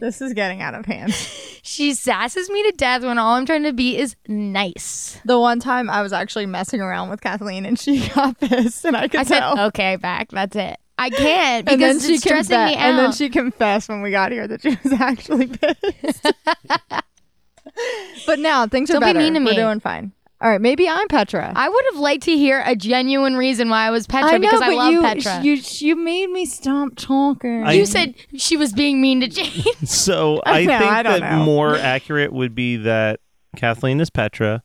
This 0.00 0.20
is 0.20 0.32
getting 0.34 0.60
out 0.62 0.74
of 0.74 0.86
hand. 0.86 1.14
She 1.66 1.92
sasses 1.92 2.50
me 2.50 2.62
to 2.70 2.76
death 2.76 3.02
when 3.04 3.16
all 3.16 3.36
I'm 3.36 3.46
trying 3.46 3.62
to 3.62 3.72
be 3.72 3.96
is 3.96 4.16
nice. 4.28 5.18
the 5.24 5.40
one 5.40 5.60
time 5.60 5.88
I 5.88 6.02
was 6.02 6.12
actually 6.12 6.44
messing 6.44 6.82
around 6.82 7.08
with 7.08 7.22
Kathleen 7.22 7.64
and 7.64 7.78
she 7.78 8.06
got 8.14 8.38
pissed, 8.38 8.84
and 8.84 8.94
I 8.94 9.08
could 9.08 9.20
I 9.20 9.22
said, 9.22 9.38
tell. 9.40 9.58
okay, 9.68 9.96
back. 9.96 10.28
That's 10.30 10.54
it. 10.56 10.76
I 10.96 11.10
can't 11.10 11.68
and 11.68 11.80
then 11.82 11.94
because 11.96 12.06
she 12.06 12.14
it's 12.14 12.22
stressing 12.22 12.56
confe- 12.56 12.66
me 12.66 12.74
out. 12.76 12.80
and 12.80 12.98
then 12.98 13.12
she 13.12 13.28
confessed 13.28 13.88
when 13.88 14.00
we 14.02 14.10
got 14.10 14.30
here 14.32 14.46
that 14.46 14.62
she 14.62 14.76
was 14.82 14.92
actually 15.00 15.48
pissed. 15.48 16.32
but 18.26 18.38
now 18.38 18.66
things 18.66 18.90
are 18.90 18.94
Don't 18.94 19.02
be 19.02 19.06
better. 19.06 19.18
mean 19.18 19.34
to 19.34 19.40
me. 19.40 19.46
We're 19.52 19.54
doing 19.66 19.80
fine. 19.80 20.12
All 20.40 20.50
right, 20.50 20.60
maybe 20.60 20.86
I'm 20.88 21.08
Petra. 21.08 21.52
I 21.56 21.68
would 21.68 21.84
have 21.92 22.00
liked 22.00 22.24
to 22.24 22.36
hear 22.36 22.62
a 22.66 22.76
genuine 22.76 23.36
reason 23.36 23.70
why 23.70 23.86
I 23.86 23.90
was 23.90 24.06
Petra 24.06 24.38
because 24.38 24.60
I 24.60 24.68
love 24.74 24.92
you, 24.92 25.00
Petra. 25.00 25.40
you 25.42 25.54
you 25.78 25.96
made 25.96 26.28
me 26.28 26.44
stop 26.44 26.90
talking. 26.96 27.64
I- 27.64 27.72
You 27.72 27.86
said 27.86 28.14
she 28.36 28.56
was 28.56 28.72
being 28.72 29.00
mean 29.00 29.20
to 29.20 29.28
Jane. 29.28 29.62
So 29.86 30.42
I 30.44 30.64
know, 30.64 30.78
think 30.78 30.90
I 30.92 31.02
that 31.02 31.20
know. 31.20 31.44
more 31.44 31.76
accurate 31.76 32.32
would 32.32 32.54
be 32.54 32.76
that 32.78 33.20
Kathleen 33.56 34.00
is 34.00 34.10
Petra 34.10 34.62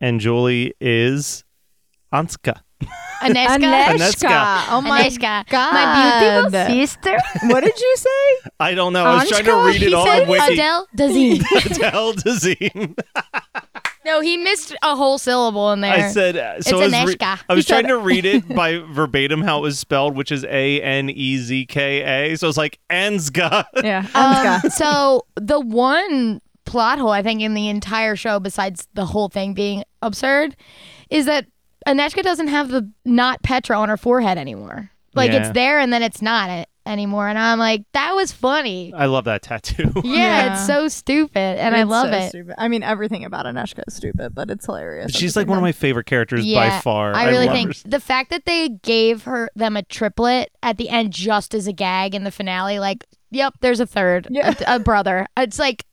and 0.00 0.20
Julie 0.20 0.72
is 0.80 1.44
Anska. 2.12 2.60
Aneska. 3.20 3.58
Aneshka. 3.58 4.64
Oh 4.70 4.80
my 4.80 5.02
Aneska. 5.02 5.44
God. 5.48 5.72
My 5.72 6.40
beautiful 6.50 6.74
sister. 6.74 7.18
What 7.48 7.64
did 7.64 7.78
you 7.78 7.96
say? 7.96 8.50
I 8.60 8.74
don't 8.74 8.92
know. 8.92 9.04
I 9.04 9.14
was 9.24 9.28
trying 9.28 9.44
to 9.44 9.56
read 9.66 9.82
it 9.82 9.88
He 9.88 9.94
on 9.94 10.06
said 10.06 10.28
Wiki. 10.28 10.52
Adele 10.54 10.86
Dazeem. 10.96 11.40
Adele 11.76 12.14
Dazeem. 12.14 12.98
no, 14.04 14.20
he 14.20 14.36
missed 14.36 14.74
a 14.82 14.94
whole 14.94 15.18
syllable 15.18 15.72
in 15.72 15.80
there. 15.80 15.92
I 15.92 16.08
said 16.10 16.36
uh, 16.36 16.60
so. 16.62 16.80
It's 16.80 16.94
I 16.94 17.04
was, 17.04 17.14
re- 17.14 17.36
I 17.48 17.54
was 17.54 17.66
trying 17.66 17.88
to 17.88 17.98
read 17.98 18.24
it 18.24 18.48
by 18.54 18.78
verbatim 18.78 19.42
how 19.42 19.58
it 19.58 19.62
was 19.62 19.78
spelled, 19.80 20.16
which 20.16 20.30
is 20.30 20.44
A 20.44 20.80
N 20.80 21.10
E 21.10 21.38
Z 21.38 21.66
K 21.66 22.30
A. 22.32 22.36
So 22.36 22.48
it's 22.48 22.56
like 22.58 22.78
Anska. 22.88 23.64
Yeah, 23.82 24.06
Um, 24.14 24.70
so 24.70 25.26
the 25.34 25.58
one 25.58 26.40
plot 26.64 26.98
hole 26.98 27.10
I 27.10 27.22
think 27.22 27.40
in 27.40 27.54
the 27.54 27.68
entire 27.68 28.14
show, 28.14 28.38
besides 28.38 28.86
the 28.94 29.06
whole 29.06 29.28
thing 29.28 29.54
being 29.54 29.82
absurd, 30.02 30.54
is 31.10 31.26
that 31.26 31.46
Aneshka 31.94 32.22
doesn't 32.22 32.48
have 32.48 32.68
the 32.70 32.90
not 33.04 33.42
Petra 33.42 33.78
on 33.78 33.88
her 33.88 33.96
forehead 33.96 34.38
anymore. 34.38 34.90
Like 35.14 35.32
Yeah. 35.32 35.38
it's 35.46 35.50
there 35.50 35.78
and 35.80 35.92
then 35.92 36.02
it's 36.02 36.22
not 36.22 36.50
it 36.50 36.68
anymore, 36.86 37.28
and 37.28 37.38
I'm 37.38 37.58
like, 37.58 37.82
that 37.92 38.14
was 38.14 38.32
funny. 38.32 38.94
I 38.96 39.06
love 39.06 39.24
that 39.24 39.42
tattoo. 39.42 39.92
Yeah, 39.96 40.02
Yeah. 40.04 40.52
it's 40.54 40.66
so 40.66 40.88
stupid, 40.88 41.36
and 41.58 41.74
I 41.76 41.80
It's 41.82 41.90
love 41.90 42.10
so 42.10 42.16
it. 42.16 42.28
Stupid. 42.30 42.54
I 42.56 42.68
mean, 42.68 42.82
everything 42.82 43.24
about 43.26 43.44
Aneshka 43.46 43.82
is 43.86 43.94
stupid, 43.94 44.34
but 44.34 44.50
it's 44.50 44.64
hilarious. 44.66 45.12
She's 45.12 45.36
like 45.36 45.46
one 45.48 45.58
of 45.58 45.62
my 45.62 45.72
favorite 45.72 46.06
characters 46.06 46.46
Yeah, 46.46 46.70
by 46.70 46.80
far. 46.80 47.14
I 47.14 47.28
really 47.28 47.46
love 47.46 47.54
think 47.54 47.76
her. 47.76 47.88
the 47.90 48.00
fact 48.00 48.30
that 48.30 48.44
they 48.46 48.68
gave 48.70 49.24
her 49.24 49.50
them 49.54 49.76
a 49.76 49.82
triplet 49.82 50.50
at 50.62 50.76
the 50.78 50.88
end 50.88 51.12
just 51.12 51.54
as 51.54 51.66
a 51.66 51.72
gag 51.72 52.14
in 52.14 52.24
the 52.24 52.30
finale, 52.30 52.78
like, 52.78 53.04
yep, 53.30 53.54
there's 53.60 53.80
a 53.80 53.86
third, 53.86 54.26
Yeah. 54.30 54.54
a, 54.66 54.76
a 54.76 54.78
brother. 54.78 55.26
It's 55.36 55.58
like, 55.58 55.84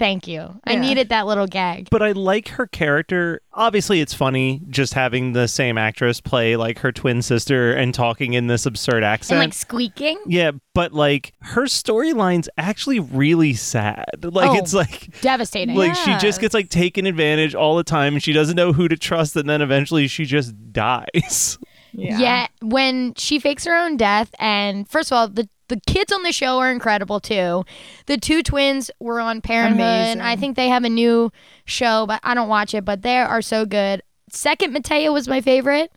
thank 0.00 0.26
you. 0.26 0.60
I 0.64 0.74
needed 0.74 1.10
that 1.10 1.26
little 1.28 1.46
gag. 1.46 1.86
But 1.90 2.02
I 2.02 2.10
like 2.12 2.48
her 2.48 2.66
character. 2.66 3.40
Obviously, 3.52 4.00
it's 4.00 4.14
funny 4.14 4.60
just 4.68 4.94
having 4.94 5.32
the 5.34 5.46
same 5.46 5.78
actress 5.78 6.20
play 6.20 6.56
like 6.56 6.80
her 6.80 6.90
twin 6.90 7.22
sister 7.22 7.72
and 7.72 7.94
talking 7.94 8.32
in 8.32 8.48
this 8.48 8.66
absurd 8.66 9.04
accent. 9.04 9.36
And 9.40 9.46
like 9.50 9.54
squeaking. 9.54 10.18
yeah, 10.26 10.50
but 10.74 10.92
like 10.92 11.32
her 11.42 11.66
storyline's 11.66 12.48
actually 12.58 12.98
really 12.98 13.54
sad. 13.54 14.04
Like 14.24 14.50
Oh. 14.50 14.56
it's 14.56 14.74
like 14.74 15.20
Devastating. 15.20 15.76
like 15.76 15.94
she 15.94 16.16
just 16.18 16.40
gets 16.40 16.54
like 16.54 16.68
taken 16.70 17.06
advantage 17.06 17.54
all 17.54 17.76
the 17.76 17.84
time 17.84 18.14
and 18.14 18.22
she 18.22 18.32
doesn't 18.32 18.56
know 18.56 18.72
who 18.72 18.88
to 18.88 18.96
trust 18.96 19.36
and 19.36 19.48
then 19.48 19.62
eventually 19.62 20.08
she 20.08 20.24
just 20.24 20.54
dies. 20.72 21.58
Yeah. 21.92 22.18
Yeah, 22.18 22.46
when 22.62 23.14
she 23.14 23.38
fakes 23.40 23.64
her 23.64 23.74
own 23.74 23.96
death, 23.96 24.32
and 24.38 24.88
first 24.88 25.10
of 25.10 25.16
all, 25.16 25.28
the 25.28 25.48
the 25.70 25.80
kids 25.86 26.12
on 26.12 26.22
the 26.24 26.32
show 26.32 26.58
are 26.58 26.70
incredible 26.70 27.20
too. 27.20 27.64
The 28.06 28.18
two 28.18 28.42
twins 28.42 28.90
were 28.98 29.20
on 29.20 29.40
Parenthood. 29.40 29.80
Amazing. 29.80 30.20
I 30.20 30.36
think 30.36 30.56
they 30.56 30.68
have 30.68 30.84
a 30.84 30.90
new 30.90 31.32
show, 31.64 32.06
but 32.06 32.20
I 32.22 32.34
don't 32.34 32.48
watch 32.48 32.74
it. 32.74 32.84
But 32.84 33.02
they 33.02 33.16
are 33.16 33.40
so 33.40 33.64
good. 33.64 34.02
Second, 34.30 34.72
Mateo 34.72 35.12
was 35.12 35.28
my 35.28 35.40
favorite. 35.40 35.92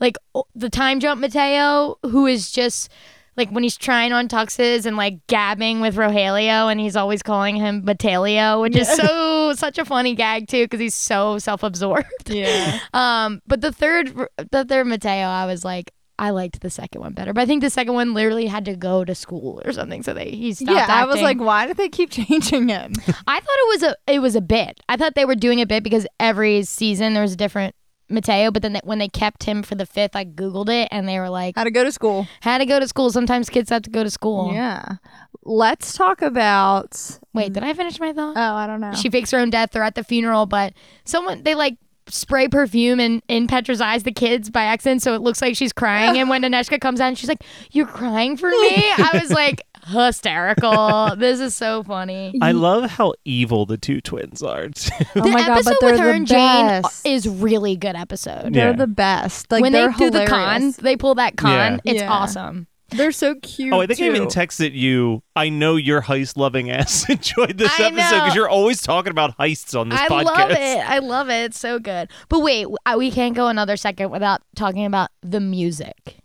Like 0.00 0.16
the 0.54 0.70
time 0.70 1.00
jump 1.00 1.20
Mateo, 1.20 1.98
who 2.02 2.26
is 2.26 2.50
just 2.50 2.90
like 3.36 3.50
when 3.50 3.62
he's 3.62 3.76
trying 3.76 4.12
on 4.12 4.28
tuxes 4.28 4.86
and 4.86 4.96
like 4.96 5.26
gabbing 5.26 5.80
with 5.80 5.96
Rogelio, 5.96 6.70
and 6.70 6.78
he's 6.78 6.96
always 6.96 7.22
calling 7.22 7.56
him 7.56 7.82
Matalio, 7.82 8.60
which 8.60 8.76
is 8.76 8.88
so 8.88 9.52
such 9.54 9.78
a 9.78 9.84
funny 9.84 10.14
gag 10.14 10.48
too 10.48 10.64
because 10.64 10.80
he's 10.80 10.94
so 10.94 11.38
self 11.38 11.62
absorbed. 11.62 12.06
Yeah. 12.28 12.78
Um, 12.94 13.42
but 13.46 13.60
the 13.60 13.72
third, 13.72 14.14
the 14.50 14.64
third 14.64 14.86
Mateo, 14.86 15.26
I 15.26 15.46
was 15.46 15.64
like, 15.64 15.92
I 16.18 16.30
liked 16.30 16.60
the 16.60 16.70
second 16.70 17.00
one 17.00 17.12
better. 17.12 17.32
But 17.32 17.42
I 17.42 17.46
think 17.46 17.62
the 17.62 17.70
second 17.70 17.94
one 17.94 18.14
literally 18.14 18.46
had 18.46 18.64
to 18.64 18.74
go 18.76 19.04
to 19.04 19.14
school 19.14 19.60
or 19.64 19.72
something, 19.72 20.02
so 20.02 20.14
they 20.14 20.30
he 20.30 20.54
stopped. 20.54 20.70
yeah, 20.72 20.86
I 20.88 21.04
was 21.04 21.20
like, 21.20 21.38
why 21.38 21.66
did 21.66 21.76
they 21.76 21.88
keep 21.88 22.10
changing 22.18 22.68
him? 22.68 22.92
I 23.26 23.40
thought 23.40 23.58
it 23.58 23.68
was 23.68 23.82
a 23.82 23.96
it 24.06 24.18
was 24.20 24.36
a 24.36 24.40
bit. 24.40 24.80
I 24.88 24.96
thought 24.96 25.14
they 25.14 25.24
were 25.24 25.34
doing 25.34 25.60
a 25.60 25.66
bit 25.66 25.82
because 25.82 26.06
every 26.18 26.62
season 26.62 27.14
there 27.14 27.22
was 27.22 27.32
a 27.32 27.36
different 27.36 27.74
Mateo. 28.08 28.50
But 28.50 28.62
then 28.62 28.74
they, 28.74 28.80
when 28.84 28.98
they 28.98 29.08
kept 29.08 29.44
him 29.44 29.62
for 29.62 29.74
the 29.74 29.86
fifth, 29.86 30.14
I 30.16 30.24
googled 30.24 30.68
it 30.68 30.88
and 30.90 31.08
they 31.08 31.18
were 31.18 31.28
like, 31.30 31.56
How 31.56 31.64
to 31.64 31.70
go 31.70 31.84
to 31.84 31.92
school? 31.92 32.26
had 32.40 32.58
to 32.58 32.66
go 32.66 32.78
to 32.80 32.88
school. 32.88 33.10
Sometimes 33.10 33.50
kids 33.50 33.70
have 33.70 33.82
to 33.82 33.90
go 33.90 34.04
to 34.04 34.10
school. 34.10 34.52
Yeah. 34.54 34.96
Let's 35.42 35.92
talk 35.96 36.22
about. 36.22 37.18
Wait, 37.32 37.52
did 37.52 37.62
I 37.62 37.72
finish 37.74 38.00
my 38.00 38.12
thought? 38.12 38.36
Oh, 38.36 38.54
I 38.54 38.66
don't 38.66 38.80
know. 38.80 38.94
She 38.94 39.10
fakes 39.10 39.30
her 39.30 39.38
own 39.38 39.50
death. 39.50 39.70
They're 39.72 39.82
at 39.82 39.94
the 39.94 40.04
funeral, 40.04 40.46
but 40.46 40.72
someone 41.04 41.42
they 41.42 41.54
like 41.54 41.76
spray 42.08 42.48
perfume 42.48 43.00
in, 43.00 43.22
in 43.28 43.46
Petra's 43.46 43.80
eyes, 43.80 44.02
the 44.04 44.12
kids 44.12 44.50
by 44.50 44.62
accident, 44.64 45.02
so 45.02 45.14
it 45.14 45.20
looks 45.22 45.42
like 45.42 45.56
she's 45.56 45.72
crying. 45.72 46.18
and 46.18 46.28
when 46.28 46.42
Aneshka 46.42 46.80
comes 46.80 47.00
out, 47.00 47.08
and 47.08 47.18
she's 47.18 47.28
like, 47.28 47.42
"You're 47.72 47.86
crying 47.86 48.36
for 48.36 48.48
me." 48.48 48.56
I 48.98 49.18
was 49.20 49.30
like 49.30 49.60
hysterical. 49.86 51.14
this 51.16 51.40
is 51.40 51.54
so 51.54 51.82
funny. 51.82 52.34
I 52.42 52.52
love 52.52 52.90
how 52.90 53.14
evil 53.24 53.66
the 53.66 53.76
two 53.78 54.00
twins 54.00 54.42
are. 54.42 54.68
too. 54.68 54.90
oh 55.16 55.22
the 55.22 55.30
my 55.30 55.40
god, 55.46 55.50
episode 55.58 55.70
but 55.70 55.80
they're 55.80 55.90
with 55.92 56.00
her 56.00 56.06
the 56.06 56.12
and 56.14 56.26
Jane 56.26 56.66
best. 56.82 57.06
is 57.06 57.28
really 57.28 57.76
good 57.76 57.96
episode. 57.96 58.52
They're 58.54 58.70
Yeah. 58.70 58.76
the 58.76 58.86
best. 58.86 59.50
Like 59.50 59.62
when 59.62 59.72
they 59.72 59.78
they're 59.80 59.92
do 59.92 60.10
the 60.10 60.26
con, 60.26 60.72
they 60.80 60.96
pull 60.96 61.14
that 61.16 61.36
con. 61.36 61.80
Yeah. 61.84 61.92
It's 61.92 62.00
Yeah. 62.02 62.10
awesome. 62.12 62.66
They're 62.90 63.12
so 63.12 63.34
cute. 63.42 63.72
oh, 63.72 63.80
I 63.80 63.86
think 63.86 64.00
I 64.00 64.04
even 64.04 64.28
texted 64.28 64.74
you. 64.74 65.22
I 65.34 65.48
know 65.48 65.74
your 65.76 66.02
heist 66.02 66.36
loving 66.36 66.70
ass 66.70 67.06
enjoyed 67.10 67.58
this 67.58 67.72
I 67.80 67.84
episode 67.84 68.16
because 68.16 68.34
you're 68.34 68.48
always 68.48 68.80
talking 68.80 69.10
about 69.10 69.36
heists 69.38 69.78
on 69.78 69.88
this 69.88 69.98
I 69.98 70.08
podcast. 70.08 70.24
love 70.24 70.50
it. 70.52 70.78
I 70.88 70.98
love 71.00 71.28
it. 71.28 71.44
It's 71.46 71.58
so 71.58 71.78
good. 71.80 72.08
But 72.28 72.40
wait, 72.40 72.66
we 72.96 73.10
can't 73.10 73.34
go 73.34 73.48
another 73.48 73.76
second 73.76 74.10
without 74.10 74.42
talking 74.54 74.84
about 74.84 75.10
the 75.22 75.40
music. 75.40 76.18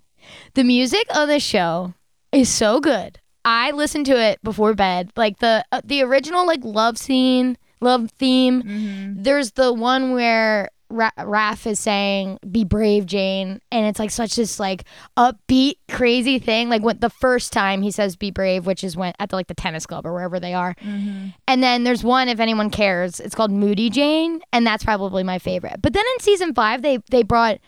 The 0.53 0.63
music 0.63 1.05
of 1.15 1.27
the 1.27 1.39
show 1.39 1.95
is 2.31 2.49
so 2.49 2.79
good. 2.79 3.19
I 3.43 3.71
listen 3.71 4.03
to 4.05 4.19
it 4.19 4.39
before 4.43 4.75
bed. 4.75 5.11
Like 5.15 5.39
the 5.39 5.65
uh, 5.71 5.81
the 5.83 6.03
original 6.03 6.45
like 6.45 6.63
love 6.63 6.97
scene, 6.97 7.57
love 7.79 8.11
theme. 8.11 8.61
Mm-hmm. 8.61 9.23
There's 9.23 9.53
the 9.53 9.73
one 9.73 10.11
where 10.13 10.69
Ra- 10.91 11.11
Raph 11.17 11.65
is 11.65 11.79
saying 11.79 12.39
"Be 12.49 12.63
brave, 12.63 13.05
Jane," 13.05 13.59
and 13.71 13.85
it's 13.85 13.99
like 13.99 14.11
such 14.11 14.35
this 14.35 14.59
like 14.59 14.83
upbeat, 15.17 15.75
crazy 15.89 16.39
thing. 16.39 16.69
Like 16.69 16.83
when 16.83 16.99
the 16.99 17.09
first 17.09 17.53
time 17.53 17.81
he 17.81 17.91
says 17.91 18.15
"Be 18.15 18.31
brave," 18.31 18.65
which 18.65 18.83
is 18.83 18.95
when 18.97 19.13
at 19.19 19.29
the 19.29 19.35
like 19.35 19.47
the 19.47 19.53
tennis 19.53 19.85
club 19.85 20.05
or 20.05 20.13
wherever 20.13 20.39
they 20.39 20.53
are. 20.53 20.75
Mm-hmm. 20.75 21.29
And 21.47 21.63
then 21.63 21.83
there's 21.83 22.03
one, 22.03 22.27
if 22.29 22.39
anyone 22.39 22.69
cares, 22.69 23.19
it's 23.19 23.35
called 23.35 23.51
Moody 23.51 23.89
Jane, 23.89 24.41
and 24.53 24.65
that's 24.65 24.83
probably 24.83 25.23
my 25.23 25.39
favorite. 25.39 25.81
But 25.81 25.93
then 25.93 26.05
in 26.15 26.19
season 26.19 26.53
five, 26.53 26.81
they 26.81 26.99
they 27.09 27.23
brought 27.23 27.59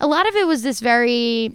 a 0.00 0.06
lot 0.06 0.28
of 0.28 0.34
it 0.34 0.46
was 0.46 0.62
this 0.62 0.80
very 0.80 1.54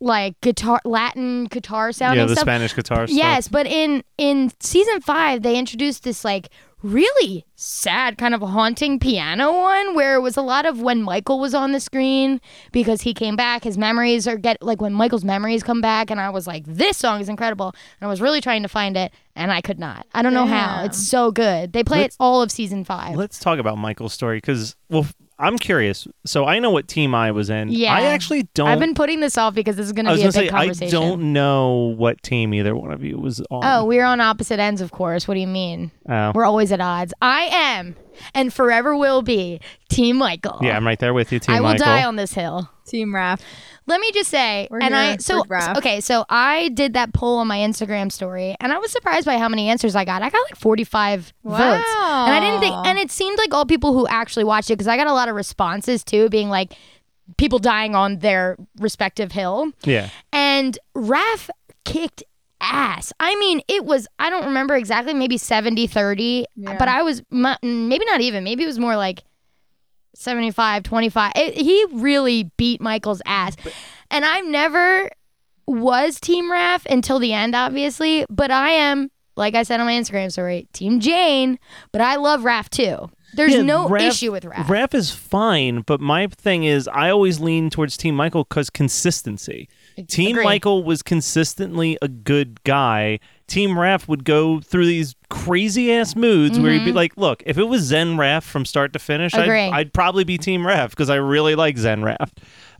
like 0.00 0.40
guitar 0.40 0.80
Latin 0.84 1.44
guitar 1.44 1.92
sounding 1.92 2.20
Yeah, 2.20 2.26
the 2.26 2.34
stuff. 2.34 2.44
Spanish 2.44 2.74
guitar 2.74 3.06
stuff. 3.06 3.16
Yes, 3.16 3.48
but 3.48 3.66
in 3.66 4.02
in 4.16 4.50
season 4.60 5.00
five, 5.00 5.42
they 5.42 5.58
introduced 5.58 6.04
this 6.04 6.24
like 6.24 6.48
really 6.82 7.44
sad 7.56 8.16
kind 8.18 8.34
of 8.34 8.40
haunting 8.40 8.98
piano 8.98 9.52
one 9.52 9.94
where 9.94 10.14
it 10.14 10.20
was 10.20 10.36
a 10.36 10.42
lot 10.42 10.66
of 10.66 10.80
when 10.80 11.02
Michael 11.02 11.38
was 11.38 11.54
on 11.54 11.72
the 11.72 11.80
screen 11.80 12.40
because 12.72 13.02
he 13.02 13.12
came 13.14 13.36
back. 13.36 13.64
His 13.64 13.76
memories 13.76 14.26
are 14.26 14.36
get 14.36 14.62
like 14.62 14.80
when 14.80 14.92
Michael's 14.92 15.24
memories 15.24 15.62
come 15.62 15.80
back, 15.80 16.10
and 16.10 16.20
I 16.20 16.30
was 16.30 16.46
like, 16.46 16.64
this 16.66 16.96
song 16.96 17.20
is 17.20 17.28
incredible, 17.28 17.74
and 18.00 18.06
I 18.06 18.10
was 18.10 18.20
really 18.20 18.40
trying 18.40 18.62
to 18.62 18.68
find 18.68 18.96
it, 18.96 19.12
and 19.36 19.52
I 19.52 19.60
could 19.60 19.78
not. 19.78 20.06
I 20.14 20.22
don't 20.22 20.34
know 20.34 20.46
how. 20.46 20.84
It's 20.84 20.98
so 20.98 21.30
good. 21.30 21.72
They 21.72 21.84
play 21.84 22.00
Let's- 22.00 22.14
it 22.14 22.18
all 22.20 22.42
of 22.42 22.50
season 22.50 22.84
five. 22.84 23.16
Let's 23.16 23.38
talk 23.38 23.58
about 23.58 23.78
Michael's 23.78 24.12
story 24.12 24.38
because, 24.38 24.76
well, 24.88 25.06
I'm 25.40 25.58
curious. 25.58 26.06
So 26.26 26.44
I 26.44 26.58
know 26.58 26.70
what 26.70 26.86
team 26.86 27.14
I 27.14 27.30
was 27.32 27.50
in. 27.50 27.70
Yeah. 27.70 27.94
I 27.94 28.02
actually 28.02 28.44
don't. 28.54 28.68
I've 28.68 28.78
been 28.78 28.94
putting 28.94 29.20
this 29.20 29.38
off 29.38 29.54
because 29.54 29.76
this 29.76 29.86
is 29.86 29.92
going 29.92 30.06
to 30.06 30.14
be 30.14 30.20
a 30.22 30.24
big 30.26 30.32
say 30.32 30.48
I 30.50 30.68
don't 30.90 31.32
know 31.32 31.94
what 31.96 32.22
team 32.22 32.52
either 32.54 32.76
one 32.76 32.92
of 32.92 33.02
you 33.02 33.18
was 33.18 33.40
on. 33.50 33.62
Oh, 33.64 33.84
we're 33.84 34.04
on 34.04 34.20
opposite 34.20 34.60
ends, 34.60 34.80
of 34.80 34.92
course. 34.92 35.26
What 35.26 35.34
do 35.34 35.40
you 35.40 35.46
mean? 35.46 35.90
Oh. 36.08 36.32
We're 36.34 36.44
always 36.44 36.72
at 36.72 36.80
odds. 36.80 37.14
I 37.22 37.42
am, 37.44 37.96
and 38.34 38.52
forever 38.52 38.96
will 38.96 39.22
be, 39.22 39.60
Team 39.88 40.16
Michael. 40.16 40.58
yeah, 40.62 40.76
I'm 40.76 40.86
right 40.86 40.98
there 40.98 41.14
with 41.14 41.32
you, 41.32 41.38
team 41.38 41.54
I 41.54 41.60
will 41.60 41.68
Michael. 41.70 41.86
die 41.86 42.04
on 42.04 42.16
this 42.16 42.32
hill. 42.32 42.70
Team 42.86 43.10
Raph. 43.10 43.40
Let 43.86 44.00
me 44.00 44.12
just 44.12 44.30
say, 44.30 44.68
We're 44.70 44.80
and 44.80 44.94
I 44.94 45.10
here 45.10 45.18
so 45.20 45.42
for 45.42 45.48
Raph. 45.48 45.76
okay, 45.78 46.00
so 46.00 46.24
I 46.28 46.68
did 46.68 46.94
that 46.94 47.12
poll 47.12 47.38
on 47.38 47.46
my 47.48 47.58
Instagram 47.58 48.10
story, 48.12 48.54
and 48.60 48.72
I 48.72 48.78
was 48.78 48.90
surprised 48.92 49.26
by 49.26 49.38
how 49.38 49.48
many 49.48 49.68
answers 49.68 49.96
I 49.96 50.04
got. 50.04 50.22
I 50.22 50.30
got 50.30 50.42
like 50.48 50.56
forty 50.56 50.84
five 50.84 51.32
votes, 51.44 51.58
and 51.88 52.34
I 52.34 52.40
didn't 52.40 52.60
think, 52.60 52.74
and 52.86 52.98
it 52.98 53.10
seemed 53.10 53.38
like 53.38 53.52
all 53.54 53.66
people 53.66 53.92
who 53.92 54.06
actually 54.08 54.44
watched 54.44 54.70
it 54.70 54.74
because 54.74 54.88
I 54.88 54.96
got 54.96 55.06
a 55.06 55.12
lot 55.12 55.28
of 55.28 55.34
responses 55.34 56.04
too, 56.04 56.28
being 56.28 56.48
like 56.48 56.74
people 57.36 57.58
dying 57.58 57.94
on 57.94 58.18
their 58.18 58.56
respective 58.78 59.32
hill, 59.32 59.72
yeah. 59.84 60.08
and 60.32 60.78
Raph 60.96 61.48
kicked 61.84 62.22
ass. 62.60 63.12
I 63.20 63.34
mean, 63.36 63.60
it 63.68 63.84
was 63.84 64.06
I 64.18 64.30
don't 64.30 64.44
remember 64.46 64.74
exactly, 64.76 65.14
maybe 65.14 65.36
70 65.38 65.86
30, 65.86 66.44
Yeah. 66.56 66.76
but 66.78 66.88
I 66.88 67.02
was 67.02 67.22
maybe 67.30 68.04
not 68.06 68.20
even, 68.20 68.44
maybe 68.44 68.64
it 68.64 68.66
was 68.66 68.78
more 68.78 68.96
like 68.96 69.22
75 70.14 70.82
25. 70.82 71.32
It, 71.36 71.54
he 71.56 71.84
really 71.92 72.50
beat 72.56 72.80
Michael's 72.80 73.22
ass. 73.26 73.56
And 74.10 74.24
I've 74.24 74.46
never 74.46 75.10
was 75.66 76.18
Team 76.18 76.50
Raph 76.50 76.84
until 76.86 77.18
the 77.18 77.32
end 77.32 77.54
obviously, 77.54 78.26
but 78.28 78.50
I 78.50 78.70
am 78.70 79.10
like 79.36 79.54
I 79.54 79.62
said 79.62 79.80
on 79.80 79.86
my 79.86 79.92
Instagram 79.92 80.30
story, 80.30 80.68
Team 80.72 81.00
Jane, 81.00 81.58
but 81.92 82.00
I 82.02 82.16
love 82.16 82.42
Raph 82.42 82.68
too. 82.68 83.10
There's 83.34 83.54
Yeah, 83.54 83.62
no 83.62 83.88
Raph- 83.88 84.08
issue 84.08 84.32
with 84.32 84.42
Raph. 84.42 84.64
Raph 84.66 84.92
is 84.92 85.12
fine, 85.12 85.82
but 85.82 86.00
my 86.00 86.26
thing 86.26 86.64
is, 86.64 86.88
I 86.88 87.10
always 87.10 87.38
lean 87.38 87.70
towards 87.70 87.96
Team 87.96 88.16
Michael 88.16 88.42
because 88.44 88.68
consistency. 88.70 89.68
Team 90.08 90.36
Agree. 90.36 90.44
Michael 90.44 90.84
was 90.84 91.02
consistently 91.02 91.98
a 92.02 92.08
good 92.08 92.62
guy. 92.64 93.18
Team 93.46 93.70
Raph 93.70 94.06
would 94.08 94.24
go 94.24 94.60
through 94.60 94.86
these 94.86 95.14
crazy 95.28 95.92
ass 95.92 96.14
moods 96.14 96.58
where 96.58 96.72
he'd 96.72 96.84
be 96.84 96.92
like, 96.92 97.16
"Look, 97.16 97.42
if 97.46 97.58
it 97.58 97.64
was 97.64 97.82
Zen 97.82 98.16
Raph 98.16 98.42
from 98.44 98.64
start 98.64 98.92
to 98.92 98.98
finish, 98.98 99.34
I'd, 99.34 99.48
Mm-hmm. 99.48 99.74
I'd 99.74 99.92
probably 99.92 100.24
be 100.24 100.38
Team 100.38 100.62
Raph 100.62 100.90
because 100.90 101.10
I 101.10 101.16
really 101.16 101.54
like 101.54 101.76
Zen 101.78 102.02
Raph." 102.02 102.30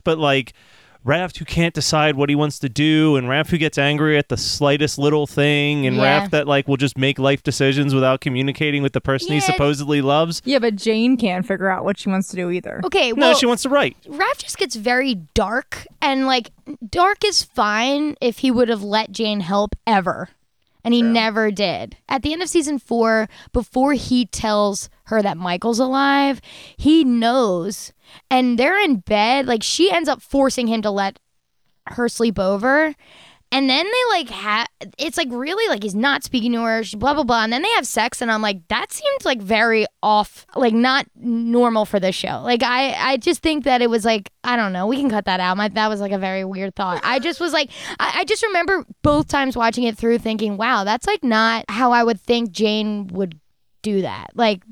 But 0.03 0.17
like. 0.17 0.53
Raph 1.05 1.37
who 1.37 1.45
can't 1.45 1.73
decide 1.73 2.15
what 2.15 2.29
he 2.29 2.35
wants 2.35 2.59
to 2.59 2.69
do, 2.69 3.15
and 3.15 3.27
Raph 3.27 3.49
who 3.49 3.57
gets 3.57 3.77
angry 3.77 4.17
at 4.17 4.29
the 4.29 4.37
slightest 4.37 4.99
little 4.99 5.25
thing, 5.25 5.87
and 5.87 5.95
Yeah. 5.97 6.25
Raph 6.27 6.29
that 6.31 6.47
like 6.47 6.67
will 6.67 6.77
just 6.77 6.97
make 6.97 7.17
life 7.17 7.41
decisions 7.41 7.93
without 7.95 8.21
communicating 8.21 8.83
with 8.83 8.93
the 8.93 9.01
person 9.01 9.29
he 9.29 9.35
Yeah. 9.35 9.39
supposedly 9.41 10.01
loves. 10.01 10.41
Yeah, 10.45 10.59
but 10.59 10.75
Jane 10.75 11.17
can't 11.17 11.45
figure 11.45 11.69
out 11.69 11.83
what 11.83 11.97
she 11.97 12.09
wants 12.09 12.27
to 12.29 12.35
do 12.35 12.51
either. 12.51 12.81
Okay, 12.85 13.09
No, 13.13 13.15
well, 13.29 13.35
she 13.35 13.45
wants 13.47 13.63
to 13.63 13.69
write. 13.69 13.97
Raph 14.07 14.37
just 14.37 14.57
gets 14.59 14.75
very 14.75 15.15
dark, 15.33 15.87
and 16.01 16.27
like 16.27 16.51
dark 16.87 17.25
is 17.25 17.41
fine 17.43 18.15
if 18.21 18.39
he 18.39 18.51
would 18.51 18.69
have 18.69 18.83
let 18.83 19.11
Jane 19.11 19.39
help 19.39 19.75
ever, 19.87 20.29
and 20.83 20.93
he 20.93 21.01
never 21.01 21.51
did. 21.51 21.97
At 22.09 22.21
the 22.21 22.33
end 22.33 22.41
of 22.41 22.49
season 22.49 22.79
four, 22.79 23.27
before 23.53 23.93
he 23.93 24.25
tells 24.25 24.89
her 25.05 25.21
that 25.21 25.37
Michael's 25.37 25.79
alive, 25.79 26.41
he 26.77 27.03
knows, 27.03 27.93
and 28.29 28.57
they're 28.57 28.79
in 28.79 28.97
bed. 28.97 29.45
Like 29.45 29.63
she 29.63 29.91
ends 29.91 30.09
up 30.09 30.21
forcing 30.21 30.67
him 30.67 30.81
to 30.81 30.91
let 30.91 31.19
her 31.87 32.07
sleep 32.09 32.39
over. 32.39 32.95
And 33.53 33.69
then 33.69 33.85
they 33.85 34.17
like 34.17 34.29
have 34.29 34.67
it's 34.97 35.17
like 35.17 35.27
really 35.29 35.67
like 35.67 35.83
he's 35.83 35.95
not 35.95 36.23
speaking 36.23 36.53
to 36.53 36.61
her, 36.61 36.83
she, 36.83 36.95
blah 36.95 37.13
blah 37.13 37.23
blah. 37.23 37.43
And 37.43 37.51
then 37.51 37.61
they 37.61 37.69
have 37.71 37.85
sex, 37.85 38.21
and 38.21 38.31
I'm 38.31 38.41
like, 38.41 38.67
that 38.69 38.93
seemed 38.93 39.25
like 39.25 39.41
very 39.41 39.85
off, 40.01 40.45
like 40.55 40.73
not 40.73 41.05
normal 41.15 41.85
for 41.85 41.99
this 41.99 42.15
show. 42.15 42.41
Like 42.43 42.63
I, 42.63 42.93
I 42.93 43.17
just 43.17 43.41
think 43.41 43.65
that 43.65 43.81
it 43.81 43.89
was 43.89 44.05
like 44.05 44.31
I 44.43 44.55
don't 44.55 44.71
know. 44.71 44.87
We 44.87 44.97
can 44.97 45.09
cut 45.09 45.25
that 45.25 45.39
out. 45.39 45.57
My 45.57 45.67
that 45.67 45.89
was 45.89 45.99
like 45.99 46.13
a 46.13 46.17
very 46.17 46.45
weird 46.45 46.75
thought. 46.75 47.01
I 47.03 47.19
just 47.19 47.39
was 47.39 47.51
like, 47.51 47.71
I, 47.99 48.19
I 48.19 48.23
just 48.23 48.43
remember 48.43 48.85
both 49.01 49.27
times 49.27 49.57
watching 49.57 49.83
it 49.83 49.97
through, 49.97 50.19
thinking, 50.19 50.55
wow, 50.55 50.83
that's 50.85 51.05
like 51.05 51.23
not 51.23 51.65
how 51.67 51.91
I 51.91 52.03
would 52.03 52.21
think 52.21 52.51
Jane 52.51 53.07
would 53.07 53.37
do 53.81 54.03
that. 54.03 54.31
Like 54.33 54.63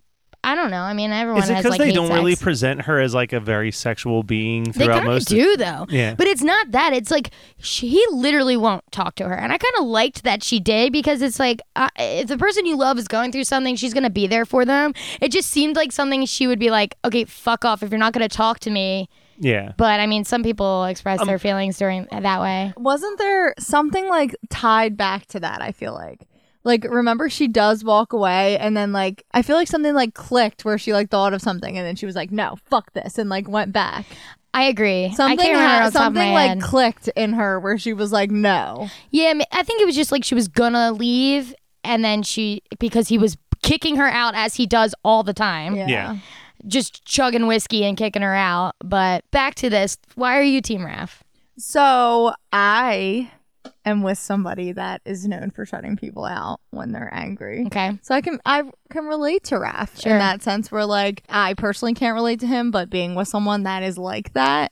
I 0.43 0.55
don't 0.55 0.71
know. 0.71 0.81
I 0.81 0.93
mean, 0.93 1.11
everyone 1.11 1.43
Is 1.43 1.49
it 1.49 1.55
has 1.55 1.63
because 1.63 1.77
like 1.79 1.87
they 1.87 1.93
don't 1.93 2.07
sex. 2.07 2.17
really 2.17 2.35
present 2.35 2.81
her 2.83 2.99
as 2.99 3.13
like 3.13 3.33
a 3.33 3.39
very 3.41 3.71
sexual 3.71 4.23
being 4.23 4.63
They 4.63 4.71
throughout 4.85 4.99
kind 4.99 5.07
of 5.07 5.13
most 5.13 5.27
do 5.27 5.57
though. 5.57 5.85
Yeah. 5.89 6.15
But 6.15 6.27
it's 6.27 6.41
not 6.41 6.71
that. 6.71 6.93
It's 6.93 7.11
like 7.11 7.31
she, 7.59 7.89
he 7.89 8.05
literally 8.11 8.55
won't 8.55 8.89
talk 8.91 9.15
to 9.15 9.25
her, 9.27 9.33
and 9.35 9.51
I 9.51 9.57
kind 9.57 9.73
of 9.79 9.85
liked 9.85 10.23
that 10.23 10.41
she 10.41 10.59
did 10.59 10.93
because 10.93 11.21
it's 11.21 11.39
like 11.39 11.61
uh, 11.75 11.89
if 11.97 12.27
the 12.29 12.37
person 12.37 12.65
you 12.65 12.77
love 12.77 12.97
is 12.97 13.07
going 13.07 13.31
through 13.31 13.43
something, 13.43 13.75
she's 13.75 13.93
gonna 13.93 14.09
be 14.09 14.27
there 14.27 14.45
for 14.45 14.63
them. 14.63 14.93
It 15.19 15.31
just 15.31 15.49
seemed 15.49 15.75
like 15.75 15.91
something 15.91 16.25
she 16.25 16.47
would 16.47 16.59
be 16.59 16.69
like, 16.71 16.95
okay, 17.03 17.25
fuck 17.25 17.65
off 17.65 17.83
if 17.83 17.91
you're 17.91 17.99
not 17.99 18.13
gonna 18.13 18.29
talk 18.29 18.59
to 18.59 18.69
me. 18.71 19.09
Yeah. 19.41 19.73
But 19.77 19.99
I 19.99 20.05
mean, 20.07 20.23
some 20.25 20.43
people 20.43 20.85
express 20.85 21.19
Um, 21.21 21.27
their 21.27 21.39
feelings 21.39 21.77
during 21.77 22.07
that 22.11 22.41
way. 22.41 22.73
Wasn't 22.77 23.17
there 23.17 23.53
something 23.59 24.07
like 24.07 24.35
tied 24.49 24.95
back 24.97 25.25
to 25.27 25.39
that? 25.41 25.61
I 25.61 25.71
feel 25.73 25.93
like. 25.93 26.27
Like 26.63 26.83
remember 26.83 27.29
she 27.29 27.47
does 27.47 27.83
walk 27.83 28.11
away 28.13 28.57
and 28.57 28.75
then 28.75 28.91
like 28.91 29.23
I 29.33 29.41
feel 29.41 29.55
like 29.55 29.67
something 29.67 29.93
like 29.93 30.13
clicked 30.13 30.65
where 30.65 30.77
she 30.77 30.91
like 30.93 31.09
thought 31.09 31.33
of 31.33 31.41
something 31.41 31.77
and 31.77 31.85
then 31.87 31.95
she 31.95 32.05
was 32.05 32.15
like 32.15 32.31
no 32.31 32.57
fuck 32.65 32.91
this 32.93 33.17
and 33.17 33.29
like 33.29 33.47
went 33.47 33.71
back. 33.71 34.05
I 34.53 34.63
agree. 34.63 35.13
Something 35.13 35.39
I 35.39 35.41
can't 35.43 35.53
remember 35.55 35.79
ha- 35.79 35.85
off 35.87 35.93
the 35.93 35.99
top 35.99 36.07
of 36.09 36.13
my 36.15 36.19
something 36.21 36.33
like 36.33 36.49
head. 36.49 36.61
clicked 36.61 37.07
in 37.09 37.33
her 37.33 37.59
where 37.59 37.77
she 37.77 37.93
was 37.93 38.11
like 38.11 38.29
no. 38.31 38.89
Yeah, 39.11 39.29
I 39.29 39.33
mean, 39.35 39.45
I 39.51 39.63
think 39.63 39.81
it 39.81 39.85
was 39.85 39.95
just 39.95 40.11
like 40.11 40.23
she 40.23 40.35
was 40.35 40.47
gonna 40.47 40.91
leave, 40.91 41.53
and 41.83 42.03
then 42.03 42.23
she 42.23 42.63
because 42.79 43.07
he 43.07 43.17
was 43.17 43.37
kicking 43.61 43.95
her 43.97 44.07
out 44.07 44.33
as 44.35 44.55
he 44.55 44.65
does 44.65 44.93
all 45.03 45.21
the 45.23 45.33
time. 45.33 45.75
Yeah. 45.75 45.87
Yeah. 45.87 46.17
just 46.67 47.05
chugging 47.05 47.45
whiskey 47.47 47.85
and 47.85 47.95
kicking 47.95 48.21
her 48.23 48.33
out. 48.33 48.75
But 48.83 49.23
back 49.31 49.53
to 49.55 49.69
this. 49.69 49.97
Why 50.15 50.37
are 50.37 50.43
you 50.43 50.61
Team 50.61 50.81
Raph? 50.81 51.19
So 51.57 52.33
I 52.51 53.31
am 53.89 54.01
with 54.01 54.17
somebody 54.17 54.71
that 54.71 55.01
is 55.05 55.27
known 55.27 55.51
for 55.51 55.65
shutting 55.65 55.97
people 55.97 56.25
out 56.25 56.59
when 56.71 56.91
they're 56.91 57.13
angry. 57.13 57.65
Okay. 57.67 57.99
So 58.01 58.15
I 58.15 58.21
can 58.21 58.39
I 58.45 58.63
can 58.89 59.05
relate 59.05 59.43
to 59.45 59.55
Raph 59.55 60.01
Sure. 60.01 60.13
in 60.13 60.19
that 60.19 60.41
sense 60.41 60.71
where 60.71 60.85
like 60.85 61.23
I 61.29 61.53
personally 61.55 61.93
can't 61.93 62.15
relate 62.15 62.39
to 62.41 62.47
him, 62.47 62.71
but 62.71 62.89
being 62.89 63.15
with 63.15 63.27
someone 63.27 63.63
that 63.63 63.83
is 63.83 63.97
like 63.97 64.33
that, 64.33 64.71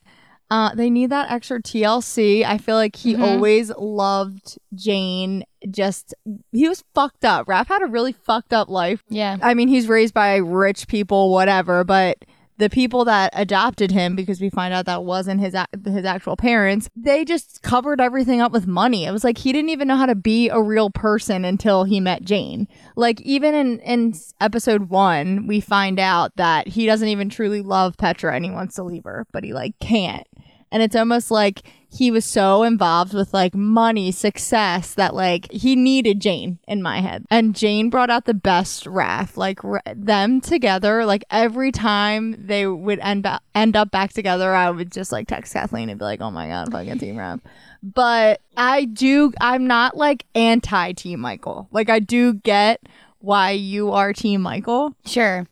uh, 0.50 0.74
they 0.74 0.90
need 0.90 1.10
that 1.10 1.30
extra 1.30 1.62
TLC. 1.62 2.46
I 2.46 2.58
feel 2.58 2.76
like 2.76 2.96
he 2.96 3.16
Mhm. 3.16 3.22
always 3.22 3.70
loved 3.78 4.58
Jane. 4.74 5.44
Just 5.70 6.14
he 6.54 6.70
was 6.70 6.84
fucked 6.96 7.26
up. 7.26 7.48
Raph 7.48 7.68
had 7.68 7.82
a 7.82 7.88
really 7.88 8.14
fucked 8.14 8.54
up 8.54 8.70
life. 8.70 9.04
Yeah. 9.10 9.38
I 9.42 9.54
mean, 9.54 9.68
he's 9.68 9.88
raised 9.90 10.14
by 10.14 10.38
rich 10.38 10.88
people, 10.88 11.32
whatever, 11.32 11.84
but 11.84 12.18
the 12.58 12.70
people 12.70 13.06
that 13.06 13.32
adopted 13.34 13.92
him, 13.92 14.16
because 14.16 14.42
we 14.42 14.50
find 14.50 14.74
out 14.74 14.86
that 14.86 15.04
wasn't 15.04 15.42
his 15.42 15.54
a- 15.54 15.68
his 15.86 16.06
actual 16.06 16.36
parents, 16.36 16.90
they 16.96 17.24
just 17.24 17.62
covered 17.62 18.02
everything 18.02 18.42
up 18.42 18.52
with 18.52 18.68
money. 18.68 19.06
It 19.06 19.12
was 19.12 19.24
like 19.24 19.38
he 19.38 19.54
didn't 19.54 19.70
even 19.70 19.88
know 19.88 19.96
how 19.96 20.06
to 20.06 20.16
be 20.16 20.50
a 20.50 20.62
real 20.62 20.90
person 20.90 21.46
until 21.46 21.84
he 21.84 22.00
met 22.00 22.24
Jane. 22.24 22.68
Like 22.96 23.22
even 23.22 23.54
in 23.54 23.80
in 23.80 24.14
episode 24.42 24.90
one, 24.90 25.48
we 25.48 25.60
find 25.62 26.00
out 26.00 26.36
that 26.36 26.68
he 26.68 26.86
doesn't 26.86 27.08
even 27.08 27.30
truly 27.30 27.62
love 27.62 27.98
Petra 27.98 28.36
and 28.36 28.44
he 28.44 28.52
wants 28.52 28.76
to 28.76 28.84
leave 28.84 29.06
her, 29.06 29.26
but 29.32 29.44
he 29.44 29.54
like 29.54 29.80
can't. 29.80 30.27
And 30.72 30.84
it's 30.84 30.96
almost 30.96 31.32
like 31.32 31.64
he 31.90 32.12
was 32.12 32.26
so 32.26 32.64
involved 32.64 33.14
with 33.14 33.34
like 33.34 33.56
money, 33.56 34.12
success 34.12 34.94
that 34.96 35.16
like 35.16 35.52
he 35.52 35.76
needed 35.76 36.20
Jane 36.20 36.60
in 36.68 36.82
my 36.82 37.00
head. 37.00 37.26
And 37.30 37.56
Jane 37.56 37.90
brought 37.90 38.10
out 38.10 38.26
the 38.26 38.34
best 38.34 38.86
Raph. 38.86 39.38
Like 39.38 39.64
r- 39.64 39.82
them 39.96 40.42
together, 40.42 41.06
like 41.06 41.24
every 41.30 41.72
time 41.72 42.36
they 42.46 42.68
would 42.68 43.00
end 43.00 43.26
up 43.26 43.42
end 43.56 43.76
up 43.76 43.92
back 43.92 44.12
together, 44.14 44.54
I 44.54 44.70
would 44.70 44.92
just 44.92 45.12
like 45.12 45.28
text 45.28 45.54
Kathleen 45.54 45.90
and 45.90 45.98
be 45.98 46.06
like, 46.06 46.22
"Oh 46.22 46.32
my 46.32 46.48
god, 46.48 46.72
fucking 46.72 47.00
Team 47.00 47.16
Raph." 47.16 47.42
But 47.82 48.42
I 48.58 48.86
do. 48.86 49.32
I'm 49.40 49.68
not 49.68 49.96
like 49.96 50.26
anti 50.36 50.92
Team 50.94 51.20
Michael. 51.22 51.68
Like 51.72 51.90
I 51.90 52.00
do 52.00 52.34
get 52.34 52.82
why 53.20 53.52
you 53.52 53.92
are 53.92 54.14
Team 54.14 54.42
Michael. 54.42 54.96
Sure. 55.06 55.48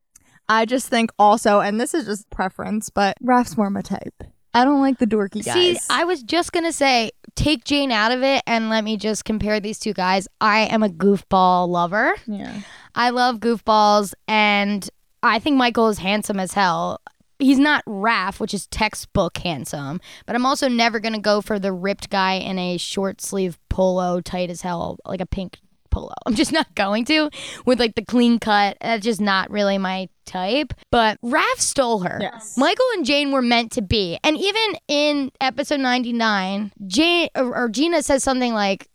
I 0.48 0.66
just 0.66 0.90
think 0.90 1.12
also, 1.18 1.60
and 1.60 1.82
this 1.82 1.96
is 1.96 2.06
just 2.06 2.30
preference, 2.30 2.92
but 2.92 3.18
Raph's 3.24 3.58
more 3.58 3.70
my 3.72 3.82
type. 3.82 4.24
I 4.56 4.64
don't 4.64 4.82
like 4.82 4.98
the 5.00 5.06
dorky 5.06 5.44
guys. 5.44 5.54
See, 5.54 5.78
I 5.90 6.06
was 6.06 6.24
just 6.24 6.54
gonna 6.54 6.72
say, 6.72 7.12
take 7.36 7.66
Jane 7.66 7.92
out 7.92 8.12
of 8.12 8.24
it 8.24 8.42
and 8.48 8.70
let 8.70 8.86
me 8.86 8.96
just 8.96 9.26
compare 9.26 9.60
these 9.60 9.78
two 9.78 9.94
guys. 9.94 10.28
I 10.40 10.62
am 10.62 10.82
a 10.82 10.88
goofball 10.90 11.68
lover. 11.68 12.16
yeah. 12.26 12.62
I 12.96 13.10
love 13.10 13.42
goofballs, 13.42 14.14
and 14.30 14.90
I 15.22 15.40
think 15.40 15.58
Michael 15.58 15.90
is 15.90 15.98
handsome 15.98 16.40
as 16.40 16.54
hell. 16.54 17.02
He's 17.38 17.60
not 17.60 17.84
Raph, 17.86 18.40
which 18.40 18.54
is 18.54 18.68
textbook 18.68 19.38
handsome, 19.40 20.00
but 20.26 20.38
I'm 20.38 20.46
also 20.46 20.70
never 20.70 21.02
gonna 21.02 21.20
go 21.20 21.42
for 21.42 21.60
the 21.60 21.74
ripped 21.74 22.10
guy 22.10 22.36
in 22.36 22.58
a 22.58 22.78
short 22.78 23.20
sleeve 23.20 23.60
polo, 23.68 24.22
tight 24.22 24.50
as 24.50 24.62
hell, 24.62 24.98
like 25.06 25.20
a 25.20 25.26
pink 25.26 25.58
polo. 25.96 26.14
I'm 26.26 26.36
just 26.36 26.52
not 26.52 26.74
going 26.76 27.06
to 27.06 27.30
with 27.66 27.80
like 27.80 27.96
the 27.96 28.06
clean 28.06 28.40
cut. 28.40 28.78
That's 28.82 29.04
just 29.04 29.22
not 29.22 29.50
really 29.50 29.78
my 29.78 30.10
type. 30.26 30.74
But 30.92 31.20
Raph 31.22 31.60
stole 31.60 32.00
her. 32.00 32.20
Yes. 32.22 32.58
Michael 32.58 32.86
and 32.96 33.06
Jane 33.06 33.32
were 33.32 33.42
meant 33.42 33.72
to 33.74 33.82
be, 33.82 34.20
and 34.24 34.38
even 34.38 34.78
in 34.88 35.32
episode 35.42 35.80
99, 35.80 36.72
Jane 36.88 37.30
or, 37.36 37.56
or 37.56 37.70
Gina 37.70 38.04
says 38.04 38.24
something 38.24 38.54
like, 38.54 38.88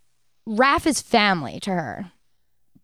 "Raph 0.49 0.87
is 0.87 1.01
family 1.01 1.59
to 1.61 1.71
her." 1.71 2.13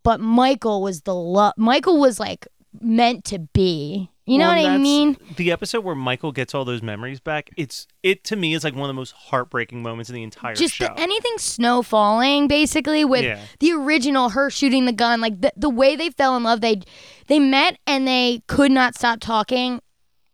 but 0.07 0.21
Michael 0.21 0.83
was 0.83 1.01
the 1.01 1.13
love. 1.17 1.55
Michael 1.57 1.99
was 1.99 2.21
like 2.21 2.47
meant 2.81 3.25
to 3.25 3.41
be. 3.41 4.09
You 4.29 4.39
know 4.39 4.49
Well, 4.49 4.61
what 4.65 4.71
I 4.73 4.79
mean? 4.79 5.17
The 5.37 5.53
episode 5.53 5.85
where 5.85 5.95
Michael 5.95 6.33
gets 6.33 6.53
all 6.53 6.65
those 6.65 6.83
memories 6.83 7.21
back, 7.21 7.49
it's 7.57 7.87
it 8.03 8.25
to 8.25 8.35
me 8.35 8.55
is 8.55 8.65
like 8.65 8.75
one 8.75 8.83
of 8.83 8.89
the 8.89 8.95
most 8.95 9.13
heartbreaking 9.13 9.83
moments 9.85 10.11
in 10.11 10.17
the 10.17 10.25
entire 10.25 10.55
Just 10.57 10.75
show. 10.75 10.87
the, 10.87 10.99
anything 11.01 11.39
snow 11.39 11.83
falling, 11.83 12.49
basically 12.49 13.05
with 13.05 13.25
Yeah. 13.25 13.41
the 13.61 13.71
original 13.73 14.31
her 14.31 14.51
shooting 14.51 14.85
the 14.85 14.93
gun, 14.93 15.21
like 15.21 15.41
the 15.41 15.53
the 15.57 15.71
way 15.71 15.95
they 15.95 16.11
fell 16.11 16.37
in 16.37 16.43
love. 16.43 16.61
They 16.61 16.83
they 17.29 17.39
met 17.39 17.79
and 17.87 18.07
they 18.07 18.43
could 18.49 18.73
not 18.73 18.97
stop 18.97 19.21
talking, 19.21 19.81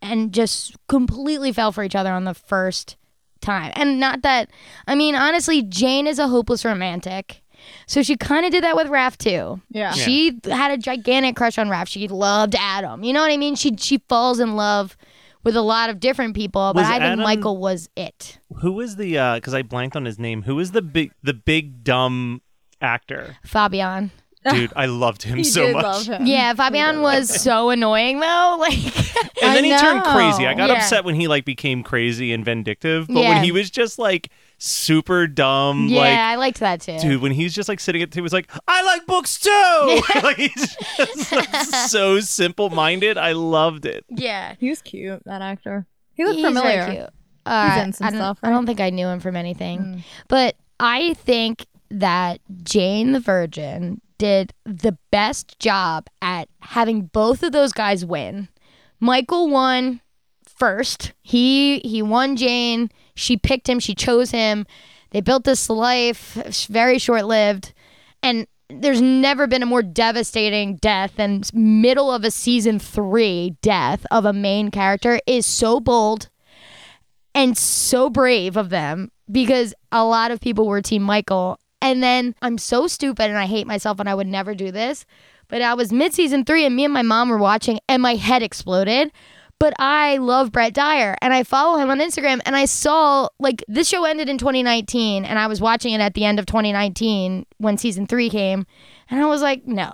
and 0.01 0.33
just 0.33 0.75
completely 0.89 1.53
fell 1.53 1.71
for 1.71 1.85
each 1.85 1.95
other 1.95 2.13
on 2.13 2.25
the 2.25 2.35
first 2.35 2.97
time. 3.43 3.73
And 3.77 4.01
not 4.01 4.23
that 4.23 4.51
I 4.87 4.95
mean, 4.95 5.15
honestly, 5.15 5.61
Jane 5.61 6.07
is 6.07 6.19
a 6.19 6.29
hopeless 6.29 6.65
romantic. 6.65 7.42
So 7.87 8.03
she 8.03 8.17
kind 8.17 8.45
of 8.47 8.53
did 8.53 8.65
that 8.65 8.77
with 8.77 8.87
Raph 8.89 9.17
too. 9.19 9.61
Yeah. 9.71 9.93
She 9.93 10.39
had 10.45 10.71
a 10.71 10.77
gigantic 10.79 11.37
crush 11.37 11.59
on 11.59 11.69
Raph. 11.69 11.89
She 11.89 12.09
loved 12.09 12.55
Adam. 12.59 13.03
You 13.05 13.13
know 13.13 13.21
what 13.21 13.31
I 13.31 13.37
mean? 13.37 13.55
She 13.55 13.77
she 13.77 13.99
falls 14.09 14.41
in 14.41 14.57
love 14.57 14.97
with 15.45 15.57
a 15.57 15.63
lot 15.63 15.91
of 15.91 15.99
different 16.01 16.35
people, 16.37 16.73
but 16.73 16.83
Was 16.83 16.87
I 16.89 16.93
think 16.93 17.03
Adam- 17.05 17.21
Michael 17.25 17.57
was 17.59 17.89
it. 17.97 18.39
Who 18.61 18.73
was 18.73 18.97
the 18.97 19.19
uh 19.19 19.35
because 19.37 19.55
I 19.55 19.63
blanked 19.63 19.97
on 19.97 20.05
his 20.05 20.19
name. 20.19 20.43
Who 20.43 20.57
was 20.57 20.71
the 20.73 20.83
big 20.83 21.13
the 21.23 21.35
big 21.35 21.83
dumb 21.85 22.43
actor? 22.81 23.37
Fabian. 23.45 24.11
Dude, 24.51 24.73
I 24.75 24.87
loved 24.87 25.23
him 25.23 25.37
He 25.39 25.45
so 25.45 25.67
did 25.67 25.75
much. 25.75 25.85
love 25.85 26.07
him. 26.07 26.27
Yeah, 26.27 26.53
Fabian 26.55 27.01
was 27.01 27.29
so 27.43 27.71
annoying 27.71 28.19
though. 28.21 28.57
Like, 28.63 28.75
And 29.43 29.57
then 29.57 29.65
I 29.65 29.69
he 29.69 29.79
turned 29.79 30.03
crazy. 30.05 30.47
I 30.49 30.55
got 30.55 30.69
Yeah. 30.69 30.77
upset 30.77 31.05
when 31.05 31.15
he 31.15 31.29
like 31.29 31.45
became 31.45 31.83
crazy 31.85 32.33
and 32.33 32.45
vindictive, 32.45 33.07
but 33.07 33.19
Yeah. 33.21 33.29
when 33.35 33.45
he 33.45 33.53
was 33.53 33.71
just 33.71 33.99
like 34.01 34.31
super 34.65 35.27
dumb, 35.27 35.89
yeah, 35.89 35.99
like 36.01 36.19
I 36.19 36.35
liked 36.37 36.61
that 36.61 36.81
too. 36.81 36.99
dude, 36.99 37.21
when 37.21 37.33
he's 37.33 37.53
just 37.55 37.69
like 37.69 37.81
sitting 37.81 38.01
at 38.03 38.15
he 38.15 38.21
was 38.21 38.33
like, 38.33 38.51
I 38.69 38.83
like 38.83 39.07
books 39.07 39.39
too. 39.39 40.03
like 40.23 40.37
he's 40.37 40.77
just 40.97 41.33
like, 41.33 41.55
so 41.89 42.21
simple 42.21 42.71
minded. 42.71 43.19
I 43.19 43.33
loved 43.33 43.85
it. 43.87 44.05
Yeah, 44.09 44.55
He 44.61 44.69
was 44.71 44.81
cute, 44.83 45.23
that 45.25 45.43
actor. 45.43 45.87
He 46.15 46.25
looked 46.25 46.37
he's 46.37 46.47
familiar. 46.47 46.83
very 46.85 46.97
cute. 46.97 47.11
Uh, 47.45 47.71
He's 47.75 47.83
in 47.85 47.93
some 47.93 48.07
I 48.07 48.11
don't, 48.11 48.19
stuff, 48.19 48.39
I 48.45 48.51
don't 48.51 48.67
think 48.67 48.81
I 48.81 48.91
knew 48.91 49.09
him 49.09 49.19
from 49.19 49.35
anything, 49.35 49.81
Mm. 49.81 50.05
but 50.29 50.55
I 50.79 51.15
think 51.15 51.67
that 51.91 52.41
Jane 52.63 53.13
the 53.13 53.21
Virgin 53.21 54.01
did 54.19 54.53
the 54.65 54.97
best 55.11 55.59
job 55.59 56.07
at 56.23 56.49
having 56.61 57.07
both 57.07 57.43
of 57.43 57.51
those 57.51 57.73
guys 57.73 58.05
win. 58.05 58.49
Michael 59.01 59.49
won 59.51 60.01
first. 60.47 61.13
He 61.23 61.81
he 61.81 62.01
won 62.03 62.37
Jane. 62.37 62.91
She 63.15 63.37
picked 63.37 63.69
him. 63.69 63.81
She 63.81 63.95
chose 63.95 64.31
him. 64.31 64.67
They 65.11 65.21
built 65.21 65.45
this 65.45 65.69
life, 65.69 66.67
very 66.71 66.99
short 66.99 67.27
lived, 67.27 67.75
and 68.23 68.47
there's 68.81 69.03
never 69.03 69.47
been 69.47 69.63
a 69.63 69.67
more 69.67 69.83
devastating 69.83 70.77
death 70.77 71.17
than 71.17 71.43
middle 71.53 72.11
of 72.11 72.25
a 72.25 72.31
season 72.31 72.79
three 72.79 73.57
death 73.61 74.07
of 74.11 74.25
a 74.25 74.33
main 74.33 74.71
character 74.71 75.21
is 75.27 75.45
so 75.45 75.81
bold 75.81 76.31
and 77.35 77.57
so 77.57 78.09
brave 78.09 78.57
of 78.57 78.71
them 78.71 79.11
because 79.31 79.75
a 79.91 80.05
lot 80.05 80.31
of 80.31 80.41
people 80.41 80.67
were 80.67 80.83
team 80.83 81.03
Michael. 81.03 81.59
And 81.81 82.03
then 82.03 82.35
I'm 82.41 82.59
so 82.59 82.87
stupid 82.87 83.29
and 83.29 83.39
I 83.39 83.47
hate 83.47 83.67
myself 83.67 83.99
and 83.99 84.09
I 84.09 84.15
would 84.15 84.27
never 84.27 84.55
do 84.55 84.71
this. 84.71 85.05
But 85.49 85.63
I 85.63 85.75
was 85.75 85.93
mid 85.93 86.15
season 86.15 86.45
three 86.45 86.65
and 86.65 86.77
me 86.77 86.85
and 86.85 86.95
my 86.95 87.03
mom 87.03 87.29
were 87.29 87.39
watching 87.39 87.81
and 87.89 88.01
my 88.03 88.15
head 88.15 88.43
exploded. 88.43 89.13
But 89.63 89.75
I 89.79 90.17
love 90.17 90.51
Brett 90.51 90.75
Dier 90.75 91.17
and 91.23 91.33
I 91.33 91.45
follow 91.45 91.79
him 91.79 91.89
on 91.89 92.01
Instagram 92.01 92.41
and 92.45 92.57
I 92.57 92.65
saw 92.65 93.29
like 93.39 93.65
this 93.69 93.89
show 93.89 94.05
ended 94.05 94.29
in 94.29 94.37
2019 94.37 95.25
and 95.25 95.39
I 95.39 95.47
was 95.47 95.61
watching 95.61 95.93
it 95.93 96.01
at 96.01 96.15
the 96.15 96.25
end 96.25 96.41
of 96.41 96.47
2019 96.47 97.47
when 97.59 97.79
season 97.79 98.09
three 98.09 98.29
came. 98.29 98.67
And 99.09 99.23
I 99.23 99.27
was 99.27 99.41
like, 99.41 99.65
no. 99.65 99.93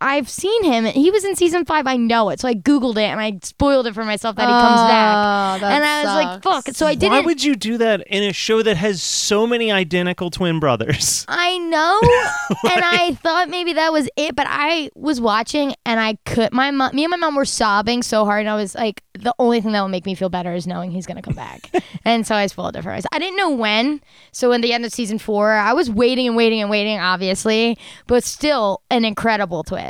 I've 0.00 0.28
seen 0.28 0.64
him. 0.64 0.84
He 0.84 1.10
was 1.10 1.24
in 1.24 1.36
season 1.36 1.64
five. 1.64 1.86
I 1.86 1.96
know 1.96 2.30
it. 2.30 2.40
So 2.40 2.48
I 2.48 2.54
Googled 2.54 2.96
it 2.96 3.08
and 3.08 3.20
I 3.20 3.38
spoiled 3.42 3.86
it 3.86 3.94
for 3.94 4.04
myself 4.04 4.36
that 4.36 4.42
he 4.42 4.46
comes 4.46 4.80
oh, 4.80 4.88
back. 4.88 5.62
Oh, 5.62 5.66
And 5.66 5.84
I 5.84 6.04
was 6.04 6.24
like, 6.24 6.42
fuck. 6.42 6.74
So 6.74 6.86
I 6.86 6.94
didn't. 6.94 7.12
Why 7.12 7.20
would 7.20 7.42
you 7.42 7.56
do 7.56 7.78
that 7.78 8.06
in 8.06 8.22
a 8.22 8.32
show 8.32 8.62
that 8.62 8.76
has 8.76 9.02
so 9.02 9.46
many 9.46 9.72
identical 9.72 10.30
twin 10.30 10.60
brothers? 10.60 11.24
I 11.28 11.58
know, 11.58 12.00
and 12.72 12.84
I 12.84 13.14
thought 13.22 13.48
maybe 13.48 13.74
that 13.74 13.92
was 13.92 14.08
it, 14.16 14.36
but 14.36 14.46
I 14.48 14.90
was 14.94 15.20
watching 15.20 15.74
and 15.84 16.00
I 16.00 16.16
could. 16.24 16.52
My 16.52 16.70
mom, 16.70 16.94
me 16.94 17.04
and 17.04 17.10
my 17.10 17.16
mom 17.16 17.34
were 17.34 17.44
sobbing 17.44 18.02
so 18.02 18.24
hard, 18.24 18.40
and 18.40 18.50
I 18.50 18.56
was 18.56 18.74
like, 18.74 19.02
the 19.14 19.34
only 19.38 19.60
thing 19.60 19.72
that 19.72 19.80
will 19.80 19.88
make 19.88 20.06
me 20.06 20.14
feel 20.14 20.28
better 20.28 20.54
is 20.54 20.66
knowing 20.66 20.90
he's 20.90 21.06
gonna 21.06 21.22
come 21.22 21.34
back. 21.34 21.70
and 22.04 22.26
so 22.26 22.34
I 22.34 22.46
spoiled 22.46 22.76
it 22.76 22.82
for 22.82 22.92
us. 22.92 23.04
I 23.12 23.18
didn't 23.18 23.36
know 23.36 23.50
when. 23.50 24.00
So 24.32 24.52
in 24.52 24.60
the 24.60 24.72
end 24.72 24.84
of 24.84 24.92
season 24.92 25.18
four, 25.18 25.52
I 25.52 25.72
was 25.72 25.90
waiting 25.90 26.26
and 26.28 26.36
waiting 26.36 26.60
and 26.60 26.70
waiting, 26.70 26.98
obviously, 26.98 27.76
but 28.06 28.24
still 28.24 28.82
an 28.90 29.04
incredible 29.04 29.64
twist. 29.64 29.87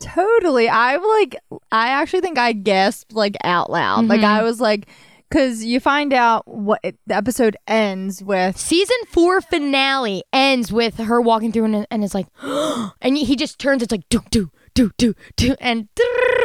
Totally. 0.00 0.68
I 0.68 0.96
like 0.96 1.36
I 1.72 1.88
actually 1.88 2.20
think 2.20 2.38
I 2.38 2.52
gasped 2.52 3.12
like 3.12 3.36
out 3.42 3.70
loud. 3.70 4.06
Like 4.06 4.20
mm-hmm. 4.20 4.30
I 4.30 4.42
was 4.42 4.60
like 4.60 4.88
cuz 5.30 5.64
you 5.64 5.80
find 5.80 6.12
out 6.12 6.46
what 6.46 6.80
it, 6.82 6.96
the 7.06 7.16
episode 7.16 7.56
ends 7.66 8.22
with 8.22 8.56
Season 8.56 8.96
four 9.08 9.40
finale 9.40 10.22
ends 10.32 10.72
with 10.72 10.98
her 10.98 11.20
walking 11.20 11.52
through 11.52 11.64
and, 11.64 11.86
and 11.90 12.04
it's 12.04 12.14
like, 12.14 12.28
and 13.02 13.16
he 13.16 13.34
just 13.34 13.58
turns. 13.58 13.82
It's 13.82 13.92
like 13.92 14.08
do 14.08 14.22
do 14.30 14.50
do 14.74 14.92
do 14.96 15.14
do 15.36 15.56
and 15.60 15.88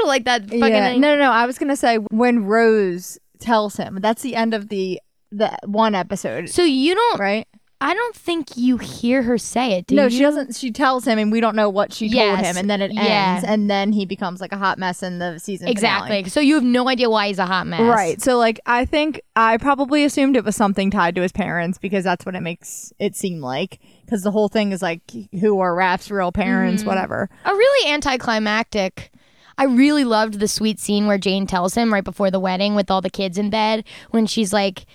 like 0.06 0.26
that 0.26 0.44
fucking. 0.44 0.60
yeah. 0.60 0.90
thing. 0.92 1.02
No, 1.02 1.16
no, 1.16 1.22
no. 1.22 1.32
I 1.32 1.46
was 1.46 1.60
going 1.60 1.70
to 1.70 1.76
say 1.76 1.98
when 2.10 2.46
Rose 2.46 3.20
tells 3.40 3.76
him. 3.76 4.00
That's 4.02 4.22
the 4.22 4.36
end 4.36 4.54
of 4.54 4.70
the 4.70 5.00
the 5.32 5.56
one 5.66 5.96
episode, 5.96 6.50
So 6.50 6.64
you 6.64 6.96
don't 6.96 7.20
right? 7.20 7.48
I 7.84 7.94
don't 7.94 8.16
think 8.16 8.56
you 8.56 8.78
hear 8.78 9.24
her 9.24 9.38
say 9.38 9.74
it. 9.74 9.88
Do 9.88 9.96
no, 9.96 10.04
you? 10.06 10.10
she 10.12 10.20
doesn't. 10.20 10.56
She 10.56 10.72
tells 10.72 11.06
him, 11.06 11.20
and 11.20 11.32
we 11.32 11.42
don't 11.42 11.56
know 11.56 11.70
what 11.70 11.92
she 11.92 12.10
told 12.10 12.40
him, 12.40 12.56
and 12.56 12.70
then 12.70 12.82
it 12.82 12.94
Yeah. 12.94 13.34
ends, 13.36 13.46
and 13.46 13.70
then 13.70 13.92
he 13.92 14.06
becomes 14.06 14.40
like 14.40 14.54
a 14.54 14.58
hot 14.58 14.80
mess 14.80 15.04
in 15.04 15.20
the 15.20 15.38
season 15.38 15.68
exactly. 15.68 16.08
finale. 16.08 16.30
So 16.30 16.40
you 16.40 16.56
have 16.56 16.64
no 16.64 16.88
idea 16.88 17.10
why 17.10 17.28
he's 17.28 17.40
a 17.40 17.46
hot 17.46 17.68
mess. 17.68 17.82
Right. 17.82 18.22
So 18.22 18.38
like 18.38 18.60
I 18.66 18.86
think 18.86 19.22
I 19.36 19.58
probably 19.58 20.06
assumed 20.06 20.38
it 20.38 20.46
was 20.46 20.56
something 20.56 20.90
tied 20.92 21.16
to 21.16 21.22
his 21.22 21.34
parents 21.34 21.78
because 21.78 22.06
that's 22.06 22.26
what 22.26 22.36
it 22.36 22.42
makes 22.42 22.94
it 23.00 23.16
seem 23.18 23.42
like 23.42 23.80
cuz 24.10 24.22
the 24.24 24.32
whole 24.32 24.48
thing 24.48 24.72
is 24.72 24.82
like 24.82 25.02
who 25.42 25.60
are 25.60 25.76
Raph's 25.76 26.10
real 26.10 26.32
parents 26.32 26.84
Mm-hmm. 26.84 26.90
whatever. 26.90 27.30
A 27.46 27.54
really 27.54 27.92
anticlimactic. 27.92 29.12
I 29.58 29.66
really 29.66 30.04
loved 30.04 30.40
the 30.40 30.48
sweet 30.48 30.80
scene 30.80 31.06
where 31.06 31.18
Jane 31.20 31.46
tells 31.46 31.76
him 31.76 31.94
right 31.94 32.04
before 32.04 32.32
the 32.32 32.40
wedding 32.40 32.74
with 32.76 32.90
all 32.90 33.02
the 33.02 33.10
kids 33.10 33.38
in 33.38 33.50
bed 33.52 33.84
when 34.10 34.26
she's 34.26 34.52
like, 34.52 34.86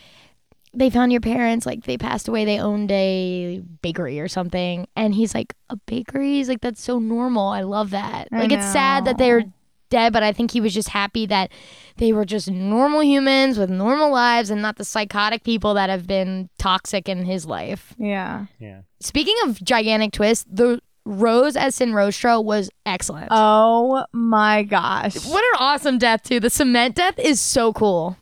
they 0.75 0.91
found 0.91 1.13
your 1.13 1.21
parents, 1.21 1.67
like 1.67 1.85
they 1.85 1.97
passed 1.97 2.29
away, 2.29 2.45
they 2.45 2.61
owned 2.61 2.91
a 2.91 3.63
bakery 3.83 4.21
or 4.21 4.29
something. 4.29 4.87
And 4.97 5.15
he's 5.15 5.35
like, 5.35 5.55
a 5.71 5.77
bakery? 5.87 6.35
He's 6.35 6.49
like, 6.49 6.61
that's 6.61 6.83
so 6.83 6.99
normal. 6.99 7.49
I 7.49 7.63
love 7.63 7.91
that. 7.91 8.29
I 8.33 8.41
like, 8.41 8.53
it's 8.53 8.73
sad 8.73 9.05
that 9.07 9.19
they're 9.19 9.45
dead, 9.91 10.13
but 10.13 10.23
I 10.23 10.33
think 10.33 10.51
he 10.51 10.61
was 10.61 10.75
just 10.75 10.91
happy 10.91 11.27
that 11.27 11.51
they 11.97 12.13
were 12.13 12.25
just 12.25 12.51
normal 12.51 13.03
humans 13.03 13.59
with 13.59 13.71
normal 13.71 14.11
lives 14.11 14.51
and 14.51 14.61
not 14.61 14.77
the 14.77 14.85
psychotic 14.85 15.45
people 15.45 15.75
that 15.75 15.91
have 15.91 16.07
been 16.07 16.51
toxic 16.59 17.09
in 17.09 17.25
his 17.25 17.47
life. 17.47 17.95
Yeah. 17.99 18.47
Yeah. 18.59 18.83
Speaking 19.01 19.37
of 19.45 19.63
gigantic 19.63 20.13
twists, 20.13 20.45
the 20.51 20.81
Rose 21.05 21.57
as 21.57 21.75
Sin 21.75 21.93
Rostro 21.93 22.45
was 22.45 22.71
excellent. 22.85 23.29
Oh 23.31 24.05
my 24.13 24.63
gosh. 24.63 25.17
what 25.27 25.43
an 25.43 25.59
awesome 25.59 25.97
death 25.97 26.23
too. 26.23 26.39
The 26.39 26.51
cement 26.51 26.97
death 26.97 27.19
is 27.19 27.41
so 27.41 27.73
cool. 27.73 28.19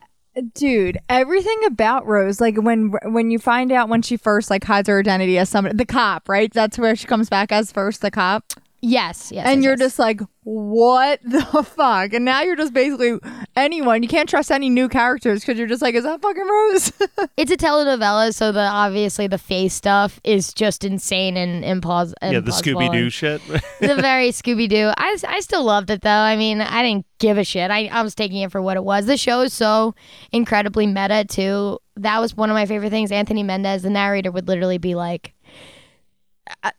Dude, 0.52 0.98
everything 1.08 1.58
about 1.64 2.06
Rose 2.06 2.42
like 2.42 2.56
when 2.56 2.92
when 3.04 3.30
you 3.30 3.38
find 3.38 3.72
out 3.72 3.88
when 3.88 4.02
she 4.02 4.18
first 4.18 4.50
like 4.50 4.64
hides 4.64 4.86
her 4.86 4.98
identity 5.00 5.38
as 5.38 5.48
somebody 5.48 5.76
the 5.76 5.86
cop, 5.86 6.28
right? 6.28 6.52
That's 6.52 6.78
where 6.78 6.94
she 6.94 7.06
comes 7.06 7.30
back 7.30 7.52
as 7.52 7.72
first 7.72 8.02
the 8.02 8.10
cop. 8.10 8.44
Yes, 8.88 9.32
yes. 9.32 9.48
and 9.48 9.62
yes, 9.62 9.64
you're 9.64 9.72
yes. 9.72 9.80
just 9.80 9.98
like, 9.98 10.20
what 10.44 11.20
the 11.24 11.42
fuck? 11.64 12.12
And 12.12 12.24
now 12.24 12.42
you're 12.42 12.54
just 12.54 12.72
basically 12.72 13.18
anyone. 13.56 14.04
You 14.04 14.08
can't 14.08 14.28
trust 14.28 14.52
any 14.52 14.70
new 14.70 14.88
characters 14.88 15.40
because 15.40 15.58
you're 15.58 15.66
just 15.66 15.82
like, 15.82 15.96
is 15.96 16.04
that 16.04 16.22
fucking 16.22 16.46
Rose? 16.46 16.92
it's 17.36 17.50
a 17.50 17.56
telenovela, 17.56 18.32
so 18.32 18.52
the 18.52 18.60
obviously 18.60 19.26
the 19.26 19.38
face 19.38 19.74
stuff 19.74 20.20
is 20.22 20.54
just 20.54 20.84
insane 20.84 21.36
and 21.36 21.64
implaus- 21.64 22.14
Yeah, 22.22 22.38
the 22.38 22.52
Scooby 22.52 22.92
Doo 22.92 23.10
shit. 23.10 23.42
the 23.80 23.96
very 23.96 24.30
Scooby 24.30 24.68
Doo. 24.68 24.92
I, 24.96 25.16
I 25.26 25.40
still 25.40 25.64
loved 25.64 25.90
it 25.90 26.02
though. 26.02 26.10
I 26.10 26.36
mean, 26.36 26.60
I 26.60 26.84
didn't 26.84 27.06
give 27.18 27.38
a 27.38 27.44
shit. 27.44 27.72
I, 27.72 27.86
I 27.86 28.02
was 28.02 28.14
taking 28.14 28.42
it 28.42 28.52
for 28.52 28.62
what 28.62 28.76
it 28.76 28.84
was. 28.84 29.06
The 29.06 29.16
show 29.16 29.40
is 29.40 29.52
so 29.52 29.96
incredibly 30.30 30.86
meta 30.86 31.24
too. 31.28 31.80
That 31.96 32.20
was 32.20 32.36
one 32.36 32.50
of 32.50 32.54
my 32.54 32.66
favorite 32.66 32.90
things. 32.90 33.10
Anthony 33.10 33.42
Mendez, 33.42 33.82
the 33.82 33.90
narrator, 33.90 34.30
would 34.30 34.46
literally 34.46 34.78
be 34.78 34.94
like, 34.94 35.34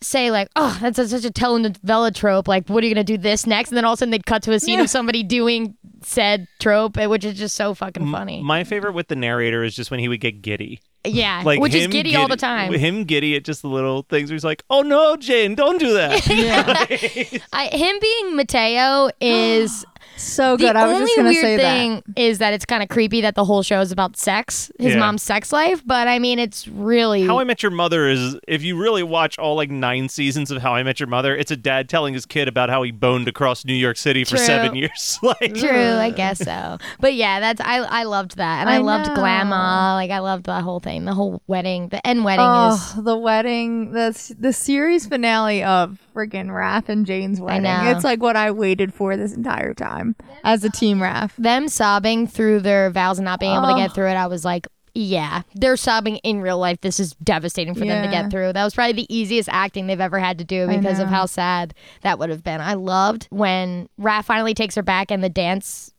say 0.01 0.31
like, 0.31 0.49
"Oh, 0.55 0.77
that's 0.81 0.99
a, 0.99 1.07
such 1.07 1.25
a 1.25 1.31
telenovela 1.31 2.13
trope. 2.13 2.47
Like, 2.47 2.67
what 2.67 2.83
are 2.83 2.87
you 2.87 2.93
gonna 2.93 3.03
do 3.03 3.17
this 3.17 3.45
next?" 3.45 3.69
And 3.69 3.77
then 3.77 3.85
all 3.85 3.93
of 3.93 3.97
a 3.97 3.99
sudden 3.99 4.11
they'd 4.11 4.25
cut 4.25 4.43
to 4.43 4.53
a 4.53 4.59
scene 4.59 4.79
of 4.79 4.89
somebody 4.89 5.23
doing 5.23 5.75
said 6.03 6.47
trope, 6.59 6.97
eh, 6.97 7.05
which 7.05 7.25
is 7.25 7.37
just 7.37 7.55
so 7.55 7.73
fucking 7.73 8.11
funny. 8.11 8.41
My 8.41 8.63
favorite 8.63 8.93
with 8.93 9.07
the 9.07 9.15
narrator 9.15 9.63
is 9.63 9.75
just 9.75 9.91
when 9.91 9.99
he 9.99 10.07
would 10.07 10.21
get 10.21 10.41
giddy. 10.41 10.79
yeah, 11.05 11.41
Like 11.45 11.59
which 11.59 11.73
is 11.73 11.85
him 11.85 11.91
giddy, 11.91 12.15
all 12.15 12.27
the 12.27 12.37
time. 12.37 12.69
With 12.69 12.79
him 12.79 13.03
giddy 13.03 13.35
at 13.35 13.43
just 13.43 13.61
the 13.61 13.69
little 13.69 14.03
things 14.03 14.29
where 14.29 14.35
he's 14.35 14.43
like, 14.43 14.63
"Oh 14.69 14.81
no, 14.81 15.15
Jane, 15.17 15.55
don't 15.55 15.79
do 15.79 15.93
that." 15.93 16.21
I, 17.53 17.67
him 17.67 17.97
being 18.01 18.35
Mateo 18.35 19.09
is 19.19 19.85
so 20.17 20.57
the 20.57 20.65
good. 20.67 20.75
I 20.75 20.85
was 20.87 20.95
only 20.95 21.05
just 21.07 21.15
gonna 21.17 21.29
weird 21.29 21.41
say 21.43 21.57
thing 21.57 22.03
is 22.15 22.39
that 22.39 22.53
it's 22.53 22.65
kind 22.65 22.83
of 22.83 22.89
creepy 22.89 23.21
that 23.21 23.35
the 23.35 23.45
whole 23.45 23.63
show 23.63 23.79
is 23.81 23.91
about 23.91 24.17
sex, 24.17 24.71
his 24.79 24.93
Yeah. 24.93 24.99
mom's 24.99 25.23
sex 25.23 25.51
life. 25.53 25.81
But 25.85 26.07
I 26.07 26.19
mean, 26.19 26.39
it's 26.39 26.67
really 26.67 27.25
How 27.25 27.39
I 27.39 27.43
Met 27.43 27.61
Your 27.63 27.71
Mother 27.71 28.07
is 28.07 28.35
if 28.47 28.63
you 28.63 28.77
really 28.77 29.03
watch 29.03 29.37
all 29.39 29.55
like 29.55 29.69
nine 29.69 30.09
seasons 30.09 30.51
of 30.51 30.61
How 30.61 30.73
I 30.75 30.83
Met 30.83 30.99
Your 30.99 31.07
Mother, 31.07 31.35
it's 31.35 31.51
a 31.51 31.57
dad 31.57 31.87
telling 31.89 32.13
his 32.13 32.25
kid 32.25 32.47
about 32.47 32.69
how 32.69 32.83
he 32.83 32.91
boned 32.91 33.27
across 33.27 33.63
New 33.65 33.73
York 33.73 33.97
City 33.97 34.23
for 34.23 34.37
True. 34.37 34.45
seven 34.45 34.75
years. 34.75 35.19
like 35.23 35.53
true. 35.55 35.69
I 35.97 36.09
guess 36.09 36.39
so. 36.39 36.77
But 36.99 37.13
yeah, 37.13 37.39
that's 37.39 37.61
I 37.61 37.77
I 37.77 38.03
loved 38.03 38.37
that, 38.37 38.61
and 38.61 38.69
I, 38.69 38.75
I 38.75 38.77
loved 38.79 39.07
know. 39.09 39.15
Glamour. 39.15 39.55
Like 39.95 40.11
I 40.11 40.19
loved 40.19 40.45
the 40.45 40.61
whole 40.61 40.79
thing, 40.79 41.05
the 41.05 41.13
whole 41.13 41.41
wedding, 41.47 41.89
the 41.89 42.05
end 42.05 42.23
wedding 42.23 42.45
Oh, 42.47 42.73
is. 42.97 43.03
the 43.03 43.17
wedding, 43.17 43.91
the 43.91 44.35
the 44.39 44.53
series 44.53 45.05
finale 45.05 45.63
of 45.63 45.97
friggin' 46.15 46.47
Raph 46.47 46.89
and 46.89 47.05
Jane's 47.05 47.39
wedding. 47.39 47.63
know. 47.63 47.91
It's 47.91 48.03
like 48.03 48.21
what 48.21 48.35
I 48.35 48.49
waited 48.51 48.93
for 48.93 49.15
this 49.17 49.33
entire 49.33 49.73
time 49.73 50.06
as 50.43 50.63
a 50.63 50.69
team 50.69 50.99
Raph. 50.99 51.31
Them 51.37 51.67
sobbing 51.67 52.27
through 52.27 52.61
their 52.61 52.89
vows 52.89 53.17
and 53.19 53.25
not 53.25 53.39
being 53.39 53.53
able 53.55 53.67
to 53.67 53.75
get 53.75 53.93
through 53.93 54.07
it, 54.07 54.15
I 54.15 54.27
was 54.27 54.43
like, 54.45 54.67
yeah, 54.93 55.43
they're 55.53 55.77
sobbing 55.77 56.15
in 56.17 56.41
real 56.41 56.57
life. 56.57 56.81
This 56.81 56.99
is 56.99 57.13
devastating 57.23 57.73
for 57.75 57.81
them 57.81 58.03
to 58.03 58.11
Yeah. 58.11 58.23
get 58.23 58.31
through. 58.31 58.53
That 58.53 58.63
was 58.63 58.73
probably 58.73 58.93
the 58.93 59.15
easiest 59.15 59.47
acting 59.51 59.85
they've 59.85 60.01
ever 60.01 60.17
had 60.19 60.39
to 60.39 60.43
do 60.43 60.67
because 60.67 60.99
of 60.99 61.07
how 61.07 61.27
sad 61.27 61.73
that 62.01 62.17
would 62.17 62.29
have 62.31 62.43
been. 62.43 62.61
I 62.61 62.73
loved 62.73 63.27
when 63.29 63.89
Raph 64.01 64.25
finally 64.25 64.55
takes 64.55 64.73
her 64.75 64.81
back 64.81 65.11
and 65.11 65.23
the 65.23 65.29
dance 65.29 65.93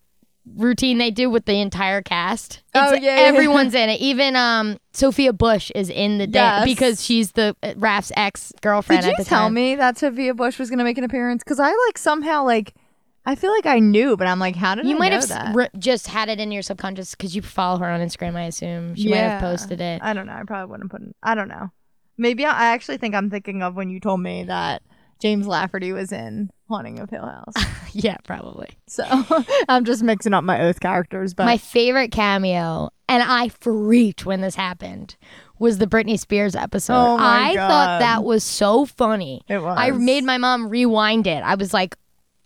routine 0.56 0.96
they 0.98 1.10
do 1.10 1.28
with 1.28 1.44
the 1.44 1.60
entire 1.60 2.00
cast. 2.02 2.62
Oh, 2.74 2.86
It's- 2.88 3.02
yeah, 3.02 3.16
yeah, 3.20 3.26
everyone's 3.28 3.74
in 3.74 3.88
it. 3.90 4.00
Even 4.00 4.34
um 4.34 4.78
Sophia 4.92 5.32
Bush 5.32 5.70
is 5.74 5.90
in 5.90 6.18
the 6.18 6.26
dance 6.26 6.66
Yes. 6.66 6.74
because 6.76 7.04
she's 7.04 7.32
the 7.32 7.54
uh, 7.62 7.74
Raph's 7.74 8.10
ex 8.16 8.52
girlfriend 8.62 9.02
Did 9.02 9.08
at 9.12 9.18
you 9.18 9.24
the 9.24 9.28
tell 9.28 9.42
time. 9.44 9.54
me 9.54 9.74
that 9.76 9.98
Sophia 9.98 10.34
Bush 10.34 10.58
was 10.58 10.70
going 10.70 10.78
to 10.78 10.84
make 10.84 10.96
an 10.98 11.04
appearance? 11.04 11.44
Because 11.44 11.60
I 11.60 11.70
like 11.86 11.98
somehow 11.98 12.44
like 12.44 12.74
I 13.28 13.34
feel 13.34 13.52
like 13.52 13.66
I 13.66 13.78
knew, 13.78 14.16
but 14.16 14.26
I'm 14.26 14.38
like, 14.38 14.56
how 14.56 14.74
did 14.74 14.86
You 14.86 14.96
I 14.96 14.98
might 14.98 15.08
know 15.10 15.16
have 15.20 15.28
that? 15.28 15.54
re- 15.54 15.68
just 15.78 16.06
had 16.06 16.30
it 16.30 16.40
in 16.40 16.50
your 16.50 16.62
subconscious 16.62 17.10
because 17.14 17.36
you 17.36 17.42
follow 17.42 17.78
her 17.78 17.90
on 17.90 18.00
Instagram. 18.00 18.36
I 18.36 18.44
assume 18.44 18.94
she 18.94 19.10
might 19.10 19.18
have 19.18 19.40
posted 19.42 19.80
it. 19.82 20.00
I 20.02 20.14
don't 20.14 20.26
know. 20.26 20.32
I 20.32 20.44
probably 20.46 20.70
wouldn't 20.70 20.90
put. 20.90 21.02
It, 21.02 21.14
I 21.22 21.34
don't 21.34 21.48
know. 21.48 21.68
Maybe 22.16 22.46
I, 22.46 22.50
I 22.52 22.66
actually 22.72 22.96
think 22.96 23.14
I'm 23.14 23.28
thinking 23.28 23.62
of 23.62 23.76
when 23.76 23.90
you 23.90 24.00
told 24.00 24.20
me 24.20 24.44
that 24.44 24.82
James 25.20 25.46
Lafferty 25.46 25.92
was 25.92 26.10
in 26.10 26.48
Haunting 26.70 27.00
of 27.00 27.10
Hill 27.10 27.26
House. 27.26 27.52
yeah, 27.92 28.16
probably. 28.24 28.70
so 28.86 29.04
I'm 29.68 29.84
just 29.84 30.02
mixing 30.02 30.32
up 30.32 30.42
my 30.42 30.62
oath 30.62 30.80
characters, 30.80 31.34
but 31.34 31.44
My 31.44 31.58
favorite 31.58 32.10
cameo, 32.12 32.88
and 33.08 33.22
I 33.22 33.50
freaked 33.50 34.24
when 34.24 34.40
this 34.40 34.54
happened, 34.54 35.16
was 35.58 35.76
the 35.78 35.86
Britney 35.86 36.18
Spears 36.18 36.56
episode. 36.56 36.94
Oh 36.94 37.18
my 37.18 37.50
I 37.50 37.54
God. 37.54 37.68
thought 37.68 37.98
that 38.00 38.24
was 38.24 38.42
so 38.42 38.86
funny. 38.86 39.42
it 39.48 39.58
was. 39.58 39.76
I 39.78 39.90
made 39.90 40.24
my 40.24 40.38
mom 40.38 40.68
rewind 40.70 41.26
it. 41.26 41.42
I 41.42 41.56
was 41.56 41.74
like, 41.74 41.94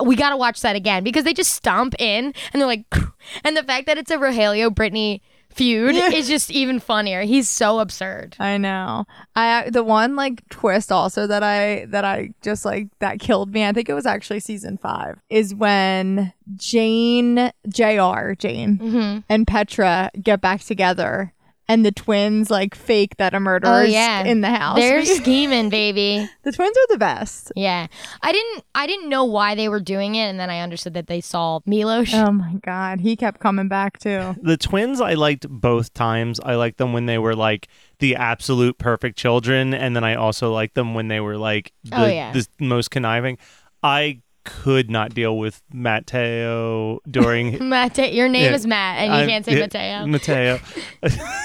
we 0.05 0.17
got 0.17 0.31
to 0.31 0.37
watch 0.37 0.61
that 0.63 0.77
again 0.77 1.05
because 1.05 1.25
they 1.25 1.35
just 1.35 1.53
stomp 1.53 1.95
in 1.99 2.33
and 2.53 2.61
they're 2.61 2.67
like, 2.67 2.85
and 3.45 3.57
the 3.57 3.63
fact 3.63 3.87
that 3.87 3.99
it's 3.99 4.11
a 4.11 4.17
Rogelio 4.17 4.69
Britney 4.71 5.21
feud 5.51 5.95
Yeah. 5.95 6.09
is 6.11 6.29
just 6.29 6.51
even 6.51 6.81
funnier. 6.81 7.23
He's 7.23 7.47
so 7.49 7.79
absurd. 7.81 8.37
I 8.41 8.57
know. 8.57 9.05
I 9.37 9.69
the 9.71 9.85
one 9.85 10.17
like 10.17 10.49
twist 10.49 10.91
also 10.91 11.27
that 11.27 11.43
I 11.43 11.85
that 11.91 12.05
I 12.07 12.33
just 12.43 12.65
like 12.65 12.89
that 13.01 13.21
killed 13.21 13.53
me. 13.53 13.67
I 13.67 13.73
think 13.73 13.89
it 13.91 13.95
was 13.95 14.07
actually 14.07 14.41
season 14.41 14.79
five. 14.79 15.19
Is 15.29 15.55
when 15.55 16.33
Jane, 16.57 17.53
Jr. 17.69 18.33
Jane, 18.39 18.77
hmm 18.79 19.19
and 19.29 19.47
Petra 19.47 20.11
get 20.23 20.41
back 20.41 20.63
together, 20.63 21.35
and 21.69 21.87
the 21.87 21.93
twins 21.93 22.51
like 22.51 22.75
fake 22.75 23.17
that 23.19 23.35
a 23.35 23.41
murderer 23.41 23.71
Oh, 23.73 23.83
is 23.85 23.93
yeah. 23.93 24.25
in 24.25 24.41
the 24.41 24.51
house. 24.51 24.77
They're 24.77 25.05
scheming, 25.05 25.69
baby. 25.69 26.29
the 26.43 26.53
twins 26.53 26.77
are 26.77 26.87
the 26.89 26.99
best. 26.99 27.53
Yeah, 27.57 27.87
I 28.23 28.33
didn't. 28.33 28.65
I 28.75 28.87
didn't 28.87 29.09
know 29.09 29.25
why 29.25 29.55
they 29.55 29.69
were 29.69 29.81
doing 29.81 30.15
it, 30.17 30.25
and 30.29 30.39
then 30.41 30.51
I 30.51 30.61
understood 30.61 30.95
that 30.95 31.07
they 31.07 31.21
saw 31.21 31.61
Milos. 31.67 32.13
Oh 32.13 32.33
my 32.33 32.55
god, 32.65 33.01
he 33.01 33.17
kept 33.17 33.41
coming 33.41 33.69
back 33.69 33.99
too. 33.99 34.35
The 34.43 34.57
twins 34.57 35.01
I 35.01 35.15
liked 35.15 35.49
both 35.49 35.95
times. 35.95 36.41
I 36.45 36.57
liked 36.57 36.79
them 36.79 36.93
when 36.93 37.07
they 37.07 37.19
were 37.19 37.35
like 37.37 37.69
the 38.01 38.17
absolute 38.17 38.79
perfect 38.79 39.17
children, 39.17 39.73
and 39.75 39.95
then 39.97 40.05
I 40.05 40.15
also 40.17 40.53
liked 40.53 40.75
them 40.75 40.95
when 40.95 41.09
they 41.09 41.21
were 41.21 41.37
like 41.37 41.73
oh, 41.93 42.01
the, 42.01 42.05
Oh, 42.05 42.09
yeah. 42.09 42.33
the 42.33 42.47
most 42.59 42.91
conniving. 42.91 43.39
I 43.83 44.21
could 44.45 44.91
not 44.91 45.15
deal 45.15 45.39
with 45.39 45.63
Matteo 45.73 47.01
during. 47.11 47.69
Matt, 47.69 48.13
your 48.13 48.29
name 48.29 48.45
Yeah. 48.45 48.55
is 48.55 48.67
Matt, 48.67 48.99
and 48.99 49.13
you 49.13 49.19
I- 49.21 49.27
can't 49.27 49.45
say 49.45 49.55
yeah, 49.59 50.05
Matteo. 50.05 50.07
Mateo. 50.07 50.59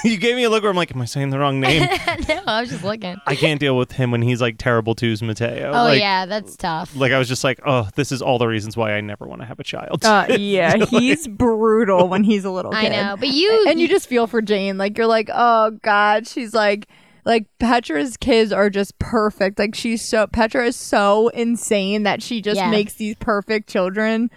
you 0.04 0.16
gave 0.18 0.36
me 0.36 0.44
a 0.44 0.50
look 0.50 0.62
where 0.62 0.70
I'm 0.70 0.76
like, 0.76 0.94
am 0.94 1.00
I 1.00 1.04
saying 1.04 1.30
the 1.30 1.38
wrong 1.38 1.60
name? 1.60 1.82
no, 2.28 2.40
I 2.46 2.60
was 2.60 2.70
just 2.70 2.84
looking. 2.84 3.16
I 3.26 3.34
can't 3.34 3.60
deal 3.60 3.76
with 3.76 3.92
him 3.92 4.10
when 4.10 4.22
he's 4.22 4.40
like 4.40 4.56
terrible 4.58 4.94
twos 4.94 5.22
Mateo. 5.22 5.70
Oh 5.70 5.84
like, 5.84 6.00
yeah, 6.00 6.26
that's 6.26 6.56
tough. 6.56 6.94
Like 6.96 7.12
I 7.12 7.18
was 7.18 7.28
just 7.28 7.44
like, 7.44 7.60
oh, 7.66 7.88
this 7.94 8.12
is 8.12 8.20
all 8.22 8.38
the 8.38 8.46
reasons 8.48 8.76
why 8.76 8.92
I 8.92 9.00
never 9.00 9.26
want 9.26 9.40
to 9.42 9.46
have 9.46 9.58
a 9.60 9.64
child. 9.64 10.04
Uh, 10.04 10.26
yeah, 10.38 10.76
he's 10.86 11.26
brutal 11.28 12.08
when 12.08 12.24
he's 12.24 12.44
a 12.44 12.50
little 12.50 12.74
I 12.74 12.82
kid. 12.82 12.90
know, 12.92 13.16
but 13.18 13.28
you 13.28 13.66
and 13.68 13.80
you 13.80 13.88
just 13.88 14.08
feel 14.08 14.26
for 14.26 14.42
Jane. 14.42 14.78
Like 14.78 14.96
you're 14.98 15.06
like, 15.06 15.30
oh 15.32 15.72
god, 15.82 16.26
she's 16.26 16.54
like, 16.54 16.88
like 17.24 17.46
Petra's 17.58 18.16
kids 18.16 18.52
are 18.52 18.70
just 18.70 18.98
perfect. 18.98 19.58
Like 19.58 19.74
she's 19.74 20.02
so 20.02 20.26
Petra 20.26 20.66
is 20.66 20.76
so 20.76 21.28
insane 21.28 22.02
that 22.04 22.22
she 22.22 22.40
just 22.40 22.58
Yeah. 22.58 22.70
makes 22.70 22.94
these 22.94 23.16
perfect 23.16 23.68
children. 23.68 24.30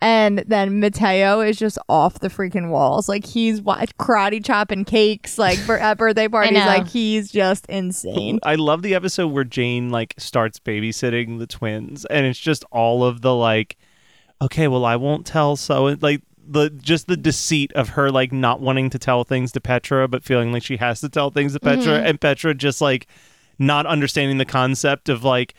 And 0.00 0.44
then 0.46 0.78
Mateo 0.78 1.40
is 1.40 1.58
just 1.58 1.76
off 1.88 2.20
the 2.20 2.28
freaking 2.28 2.70
walls. 2.70 3.08
Like 3.08 3.26
he's 3.26 3.60
wa- 3.60 3.80
karate 3.98 4.44
chopping 4.44 4.84
cakes, 4.84 5.38
like 5.38 5.58
bir- 5.66 5.78
at 5.78 5.98
birthday 5.98 6.28
parties. 6.28 6.56
Like 6.58 6.86
he's 6.86 7.32
just 7.32 7.66
insane. 7.66 8.38
I 8.44 8.54
love 8.54 8.82
the 8.82 8.94
episode 8.94 9.28
where 9.32 9.42
Jane 9.42 9.90
like 9.90 10.14
starts 10.16 10.60
babysitting 10.60 11.40
the 11.40 11.48
twins, 11.48 12.04
and 12.04 12.26
it's 12.26 12.38
just 12.38 12.64
all 12.70 13.02
of 13.02 13.22
the 13.22 13.34
like, 13.34 13.76
okay, 14.40 14.68
well, 14.68 14.84
I 14.84 14.94
won't 14.94 15.26
tell. 15.26 15.56
So 15.56 15.96
like 16.00 16.22
the 16.50 16.70
just 16.70 17.06
the 17.06 17.16
deceit 17.16 17.72
of 17.74 17.90
her 17.90 18.10
like 18.10 18.32
not 18.32 18.60
wanting 18.60 18.90
to 18.90 18.98
tell 18.98 19.24
things 19.24 19.52
to 19.52 19.60
Petra, 19.60 20.08
but 20.08 20.24
feeling 20.24 20.52
like 20.52 20.62
she 20.62 20.76
has 20.78 21.00
to 21.00 21.08
tell 21.08 21.30
things 21.30 21.52
to 21.52 21.60
Petra, 21.60 21.84
Mm-hmm. 21.98 22.06
and 22.06 22.20
Petra 22.20 22.54
just 22.54 22.80
like 22.80 23.06
not 23.58 23.86
understanding 23.86 24.38
the 24.38 24.44
concept 24.44 25.08
of 25.08 25.24
like. 25.24 25.54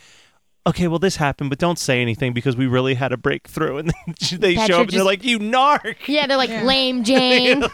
Okay, 0.68 0.88
well, 0.88 1.00
this 1.00 1.16
happened, 1.16 1.50
but 1.50 1.58
don't 1.58 1.80
say 1.80 2.02
anything 2.02 2.34
because 2.34 2.56
we 2.56 2.68
really 2.68 2.94
had 2.94 3.12
a 3.14 3.18
breakthrough. 3.18 3.78
And 3.78 3.90
then 3.90 4.16
they 4.40 4.56
Petra 4.56 4.68
show 4.68 4.82
up 4.82 4.90
and 4.90 4.98
they're 4.98 5.04
like, 5.06 5.24
"You 5.24 5.40
narc!" 5.40 5.96
Yeah, 6.06 6.28
they're 6.28 6.38
like 6.38 6.50
lame 6.64 7.04
Jane. 7.06 7.64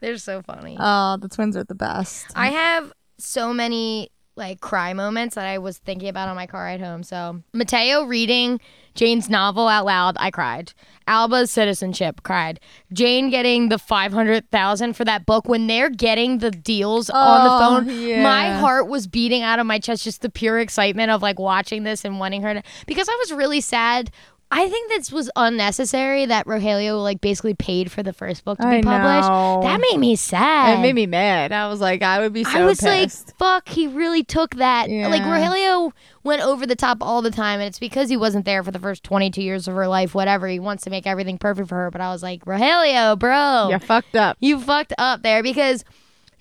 they're 0.00 0.18
so 0.18 0.42
funny. 0.42 0.76
Oh, 0.80 1.16
the 1.18 1.28
twins 1.28 1.56
are 1.56 1.64
the 1.64 1.74
best. 1.74 2.26
I 2.34 2.48
have 2.48 2.92
so 3.18 3.52
many 3.52 4.10
like 4.36 4.60
cry 4.60 4.92
moments 4.92 5.34
that 5.34 5.46
I 5.46 5.58
was 5.58 5.78
thinking 5.78 6.08
about 6.08 6.28
on 6.28 6.36
my 6.36 6.46
car 6.46 6.64
ride 6.64 6.80
home. 6.80 7.02
So 7.02 7.42
Mateo 7.52 8.04
reading 8.04 8.60
Jane's 8.94 9.30
novel 9.30 9.68
out 9.68 9.84
loud, 9.86 10.16
I 10.18 10.30
cried. 10.30 10.72
Alba's 11.06 11.50
citizenship, 11.50 12.22
cried. 12.22 12.58
Jane 12.92 13.30
getting 13.30 13.68
the 13.68 13.78
five 13.78 14.12
hundred 14.12 14.50
thousand 14.50 14.94
for 14.94 15.04
that 15.04 15.24
book 15.26 15.48
when 15.48 15.66
they're 15.66 15.90
getting 15.90 16.38
the 16.38 16.50
deals 16.50 17.08
on 17.10 17.44
the 17.44 17.50
Oh, 17.54 17.58
phone. 17.58 18.00
yeah. 18.06 18.22
My 18.22 18.52
heart 18.54 18.88
was 18.88 19.06
beating 19.06 19.42
out 19.42 19.58
of 19.58 19.66
my 19.66 19.78
chest, 19.78 20.04
just 20.04 20.22
the 20.22 20.30
pure 20.30 20.58
excitement 20.58 21.10
of 21.10 21.22
like 21.22 21.38
watching 21.38 21.84
this 21.84 22.04
and 22.04 22.18
wanting 22.18 22.42
her 22.42 22.54
to 22.54 22.62
because 22.86 23.08
I 23.08 23.16
was 23.20 23.32
really 23.32 23.60
sad. 23.60 24.10
I 24.48 24.68
think 24.68 24.88
this 24.90 25.10
was 25.10 25.28
unnecessary 25.34 26.26
that 26.26 26.46
Rogelio 26.46 27.02
like 27.02 27.20
basically 27.20 27.54
paid 27.54 27.90
for 27.90 28.02
the 28.04 28.12
first 28.12 28.44
book 28.44 28.58
to 28.58 28.68
be 28.70 28.76
I 28.76 28.80
published. 28.82 29.28
know. 29.28 29.60
That 29.62 29.80
made 29.80 29.98
me 29.98 30.14
sad. 30.14 30.78
It 30.78 30.82
made 30.82 30.94
me 30.94 31.06
mad. 31.06 31.50
I 31.52 31.66
was 31.68 31.80
like, 31.80 32.02
I 32.02 32.20
would 32.20 32.32
be 32.32 32.44
so 32.44 32.50
I 32.50 32.64
was 32.64 32.80
pissed. 32.80 33.26
like, 33.28 33.36
fuck, 33.38 33.68
he 33.68 33.88
really 33.88 34.22
took 34.22 34.54
that. 34.56 34.82
Like, 34.88 35.22
Yeah. 35.22 35.50
Rogelio 35.50 35.92
went 36.22 36.42
over 36.42 36.64
the 36.64 36.76
top 36.76 36.98
all 37.00 37.22
the 37.22 37.30
time, 37.32 37.58
and 37.60 37.66
it's 37.66 37.80
because 37.80 38.08
he 38.08 38.16
wasn't 38.16 38.44
there 38.44 38.62
for 38.62 38.70
the 38.70 38.78
first 38.78 39.02
22 39.02 39.42
years 39.42 39.66
of 39.66 39.74
her 39.74 39.88
life, 39.88 40.14
whatever. 40.14 40.46
He 40.46 40.60
wants 40.60 40.84
to 40.84 40.90
make 40.90 41.06
everything 41.08 41.38
perfect 41.38 41.68
for 41.68 41.74
her. 41.74 41.90
But 41.90 42.00
I 42.00 42.10
was 42.12 42.22
like, 42.22 42.44
Rogelio, 42.44 43.18
bro, 43.18 43.68
you 43.70 43.78
fucked 43.80 44.14
up. 44.14 44.36
you 44.40 44.60
fucked 44.60 44.92
up 44.96 45.22
there 45.22 45.42
because 45.42 45.84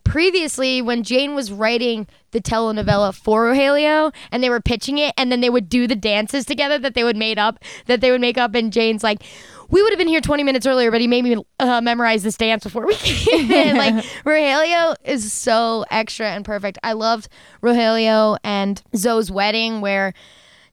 previously 0.06 0.82
when 0.82 1.04
Jane 1.04 1.36
was 1.36 1.52
writing 1.52 2.08
the 2.32 2.40
telenovela 2.40 3.14
for 3.14 3.52
Rogelio 3.52 4.14
and 4.32 4.42
they 4.42 4.50
were 4.50 4.62
pitching 4.62 4.98
it 4.98 5.14
and 5.18 5.32
then 5.32 5.42
they 5.42 5.50
would 5.50 5.68
do 5.68 5.88
the 5.88 5.96
dances 5.96 6.46
together 6.46 6.80
that 6.80 6.94
they 6.94 7.04
would 7.04 7.18
made 7.18 7.38
up 7.38 7.60
that 7.88 8.00
they 8.00 8.12
would 8.12 8.22
make 8.22 8.38
up 8.38 8.56
and 8.56 8.72
Jane's 8.72 9.04
like 9.04 9.24
we 9.70 9.82
would 9.82 9.92
have 9.92 9.98
been 9.98 10.08
here 10.08 10.22
20 10.22 10.44
minutes 10.44 10.66
earlier 10.66 10.92
but 10.92 11.02
he 11.02 11.08
made 11.08 11.24
me 11.24 11.44
uh, 11.60 11.82
memorize 11.82 12.24
this 12.24 12.38
dance 12.38 12.64
before 12.64 12.86
we 12.86 12.96
came 12.96 13.52
in 13.52 13.78
like 13.78 13.96
Rogelio 14.24 14.96
is 15.04 15.34
so 15.34 15.84
extra 15.90 16.28
and 16.28 16.46
perfect 16.46 16.78
I 16.84 16.94
loved 16.94 17.28
Rogelio 17.62 18.38
and 18.44 18.82
Zoe's 18.96 19.32
wedding 19.32 19.82
where 19.82 20.14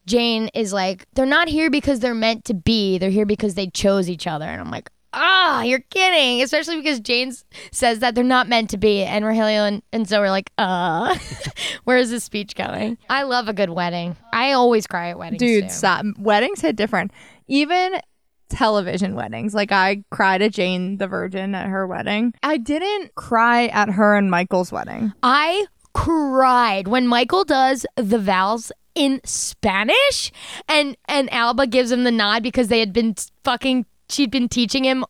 Jane 0.07 0.49
is 0.49 0.73
like, 0.73 1.07
they're 1.15 1.27
not 1.27 1.49
here 1.49 1.71
because 1.71 2.01
they're 2.01 2.15
meant 2.15 2.45
to 2.47 2.55
be. 2.55 2.99
They're 2.99 3.11
here 3.11 3.27
because 3.27 3.55
they 3.55 3.69
chose 3.69 4.11
each 4.11 4.27
other. 4.27 4.47
And 4.47 4.61
I'm 4.61 4.71
like, 4.71 4.91
ah, 5.13 5.63
you're 5.63 5.85
kidding. 5.91 6.43
Especially 6.43 6.77
because 6.77 7.01
Jane 7.01 7.33
says 7.71 8.01
that 8.01 8.15
they're 8.15 8.25
not 8.25 8.49
meant 8.49 8.71
to 8.71 8.79
be. 8.79 9.03
And 9.03 9.25
Rogelio 9.25 9.67
and, 9.69 9.83
and 9.93 10.07
Zoe 10.07 10.27
are 10.27 10.31
like, 10.31 10.51
uh, 10.59 11.17
where 11.85 11.99
is 11.99 12.11
this 12.11 12.25
speech 12.25 12.55
going? 12.55 12.99
I 13.09 13.23
love 13.23 13.49
a 13.49 13.53
good 13.53 13.71
wedding. 13.71 14.17
I 14.33 14.53
always 14.53 14.87
cry 14.87 15.11
at 15.11 15.19
weddings. 15.19 15.41
Dude, 15.41 15.65
too. 15.65 15.71
stop. 15.71 16.05
Weddings 16.19 16.61
hit 16.61 16.77
different. 16.77 17.13
Even 17.49 18.01
television 18.49 19.15
weddings. 19.15 19.55
Like 19.55 19.73
I 19.73 20.05
cried 20.11 20.43
at 20.43 20.53
Jane 20.53 20.99
the 20.99 21.07
Virgin 21.07 21.55
at 21.55 21.69
her 21.69 21.87
wedding. 21.87 22.35
I 22.43 22.59
didn't 22.59 23.15
cry 23.15 23.67
at 23.69 23.91
her 23.91 24.15
and 24.15 24.31
Michael's 24.31 24.71
wedding. 24.71 25.13
I 25.23 25.67
cried 25.95 26.89
when 26.89 27.07
Michael 27.07 27.45
does 27.45 27.85
the 27.97 28.19
vows 28.19 28.73
in 28.95 29.21
Spanish 29.25 30.31
and 30.69 30.97
and 31.07 31.33
Alba 31.33 31.67
gives 31.67 31.91
him 31.91 32.05
the 32.05 32.11
nod 32.11 32.43
because 32.43 32.69
they 32.69 32.81
had 32.81 32.93
been 32.93 33.15
fucking 33.43 33.87
she'd 34.09 34.31
been 34.31 34.49
teaching 34.49 34.85
him 34.85 35.05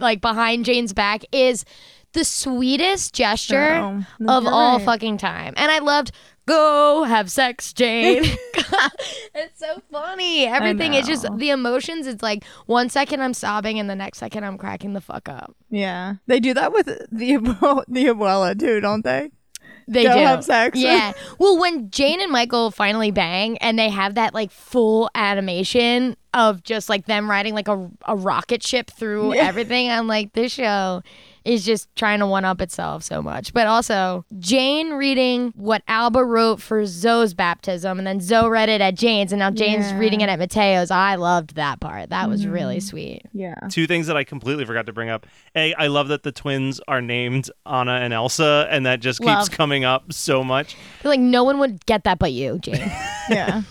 like 0.00 0.20
behind 0.20 0.64
Jane's 0.64 0.92
back 0.92 1.22
is 1.32 1.64
the 2.12 2.24
sweetest 2.24 3.14
gesture 3.14 3.72
Oh, 3.74 4.04
of 4.28 4.46
all 4.46 4.76
right. 4.78 4.84
fucking 4.84 5.18
time. 5.18 5.54
And 5.56 5.70
I 5.70 5.78
loved 5.80 6.12
go 6.46 7.04
have 7.04 7.30
sex, 7.30 7.72
Jane. 7.72 8.22
it's 9.34 9.58
so 9.58 9.82
funny. 9.90 10.46
Everything 10.46 10.94
is 10.94 11.06
just 11.06 11.26
the 11.36 11.50
emotions. 11.50 12.06
It's 12.06 12.22
like 12.22 12.44
one 12.66 12.88
second 12.88 13.20
I'm 13.22 13.34
sobbing 13.34 13.78
and 13.78 13.88
the 13.88 13.96
next 13.96 14.18
second 14.18 14.44
I'm 14.44 14.58
cracking 14.58 14.92
the 14.92 15.00
fuck 15.00 15.28
up. 15.28 15.54
Yeah. 15.70 16.14
They 16.26 16.40
do 16.40 16.54
that 16.54 16.72
with 16.72 16.86
the 16.86 17.34
abu- 17.34 17.82
the 17.88 18.04
abuela 18.06 18.58
too, 18.58 18.80
don't 18.80 19.04
they? 19.04 19.30
They 19.86 20.04
Go 20.04 20.14
do 20.14 20.20
have 20.20 20.44
sex. 20.44 20.78
Yeah. 20.78 21.12
Well, 21.38 21.58
when 21.58 21.90
Jane 21.90 22.20
and 22.22 22.32
Michael 22.32 22.70
finally 22.70 23.10
bang 23.10 23.58
and 23.58 23.78
they 23.78 23.90
have 23.90 24.14
that 24.14 24.32
like 24.34 24.50
full 24.50 25.10
animation 25.14 26.16
of 26.34 26.62
just 26.62 26.88
like 26.88 27.06
them 27.06 27.30
riding 27.30 27.54
like 27.54 27.68
a, 27.68 27.90
a 28.06 28.16
rocket 28.16 28.62
ship 28.62 28.90
through 28.90 29.34
Yeah. 29.34 29.42
everything, 29.42 29.90
I'm 29.90 30.06
like, 30.06 30.32
this 30.32 30.52
show 30.52 31.02
is 31.44 31.62
just 31.62 31.94
trying 31.94 32.20
to 32.20 32.26
one 32.26 32.44
up 32.44 32.60
itself 32.62 33.02
so 33.02 33.20
much. 33.20 33.52
But 33.52 33.66
also 33.66 34.24
Jane 34.38 34.94
reading 34.94 35.52
what 35.56 35.82
Alba 35.88 36.24
wrote 36.24 36.60
for 36.60 36.86
Zoe's 36.86 37.34
baptism, 37.34 37.98
and 37.98 38.06
then 38.06 38.18
Zoe 38.20 38.48
read 38.48 38.70
it 38.70 38.80
at 38.80 38.94
Jane's, 38.94 39.30
and 39.30 39.40
now 39.40 39.50
Jane's 39.50 39.84
Yeah. 39.90 39.98
reading 39.98 40.22
it 40.22 40.30
at 40.30 40.38
Mateo's. 40.38 40.90
I 40.90 41.16
loved 41.16 41.56
that 41.56 41.80
part. 41.80 42.08
That 42.10 42.30
was 42.30 42.46
really 42.46 42.78
mm-hmm. 42.78 42.88
sweet. 42.88 43.22
Yeah. 43.34 43.56
Two 43.70 43.86
things 43.86 44.06
that 44.06 44.16
I 44.16 44.24
completely 44.24 44.64
forgot 44.64 44.86
to 44.86 44.92
bring 44.94 45.10
up. 45.10 45.26
A, 45.54 45.74
I 45.74 45.88
love 45.88 46.08
that 46.08 46.22
the 46.22 46.32
twins 46.32 46.80
are 46.88 47.02
named 47.02 47.50
Anna 47.66 47.96
and 47.96 48.14
Elsa, 48.14 48.66
and 48.70 48.86
that 48.86 49.00
just 49.00 49.20
keeps 49.20 49.26
Love. 49.28 49.50
coming 49.50 49.84
up 49.84 50.14
so 50.14 50.42
much. 50.42 50.76
Like 51.04 51.20
no 51.20 51.44
one 51.44 51.58
would 51.58 51.84
get 51.84 52.04
that 52.04 52.18
but 52.18 52.32
you, 52.32 52.58
Jane. 52.60 52.90
Yeah. 53.30 53.62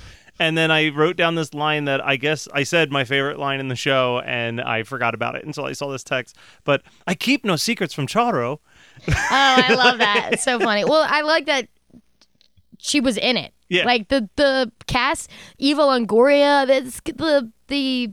And 0.43 0.57
then 0.57 0.71
I 0.71 0.89
wrote 0.89 1.15
down 1.15 1.35
this 1.35 1.53
line 1.53 1.85
that 1.85 2.05
I 2.05 2.17
guess 2.17 2.49
I 2.53 2.63
said 2.63 2.91
my 2.91 3.05
favorite 3.05 3.39
line 3.39 3.61
in 3.61 3.69
the 3.69 3.77
show, 3.77 4.21
and 4.25 4.59
I 4.59 4.83
forgot 4.83 5.13
about 5.13 5.35
it 5.35 5.45
until 5.45 5.63
I 5.63 5.71
saw 5.71 5.89
this 5.89 6.03
text. 6.03 6.35
But 6.65 6.81
I 7.07 7.15
keep 7.15 7.45
no 7.45 7.55
secrets 7.55 7.93
from 7.93 8.07
Charo. 8.07 8.59
Oh, 9.07 9.13
I 9.29 9.73
love 9.73 9.99
that. 9.99 10.31
It's 10.33 10.43
so 10.43 10.59
funny. 10.59 10.83
Well, 10.83 11.07
I 11.09 11.21
like 11.21 11.45
that 11.45 11.69
she 12.77 12.99
was 12.99 13.15
in 13.15 13.37
it. 13.37 13.53
Yeah. 13.69 13.85
Like 13.85 14.09
the 14.09 14.29
the 14.35 14.69
cast, 14.85 15.31
Eva 15.59 15.81
Longoria, 15.81 16.67
the 16.67 17.13
the 17.13 17.51
the 17.67 18.11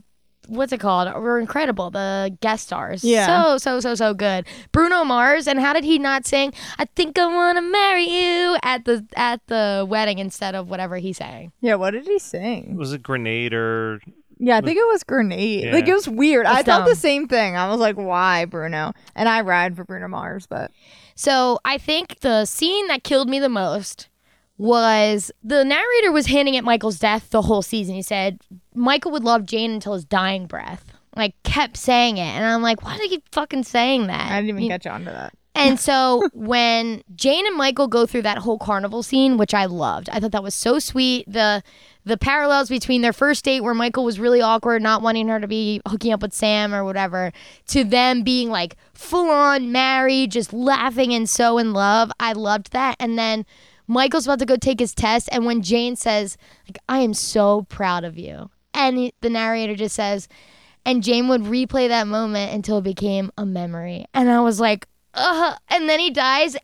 what's 0.50 0.72
it 0.72 0.80
called? 0.80 1.12
Were 1.14 1.38
incredible. 1.38 1.90
The 1.90 2.36
guest 2.40 2.66
stars. 2.66 3.02
Yeah. 3.04 3.26
So 3.26 3.58
so 3.58 3.80
so 3.80 3.94
so 3.94 4.14
good. 4.14 4.46
Bruno 4.72 5.04
Mars, 5.04 5.46
and 5.46 5.60
how 5.60 5.72
did 5.72 5.84
he 5.84 5.98
not 5.98 6.26
sing 6.26 6.52
"I 6.78 6.84
think 6.96 7.18
I 7.18 7.26
want 7.26 7.56
to 7.58 7.62
marry 7.62 8.04
you" 8.04 8.56
at 8.62 8.84
the 8.84 9.04
at 9.16 9.46
the 9.46 9.86
wedding 9.88 10.18
instead 10.18 10.54
of 10.54 10.68
whatever 10.68 10.96
he 10.96 11.12
sang? 11.12 11.52
Yeah. 11.60 11.76
What 11.76 11.92
did 11.92 12.06
he 12.06 12.18
sing? 12.18 12.76
Was 12.76 12.92
it 12.92 13.02
grenade 13.02 13.54
or 13.54 14.00
Yeah, 14.38 14.56
I 14.56 14.60
think 14.62 14.78
it 14.78 14.86
was 14.86 15.02
Grenade. 15.04 15.64
Yeah. 15.64 15.72
Like 15.72 15.86
it 15.88 15.92
was 15.94 16.08
weird. 16.08 16.46
I 16.46 16.54
That's 16.62 16.66
thought 16.66 16.88
the 16.88 16.96
same 16.96 17.28
thing. 17.28 17.56
I 17.56 17.68
was 17.68 17.78
like, 17.78 17.96
why 17.96 18.46
Bruno? 18.46 18.92
And 19.14 19.28
I 19.28 19.42
ride 19.42 19.76
for 19.76 19.84
Bruno 19.84 20.08
Mars, 20.08 20.46
but 20.46 20.70
So 21.14 21.58
I 21.64 21.76
think 21.78 22.20
the 22.20 22.44
scene 22.46 22.86
that 22.88 23.04
killed 23.04 23.28
me 23.28 23.38
the 23.38 23.48
most 23.50 24.08
was 24.60 25.32
the 25.42 25.64
narrator 25.64 26.12
was 26.12 26.26
hinting 26.26 26.54
at 26.54 26.64
Michael's 26.64 26.98
death 26.98 27.30
the 27.30 27.40
whole 27.42 27.62
season. 27.62 27.94
He 27.94 28.02
said 28.02 28.40
Michael 28.74 29.10
would 29.12 29.24
love 29.24 29.46
Jane 29.46 29.70
until 29.70 29.94
his 29.94 30.04
dying 30.04 30.46
breath. 30.46 30.84
Like 31.16 31.34
kept 31.42 31.76
saying 31.78 32.18
it, 32.18 32.26
and 32.26 32.44
I'm 32.44 32.60
like, 32.62 32.84
why 32.84 32.96
do 32.96 33.02
you 33.02 33.08
keep 33.08 33.24
fucking 33.32 33.64
saying 33.64 34.06
that? 34.08 34.30
I 34.30 34.36
didn't 34.36 34.50
even 34.50 34.62
You- 34.64 34.68
catch 34.68 34.86
on 34.86 35.04
to 35.06 35.10
that. 35.10 35.32
and 35.54 35.80
so 35.88 36.28
when 36.34 37.02
Jane 37.16 37.46
and 37.46 37.56
Michael 37.56 37.88
go 37.88 38.04
through 38.06 38.22
that 38.22 38.38
whole 38.38 38.58
carnival 38.58 39.02
scene, 39.02 39.38
which 39.38 39.54
I 39.54 39.64
loved, 39.64 40.08
I 40.12 40.20
thought 40.20 40.32
that 40.32 40.42
was 40.42 40.54
so 40.54 40.78
sweet. 40.78 41.24
The 41.26 41.62
the 42.04 42.16
parallels 42.18 42.68
between 42.68 43.00
their 43.02 43.12
first 43.14 43.44
date 43.44 43.62
where 43.62 43.74
Michael 43.74 44.04
was 44.04 44.20
really 44.20 44.40
awkward, 44.42 44.82
not 44.82 45.00
wanting 45.02 45.28
her 45.28 45.40
to 45.40 45.48
be 45.48 45.80
hooking 45.88 46.12
up 46.12 46.20
with 46.22 46.32
Sam 46.34 46.74
or 46.74 46.84
whatever, 46.84 47.32
to 47.68 47.82
them 47.82 48.22
being 48.22 48.50
like 48.50 48.76
full 48.92 49.30
on 49.30 49.72
married, 49.72 50.30
just 50.32 50.52
laughing 50.52 51.12
and 51.14 51.28
so 51.28 51.56
in 51.58 51.72
love. 51.72 52.12
I 52.20 52.32
loved 52.34 52.72
that. 52.72 52.96
And 53.00 53.18
then 53.18 53.46
Michael's 53.90 54.24
about 54.24 54.38
to 54.38 54.46
go 54.46 54.54
take 54.54 54.78
his 54.78 54.94
test, 54.94 55.28
and 55.32 55.44
when 55.44 55.62
Jane 55.62 55.96
says, 55.96 56.36
like, 56.68 56.78
I 56.88 57.00
am 57.00 57.12
so 57.12 57.62
proud 57.62 58.04
of 58.04 58.16
you. 58.16 58.48
And 58.72 58.96
he- 58.96 59.14
the 59.20 59.28
narrator 59.28 59.74
just 59.74 59.96
says, 59.96 60.28
and 60.86 61.02
Jane 61.02 61.26
would 61.26 61.42
replay 61.42 61.88
that 61.88 62.06
moment 62.06 62.54
until 62.54 62.78
it 62.78 62.84
became 62.84 63.32
a 63.36 63.44
memory. 63.44 64.06
And 64.14 64.30
I 64.30 64.42
was 64.42 64.60
like, 64.60 64.86
uh, 65.12 65.56
and 65.68 65.88
then 65.88 65.98
he 65.98 66.10
dies. 66.10 66.56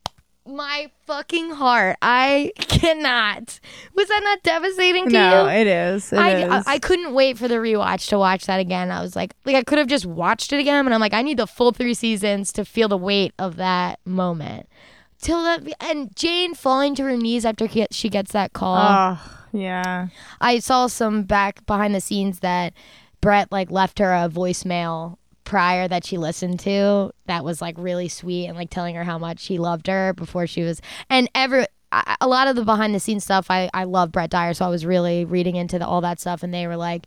My 0.47 0.93
fucking 1.05 1.51
heart. 1.51 1.97
I 2.01 2.53
cannot. 2.59 3.59
Was 3.97 4.07
that 4.07 4.21
not 4.23 4.45
devastating 4.45 5.07
to 5.07 5.11
you? 5.11 5.19
No, 5.19 5.43
you? 5.47 5.51
it 5.51 5.67
is. 5.67 6.13
It 6.13 6.19
I, 6.21 6.31
is. 6.37 6.67
I 6.69 6.75
I 6.75 6.79
couldn't 6.79 7.13
wait 7.13 7.37
for 7.37 7.49
the 7.49 7.57
rewatch 7.57 8.09
to 8.11 8.19
watch 8.21 8.47
that 8.47 8.61
again. 8.61 8.93
I 8.93 9.03
was 9.03 9.17
like, 9.17 9.35
like 9.45 9.57
I 9.57 9.65
could 9.65 9.79
have 9.79 9.89
just 9.89 10.07
watched 10.07 10.53
it 10.53 10.61
again, 10.61 10.87
and 10.87 10.95
I'm 10.95 11.01
like, 11.01 11.13
I 11.13 11.23
need 11.23 11.39
the 11.39 11.49
full 11.49 11.73
three 11.73 11.95
seasons 11.95 12.53
to 12.53 12.65
feel 12.65 12.87
the 12.87 12.97
weight 12.97 13.35
of 13.41 13.57
that 13.57 13.99
moment. 14.05 14.69
Till 15.27 15.43
that, 15.43 15.67
and 15.81 16.15
Jane 16.15 16.55
falling 16.55 16.95
to 16.95 17.03
her 17.03 17.17
knees 17.17 17.45
after 17.45 17.67
she 17.91 18.09
gets 18.09 18.31
that 18.31 18.53
call. 18.53 18.77
Oh, 18.79 19.47
yeah. 19.53 20.07
I 20.41 20.61
saw 20.61 20.87
some 20.87 21.25
back 21.25 21.67
behind 21.67 21.97
the 21.97 22.01
scenes 22.01 22.39
that 22.41 22.75
Brett 23.21 23.51
like 23.51 23.69
left 23.69 23.99
her 23.99 24.13
a 24.13 24.29
voicemail 24.29 25.17
prior 25.43 25.89
that 25.89 26.05
she 26.05 26.17
listened 26.17 26.61
to 26.61 27.11
that 27.27 27.45
was 27.45 27.61
like 27.61 27.75
really 27.77 28.07
sweet 28.07 28.47
and 28.47 28.57
like 28.57 28.71
telling 28.71 28.95
her 28.95 29.03
how 29.03 29.19
much 29.19 29.47
he 29.47 29.59
loved 29.59 29.89
her 29.89 30.13
before 30.13 30.47
she 30.47 30.63
was 30.63 30.81
and 31.11 31.29
every 31.35 31.67
I- 31.91 32.17
a 32.21 32.29
lot 32.29 32.47
of 32.47 32.55
the 32.55 32.65
behind 32.65 32.95
the 32.95 33.01
scenes 33.01 33.25
stuff 33.25 33.51
I 33.51 33.69
I 33.75 33.83
love 33.83 34.13
Brett 34.13 34.31
Dier 34.31 34.55
so 34.55 34.65
I 34.65 34.69
was 34.69 34.87
really 34.87 35.25
reading 35.25 35.57
into 35.57 35.79
the, 35.79 35.87
all 35.87 36.01
that 36.03 36.21
stuff 36.21 36.43
and 36.45 36.53
they 36.55 36.67
were 36.69 36.77
like 36.77 37.07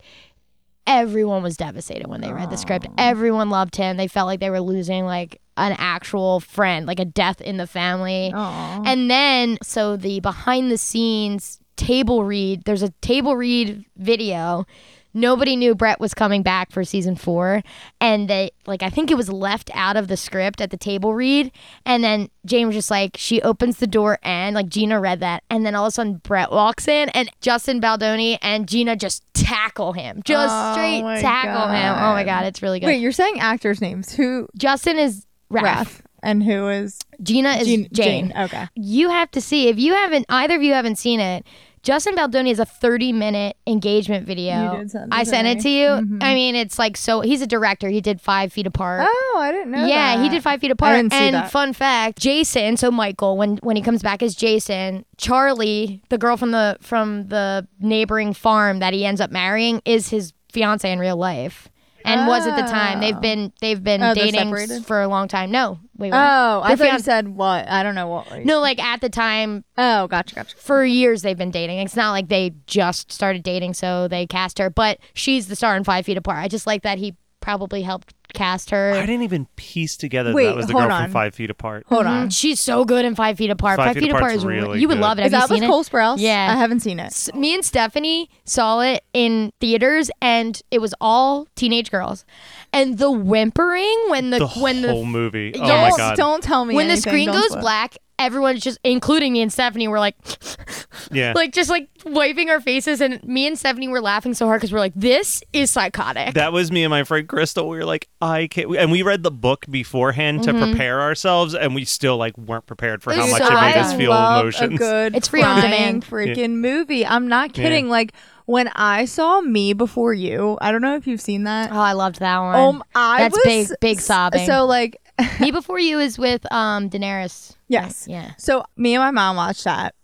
everyone 0.87 1.43
was 1.43 1.57
devastated 1.57 2.07
when 2.07 2.21
they 2.21 2.31
read 2.33 2.49
the 2.49 2.57
script 2.57 2.87
everyone 2.97 3.49
loved 3.49 3.75
him 3.75 3.97
they 3.97 4.07
felt 4.07 4.25
like 4.27 4.39
they 4.39 4.49
were 4.49 4.61
losing 4.61 5.05
like 5.05 5.39
an 5.59 5.75
actual 5.77 6.39
friend 6.39 6.85
like 6.85 6.99
a 6.99 7.05
death 7.05 7.41
in 7.41 7.57
the 7.57 7.67
family 7.67 8.31
Aw. 8.33 8.83
and 8.85 9.09
then, 9.09 9.57
so 9.61 9.95
the 9.97 10.19
behind 10.19 10.71
the 10.71 10.77
scenes 10.77 11.59
table 11.75 12.23
read, 12.23 12.63
there's 12.65 12.83
a 12.83 12.89
table 13.01 13.35
read 13.35 13.85
video. 13.95 14.65
Nobody 15.11 15.55
knew 15.55 15.73
Brett 15.73 15.99
was 15.99 16.13
coming 16.13 16.43
back 16.43 16.71
for 16.71 16.83
season 16.83 17.15
four. 17.15 17.63
And 17.99 18.29
they, 18.29 18.51
like, 18.67 18.83
I 18.83 18.91
think 18.91 19.09
it 19.09 19.17
was 19.17 19.27
left 19.27 19.71
out 19.73 19.97
of 19.97 20.07
the 20.07 20.15
script 20.15 20.61
at 20.61 20.69
the 20.69 20.77
table 20.77 21.15
read. 21.15 21.51
And 21.83 22.03
then 22.03 22.29
Jane 22.45 22.67
was 22.67 22.75
just 22.75 22.91
like, 22.91 23.17
she 23.17 23.41
opens 23.41 23.77
the 23.77 23.87
door 23.87 24.19
and, 24.21 24.53
like, 24.53 24.69
Gina 24.69 24.99
read 24.99 25.19
that. 25.21 25.43
And 25.49 25.65
then 25.65 25.73
all 25.73 25.85
of 25.85 25.89
a 25.89 25.91
sudden, 25.91 26.17
Brett 26.17 26.51
walks 26.51 26.87
in 26.87 27.09
and 27.09 27.27
Justin 27.41 27.79
Baldoni 27.79 28.37
and 28.43 28.67
Gina 28.67 28.95
just 28.95 29.23
tackle 29.33 29.93
him. 29.93 30.21
Just 30.23 30.53
Oh 30.53 30.73
straight 30.73 31.01
tackle 31.21 31.73
him. 31.73 31.93
Oh 31.95 32.13
my 32.13 32.23
God. 32.23 32.41
God, 32.41 32.45
it's 32.45 32.61
really 32.61 32.79
good. 32.79 32.85
Wait, 32.85 33.01
you're 33.01 33.11
saying 33.11 33.39
actors' 33.39 33.81
names? 33.81 34.13
Who? 34.13 34.47
Justin 34.55 34.99
is 34.99 35.25
Raph. 35.51 35.63
Raph. 35.63 36.01
And 36.21 36.43
who 36.43 36.67
is 36.67 36.99
Gina 37.23 37.51
is 37.51 37.67
Jean- 37.67 37.87
Jane. 37.93 38.33
Okay. 38.37 38.67
you 38.75 39.09
have 39.09 39.31
to 39.31 39.41
see 39.41 39.67
if 39.69 39.79
you 39.79 39.93
haven't 39.93 40.25
either 40.29 40.55
of 40.57 40.61
you 40.63 40.73
haven't 40.73 40.97
seen 40.97 41.19
it 41.21 41.45
justin 41.81 42.13
baldoni 42.13 42.51
is 42.51 42.59
a 42.59 42.65
30 42.65 43.13
minute 43.13 43.55
engagement 43.65 44.27
video 44.27 44.73
You 44.73 44.79
did 44.79 44.91
send 44.91 45.13
i 45.13 45.23
sent 45.23 45.47
it 45.47 45.61
to 45.61 45.69
you 45.69 45.87
Mhm. 45.87 46.21
i 46.21 46.33
mean 46.33 46.53
it's 46.55 46.77
like 46.77 46.97
so 46.97 47.21
he's 47.21 47.41
a 47.41 47.47
director 47.47 47.87
he 47.87 48.01
did 48.01 48.19
five 48.19 48.51
feet 48.51 48.67
apart 48.67 49.07
Oh, 49.09 49.37
I 49.41 49.53
didn't 49.53 49.71
know. 49.71 49.85
yeah, 49.85 50.17
that. 50.17 50.23
he 50.23 50.27
did 50.27 50.43
five 50.43 50.59
feet 50.59 50.71
apart. 50.71 50.97
and 51.09 51.47
fun 51.49 51.71
fact, 51.71 52.19
Jason, 52.19 52.75
so 52.75 52.91
Michael, 52.91 53.37
when 53.37 53.55
when 53.63 53.77
he 53.77 53.81
comes 53.81 54.01
back 54.03 54.21
as 54.21 54.35
Jason, 54.35 55.05
Charlie, 55.17 56.01
the 56.09 56.17
girl 56.17 56.35
from 56.35 56.51
the 56.51 56.75
from 56.81 57.27
the 57.29 57.65
neighboring 57.79 58.33
farm 58.33 58.79
that 58.79 58.93
he 58.93 59.05
ends 59.05 59.21
up 59.21 59.31
marrying, 59.31 59.81
is 59.85 60.09
his 60.09 60.33
fiance 60.51 60.91
in 60.91 60.99
real 60.99 61.15
life. 61.15 61.69
And 62.09 62.27
was 62.27 62.45
at 62.47 62.55
the 62.55 62.69
time. 62.71 62.99
They've 62.99 63.15
Oh. 63.15 63.19
been 63.19 63.53
they've 63.61 63.83
been 63.83 64.01
Oh, 64.03 64.13
dating 64.13 64.83
for 64.83 65.01
a 65.01 65.07
long 65.07 65.27
time. 65.27 65.51
No, 65.51 65.79
wait. 65.97 66.11
Oh, 66.13 66.61
I 66.63 66.75
thought 66.75 66.91
you 66.93 66.99
said 66.99 67.27
what? 67.29 67.67
I 67.69 67.83
don't 67.83 67.95
know 67.95 68.07
what. 68.07 68.45
no, 68.45 68.59
like 68.59 68.79
at 68.79 69.01
the 69.01 69.09
time 69.09 69.63
Oh, 69.77 70.07
gotcha, 70.07 70.35
gotcha. 70.35 70.55
for 70.57 70.83
years 70.85 71.21
they've 71.21 71.37
been 71.37 71.51
dating. 71.51 71.79
It's 71.79 71.95
not 71.95 72.11
like 72.11 72.27
they 72.29 72.53
just 72.67 73.11
started 73.11 73.43
dating, 73.43 73.73
so 73.75 74.07
they 74.07 74.25
cast 74.27 74.59
her. 74.59 74.69
But 74.69 74.99
she's 75.13 75.47
the 75.47 75.55
star 75.55 75.75
in 75.77 75.83
Five 75.83 76.05
Feet 76.05 76.17
Apart. 76.17 76.39
I 76.39 76.47
just 76.47 76.67
like 76.67 76.83
that 76.83 76.97
he 76.97 77.15
probably 77.41 77.81
helped 77.81 78.13
cast 78.33 78.69
her. 78.69 78.91
I 78.93 79.01
didn't 79.07 79.23
even 79.23 79.47
piece 79.55 79.97
together 79.97 80.33
Wait, 80.33 80.45
that 80.45 80.55
was 80.55 80.67
the 80.67 80.73
hold 80.73 80.83
girl 80.85 80.91
on. 80.93 81.03
from 81.05 81.11
Five 81.11 81.33
Feet 81.33 81.49
Apart. 81.49 81.85
Hold 81.87 82.05
Mhm. 82.05 82.09
on. 82.09 82.29
She's 82.29 82.59
so 82.59 82.85
good 82.85 83.03
in 83.03 83.15
Five 83.15 83.37
Feet 83.37 83.49
Apart. 83.49 83.77
Five 83.77 83.87
Five, 83.87 83.93
Feet 83.95 84.03
Feet, 84.03 84.09
Apart 84.11 84.23
Apart's 84.23 84.35
is 84.37 84.45
re- 84.45 84.55
really 84.59 84.79
you 84.81 84.87
would 84.87 84.95
good. 84.97 85.01
love 85.01 85.17
it. 85.19 85.25
Is 85.25 85.31
Have 85.31 85.41
that 85.43 85.49
you 85.49 85.53
with 85.55 85.59
seen 85.61 85.63
it? 85.63 85.71
Cole 85.71 85.83
Sprouse? 85.83 86.19
Yeah. 86.19 86.53
I 86.53 86.55
haven't 86.57 86.81
seen 86.81 86.99
it. 86.99 87.05
S- 87.05 87.31
Me 87.33 87.55
and 87.55 87.65
Stephanie 87.65 88.29
saw 88.45 88.81
it 88.81 89.03
in 89.13 89.51
theaters, 89.59 90.11
and 90.21 90.61
it 90.69 90.79
was 90.79 90.93
all 91.01 91.47
teenage 91.55 91.89
girls, 91.89 92.23
and 92.71 92.99
the 92.99 93.09
whimpering 93.09 93.97
when 94.09 94.29
the, 94.29 94.39
when 94.57 94.81
The 94.83 94.89
when 94.89 94.95
whole 94.95 95.01
the 95.05 95.09
movie. 95.09 95.51
Oh 95.55 95.59
Don't- 95.59 95.67
my 95.67 95.89
Don't, 95.89 95.97
god. 95.97 96.15
don't 96.17 96.43
tell 96.43 96.65
me 96.65 96.75
when 96.75 96.87
the 96.87 96.93
anything. 96.93 97.09
screen 97.11 97.25
Don't 97.27 97.35
goes 97.35 97.45
spoil. 97.47 97.61
black, 97.61 97.97
everyone's 98.19 98.61
just, 98.61 98.77
including 98.83 99.33
me 99.33 99.41
and 99.41 99.51
Stephanie, 99.51 99.87
were 99.87 99.97
like, 99.99 100.15
Yeah. 101.11 101.33
like 101.35 101.53
just 101.53 101.69
like 101.69 101.89
wiping 102.05 102.49
our 102.49 102.59
faces, 102.59 103.01
and 103.01 103.23
me 103.23 103.47
and 103.47 103.57
Stephanie 103.57 103.87
were 103.87 104.01
laughing 104.01 104.33
so 104.33 104.45
hard 104.45 104.59
because 104.59 104.71
we're 104.71 104.79
like, 104.79 104.93
this 104.95 105.41
is 105.53 105.71
psychotic. 105.71 106.33
that 106.35 106.53
was 106.53 106.71
me 106.71 106.83
and 106.83 106.91
my 106.91 107.03
friend 107.03 107.27
Crystal. 107.27 107.67
We 107.67 107.77
were 107.77 107.85
like, 107.85 108.07
I 108.21 108.47
can't. 108.47 108.75
And 108.75 108.91
we 108.91 109.01
read 109.01 109.23
the 109.23 109.31
book 109.31 109.65
beforehand 109.69 110.43
to 110.43 110.53
prepare 110.53 111.01
ourselves, 111.01 111.55
and 111.55 111.73
we 111.73 111.85
still 111.85 112.17
like 112.17 112.37
weren't 112.37 112.65
prepared 112.65 113.01
for 113.01 113.13
how 113.13 113.23
It's 113.23 113.31
much 113.31 113.41
it 113.41 113.53
made 113.53 113.73
good. 113.73 113.79
us 113.79 113.93
feel 113.93 114.09
love 114.11 114.41
emotions. 114.41 114.73
A 114.75 114.77
good 114.77 115.15
It's 115.15 115.27
free 115.29 115.41
on 115.43 115.61
demand. 115.61 116.05
freaking 116.05 116.55
movie. 116.57 117.05
I'm 117.05 117.27
not 117.27 117.53
kidding. 117.53 117.89
Like 117.89 118.13
when 118.45 118.67
I 118.75 119.05
saw 119.05 119.41
Me 119.41 119.73
Before 119.73 120.13
You, 120.13 120.57
I 120.59 120.71
don't 120.71 120.81
know 120.81 120.95
if 120.95 121.07
you've 121.07 121.21
seen 121.21 121.43
that. 121.45 121.71
oh, 121.71 121.79
I 121.79 121.93
loved 121.93 122.19
that 122.19 122.39
one. 122.39 122.55
Um, 122.55 122.83
I 122.95 123.19
That's 123.23 123.35
was 123.35 123.43
big- 123.69 123.79
big 123.79 123.99
sobbing. 124.01 124.45
So 124.45 124.65
like, 124.65 124.99
me 125.39 125.51
before 125.51 125.79
you 125.79 125.99
is 125.99 126.17
with 126.17 126.45
um 126.51 126.89
Daenerys. 126.89 127.55
yes. 127.67 128.05
Yeah. 128.07 128.31
So 128.37 128.63
me 128.77 128.95
and 128.95 129.03
my 129.03 129.11
mom 129.11 129.35
watched 129.35 129.63
that. 129.65 129.95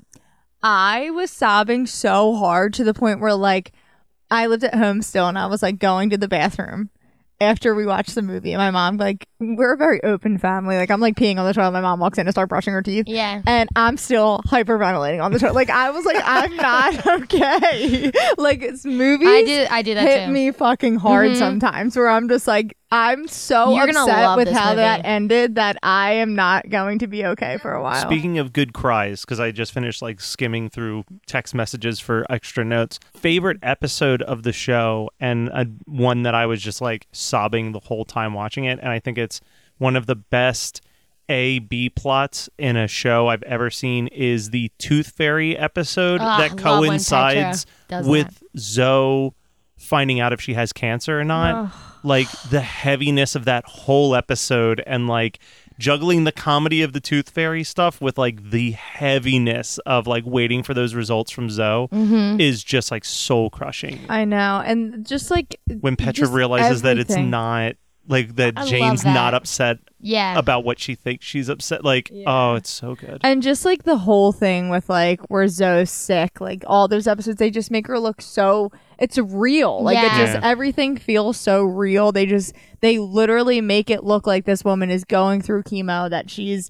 I 0.63 1.11
was 1.11 1.29
sobbing 1.31 1.85
so 1.85 2.35
hard 2.35 2.73
to 2.75 2.83
the 2.83 2.93
point 2.93 3.19
where 3.19 3.35
like 3.35 3.71
I 4.31 4.47
lived 4.47 4.63
at 4.63 4.73
home 4.75 5.01
still 5.01 5.27
and 5.27 5.37
I 5.37 5.45
was 5.45 5.61
like 5.61 5.77
going 5.79 6.09
to 6.09 6.17
the 6.17 6.27
bathroom 6.27 6.89
after 7.41 7.75
we 7.75 7.85
watched 7.85 8.15
the 8.15 8.21
movie 8.21 8.53
and 8.53 8.59
my 8.59 8.71
mom 8.71 8.95
like 8.97 9.27
we're 9.39 9.73
a 9.73 9.77
very 9.77 10.01
open 10.03 10.37
family. 10.39 10.77
Like 10.77 10.89
I'm 10.89 11.01
like 11.01 11.15
peeing 11.15 11.37
on 11.37 11.45
the 11.45 11.53
toilet, 11.53 11.71
my 11.73 11.81
mom 11.81 11.99
walks 11.99 12.17
in 12.17 12.25
to 12.25 12.31
start 12.31 12.49
brushing 12.49 12.73
her 12.73 12.81
teeth. 12.81 13.05
Yeah. 13.07 13.41
And 13.45 13.69
I'm 13.75 13.97
still 13.97 14.41
hyperventilating 14.47 15.21
on 15.23 15.31
the 15.33 15.37
toilet. 15.39 15.53
Like 15.53 15.69
I 15.69 15.91
was 15.91 16.05
like, 16.05 16.17
I'm 16.25 16.55
not 16.55 17.05
okay. 17.23 18.11
like 18.37 18.63
it's 18.63 18.85
movie 18.85 19.27
I 19.27 19.43
did 19.43 19.67
I 19.67 19.81
did 19.83 19.97
that 19.97 20.07
hit 20.07 20.25
too. 20.27 20.31
me 20.31 20.51
fucking 20.51 20.95
hard 20.95 21.31
Mhm. 21.31 21.35
sometimes 21.37 21.95
where 21.95 22.09
I'm 22.09 22.27
just 22.29 22.47
like 22.47 22.75
I'm 22.91 23.27
so 23.27 23.75
You're 23.75 23.87
gonna 23.87 24.01
upset 24.01 24.23
love 24.23 24.37
with 24.37 24.47
this 24.47 24.57
how 24.57 24.69
movie. 24.69 24.75
that 24.77 25.01
ended 25.05 25.55
that 25.55 25.77
I 25.81 26.13
am 26.13 26.35
not 26.35 26.69
going 26.69 26.99
to 26.99 27.07
be 27.07 27.25
okay 27.25 27.57
for 27.57 27.73
a 27.73 27.81
while. 27.81 27.99
Speaking 28.01 28.37
of 28.37 28.53
good 28.53 28.73
cries, 28.73 29.21
because 29.21 29.39
I 29.39 29.51
just 29.51 29.73
finished 29.73 30.01
like 30.01 30.21
skimming 30.21 30.69
through 30.69 31.03
text 31.25 31.55
messages 31.55 31.99
for 31.99 32.25
extra 32.29 32.63
notes. 32.63 32.99
Favorite 33.15 33.57
episode 33.63 34.21
of 34.21 34.43
the 34.43 34.53
show, 34.53 35.09
and 35.19 35.49
a, 35.49 35.65
one 35.85 36.23
that 36.23 36.35
I 36.35 36.45
was 36.45 36.61
just 36.61 36.79
like 36.79 37.07
sobbing 37.11 37.71
the 37.71 37.79
whole 37.79 38.05
time 38.05 38.33
watching 38.33 38.65
it, 38.65 38.79
and 38.79 38.89
I 38.89 38.99
think 38.99 39.17
it's 39.17 39.41
one 39.77 39.95
of 39.95 40.05
the 40.05 40.15
best 40.15 40.81
A 41.27 41.59
B 41.59 41.89
plots 41.89 42.49
in 42.59 42.77
a 42.77 42.87
show 42.87 43.27
I've 43.27 43.43
ever 43.43 43.71
seen. 43.71 44.07
Is 44.07 44.51
the 44.51 44.71
Tooth 44.77 45.09
Fairy 45.09 45.57
episode 45.57 46.21
Ah, 46.21 46.37
that 46.37 46.51
love 46.63 46.79
when 46.81 46.89
coincides 46.91 47.65
Petra 47.65 47.97
does 48.03 48.07
with 48.07 48.43
Zoe 48.57 49.31
finding 49.77 50.19
out 50.19 50.31
if 50.33 50.39
she 50.39 50.53
has 50.53 50.71
cancer 50.71 51.19
or 51.19 51.23
not. 51.23 51.65
Ugh. 51.65 51.71
Like 52.05 52.29
the 52.49 52.61
heaviness 52.61 53.35
of 53.35 53.45
that 53.45 53.65
whole 53.65 54.15
episode 54.15 54.81
and 54.85 55.07
like 55.07 55.39
juggling 55.77 56.23
the 56.23 56.31
comedy 56.31 56.81
of 56.83 56.93
the 56.93 57.01
Tooth 57.01 57.29
Fairy 57.29 57.63
stuff 57.63 57.99
with 57.99 58.17
like 58.17 58.51
the 58.51 58.71
heaviness 58.71 59.77
of 59.79 60.07
like 60.07 60.23
waiting 60.25 60.63
for 60.63 60.73
those 60.73 60.95
results 60.95 61.31
from 61.31 61.49
Zoe 61.49 61.87
Mm-hmm. 61.91 62.39
is 62.39 62.63
just 62.63 62.91
like 62.91 63.03
soul 63.03 63.49
crushing. 63.49 63.99
I 64.07 64.23
know, 64.25 64.61
and 64.65 65.05
just 65.05 65.29
like 65.31 65.59
When 65.81 65.95
Petra 65.97 66.27
realizes 66.29 66.83
that 66.83 66.97
it's 66.97 67.15
not 67.15 67.73
like 68.07 68.35
that 68.35 68.53
I 68.57 68.65
Jane's 68.65 69.03
that. 69.03 69.13
not 69.13 69.33
upset 69.33 69.79
Yeah. 69.99 70.37
about 70.37 70.63
what 70.63 70.79
she 70.79 70.93
thinks 70.95 71.25
she's 71.25 71.49
upset. 71.49 71.83
Like, 71.83 72.09
oh, 72.11 72.15
Yeah. 72.15 72.23
oh, 72.27 72.55
it's 72.55 72.69
so 72.69 72.95
good. 72.95 73.19
And 73.23 73.41
just 73.41 73.65
like 73.65 73.83
the 73.83 73.97
whole 73.97 74.31
thing 74.31 74.69
with 74.69 74.89
like 74.89 75.19
where 75.29 75.47
Zoe's 75.47 75.89
sick, 75.89 76.39
like 76.39 76.63
all 76.67 76.87
those 76.87 77.07
episodes, 77.07 77.37
they 77.37 77.49
just 77.49 77.71
make 77.71 77.87
her 77.87 77.99
look 77.99 78.21
so 78.21 78.71
it's 78.99 79.17
real. 79.17 79.83
Like 79.83 79.97
it 79.97 80.11
just 80.17 80.33
Yeah. 80.33 80.41
everything 80.43 80.97
feels 80.97 81.37
so 81.37 81.63
real. 81.63 82.11
They 82.11 82.25
just 82.25 82.53
they 82.81 82.99
literally 82.99 83.59
make 83.61 83.89
it 83.89 84.03
look 84.03 84.27
like 84.27 84.45
this 84.45 84.63
woman 84.63 84.89
is 84.91 85.03
going 85.03 85.41
through 85.41 85.63
chemo, 85.63 86.09
that 86.09 86.29
she's 86.29 86.69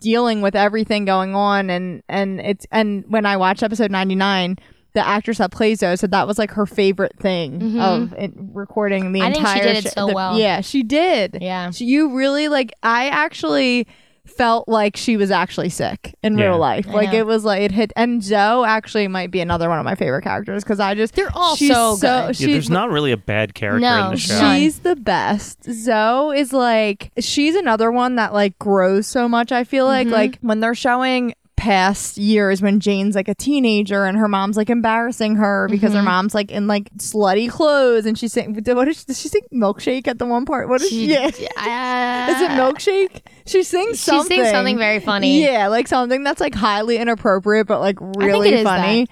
dealing 0.00 0.42
with 0.42 0.56
everything 0.56 1.04
going 1.04 1.34
on 1.36 1.70
and 1.70 2.02
and 2.08 2.40
it's 2.40 2.66
and 2.72 3.04
when 3.08 3.24
I 3.26 3.36
watched 3.36 3.62
episode 3.62 3.90
ninety 3.92 4.16
nine 4.16 4.56
the 4.94 5.06
actress 5.06 5.38
that 5.38 5.50
plays 5.50 5.80
Zoe 5.80 5.96
said 5.96 6.10
that 6.12 6.26
was 6.26 6.38
like 6.38 6.50
her 6.52 6.66
favorite 6.66 7.16
thing 7.18 7.78
of 7.78 8.12
it, 8.14 8.32
recording 8.36 9.12
the 9.12 9.20
Mm-hmm. 9.20 9.26
I 9.28 9.32
think 9.32 9.46
she 9.46 9.52
entire 9.58 9.74
did 9.74 9.86
it 9.86 9.92
so 9.92 10.06
the- 10.08 10.14
well. 10.14 10.38
Yeah, 10.38 10.60
she 10.62 10.82
did. 10.82 11.38
Yeah. 11.40 11.70
She, 11.70 11.84
you 11.84 12.16
really 12.16 12.48
like 12.48 12.72
I 12.82 13.08
actually 13.08 13.86
felt 14.26 14.68
like 14.68 14.94
she 14.94 15.16
was 15.16 15.30
actually 15.30 15.70
sick 15.70 16.14
in 16.22 16.36
Yeah. 16.36 16.48
real 16.48 16.58
life. 16.58 16.86
Like 16.86 17.14
it 17.14 17.24
was 17.24 17.46
like 17.46 17.62
it 17.62 17.72
hit 17.72 17.94
and 17.96 18.22
Zoe 18.22 18.62
actually 18.66 19.08
might 19.08 19.30
be 19.30 19.40
another 19.40 19.70
one 19.70 19.78
of 19.78 19.86
my 19.86 19.94
favorite 19.94 20.20
characters 20.22 20.62
because 20.62 20.80
I 20.80 20.94
just 20.94 21.14
They're 21.14 21.30
all 21.34 21.56
she's 21.56 21.72
so 21.72 21.96
good. 21.96 22.02
yeah, 22.06 22.32
she's 22.32 22.46
there's 22.46 22.70
not 22.70 22.90
really 22.90 23.10
a 23.12 23.16
bad 23.16 23.54
character 23.54 23.80
No, 23.80 24.06
in 24.06 24.10
the 24.12 24.16
show. 24.18 24.52
She's 24.54 24.80
the 24.80 24.96
best. 24.96 25.64
Zoe 25.64 26.38
is 26.38 26.52
like 26.52 27.10
she's 27.18 27.54
another 27.54 27.90
one 27.90 28.16
that 28.16 28.34
like 28.34 28.58
grows 28.58 29.06
so 29.06 29.30
much. 29.30 29.50
I 29.50 29.64
feel 29.64 29.86
like 29.86 30.08
Mhm. 30.08 30.12
like 30.12 30.38
when 30.42 30.60
they're 30.60 30.74
showing 30.74 31.32
past 31.58 32.16
years 32.16 32.62
when 32.62 32.78
Jane's 32.78 33.16
like 33.16 33.26
a 33.28 33.34
teenager 33.34 34.04
and 34.04 34.16
her 34.16 34.28
mom's 34.28 34.56
like 34.56 34.70
embarrassing 34.70 35.34
her 35.36 35.66
because 35.68 35.92
her 35.92 36.00
Mhm. 36.00 36.04
mom's 36.04 36.32
like 36.34 36.50
in 36.52 36.68
like 36.68 36.88
slutty 36.98 37.50
clothes 37.50 38.06
and 38.06 38.16
she's 38.16 38.32
saying 38.32 38.54
what 38.64 38.86
is 38.88 39.04
does 39.04 39.20
she 39.20 39.28
sing 39.28 39.42
milkshake 39.52 40.06
at 40.06 40.18
the 40.18 40.24
one 40.24 40.44
part? 40.46 40.68
What 40.68 40.80
is 40.80 40.88
she? 40.88 41.08
She- 41.08 41.12
Yeah. 41.12 42.28
uh, 42.28 42.32
Is 42.32 42.40
it 42.42 42.50
milkshake? 42.52 43.22
She 43.46 43.64
sings 43.64 43.98
She 43.98 44.10
something. 44.10 44.38
sings 44.38 44.50
something 44.50 44.78
very 44.78 45.00
funny. 45.00 45.42
Yeah, 45.42 45.66
like 45.66 45.88
something 45.88 46.22
that's 46.22 46.40
like 46.40 46.54
highly 46.54 46.96
inappropriate 46.96 47.66
but 47.66 47.80
like 47.80 47.96
really 48.00 48.62
funny. 48.62 49.06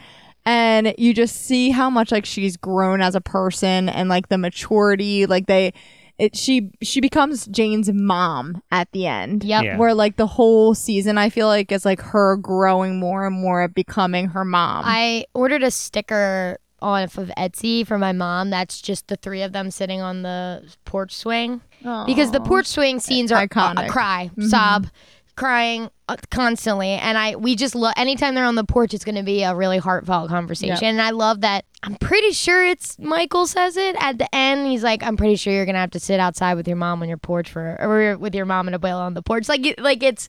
And 0.45 0.95
you 0.97 1.13
just 1.13 1.45
see 1.47 1.71
how 1.71 1.91
much 1.91 2.13
like 2.13 2.25
she's 2.25 2.57
grown 2.57 3.01
as 3.03 3.17
a 3.17 3.21
person 3.21 3.89
and 3.89 4.09
like 4.09 4.29
the 4.29 4.39
maturity, 4.39 5.27
like 5.27 5.47
they 5.47 5.73
it 6.19 6.35
she 6.37 6.71
she 6.83 7.01
becomes 7.01 7.47
Jane's 7.47 7.91
mom 7.93 8.63
at 8.71 8.91
the 8.93 9.07
end. 9.07 9.45
Yep. 9.45 9.65
Yeah. 9.65 9.77
Where 9.77 9.95
like 9.95 10.17
the 10.17 10.27
whole 10.27 10.75
season 10.75 11.19
I 11.19 11.29
feel 11.31 11.47
like 11.47 11.71
is 11.73 11.85
like 11.85 12.01
her 12.01 12.37
growing 12.37 12.99
more 12.99 13.27
and 13.27 13.37
more 13.39 13.63
at 13.63 13.75
becoming 13.75 14.29
her 14.29 14.45
mom. 14.45 14.85
I 14.87 15.27
ordered 15.35 15.63
a 15.63 15.71
sticker 15.71 16.59
off 16.83 17.19
of 17.19 17.29
Etsy 17.37 17.87
for 17.87 17.99
my 17.99 18.13
mom. 18.13 18.51
That's 18.51 18.81
just 18.81 19.09
the 19.09 19.17
three 19.17 19.43
of 19.43 19.53
them 19.53 19.71
sitting 19.71 20.01
on 20.01 20.23
the 20.23 20.63
porch 20.85 21.15
swing 21.15 21.61
because 22.07 22.31
the 22.33 22.41
porch 22.41 22.67
swing 22.67 23.01
scenes 23.01 23.31
are 23.33 23.47
Iconic. 23.47 23.89
uh, 23.89 23.89
cry, 23.89 24.31
Mhm. 24.37 24.49
sob, 24.49 24.87
crying 25.37 25.91
Uh, 26.09 26.17
constantly, 26.31 26.91
and 26.91 27.19
I 27.19 27.35
we 27.35 27.57
just 27.57 27.75
love 27.75 27.93
anytime 27.97 28.37
they're 28.37 28.45
on 28.45 28.55
the 28.55 28.63
porch. 28.63 28.95
It's 28.95 29.05
going 29.05 29.17
to 29.17 29.25
be 29.25 29.43
a 29.43 29.57
really 29.57 29.79
heartfelt 29.79 30.29
conversation, 30.29 30.87
and 30.87 31.03
I 31.03 31.11
love 31.11 31.41
that. 31.41 31.65
I'm 31.83 31.97
pretty 31.97 32.31
sure 32.31 32.65
it's 32.65 32.97
Michael 33.01 33.47
says 33.49 33.77
it 33.77 33.97
at 33.99 34.19
the 34.19 34.33
end. 34.33 34.69
He's 34.69 34.85
like, 34.85 35.03
"I'm 35.03 35.17
pretty 35.17 35.35
sure 35.35 35.53
you're 35.53 35.67
gonna 35.67 35.79
have 35.79 35.91
to 35.91 36.01
sit 36.01 36.21
outside 36.21 36.55
with 36.55 36.69
your 36.69 36.77
mom 36.77 37.03
on 37.03 37.09
your 37.09 37.17
porch 37.19 37.51
for, 37.51 37.77
or 37.81 38.17
with 38.19 38.37
your 38.37 38.45
mom 38.45 38.69
and 38.69 38.81
Abuela 38.81 39.01
on 39.01 39.15
the 39.15 39.23
porch." 39.23 39.49
Like, 39.49 39.75
like 39.79 40.03
it's. 40.05 40.29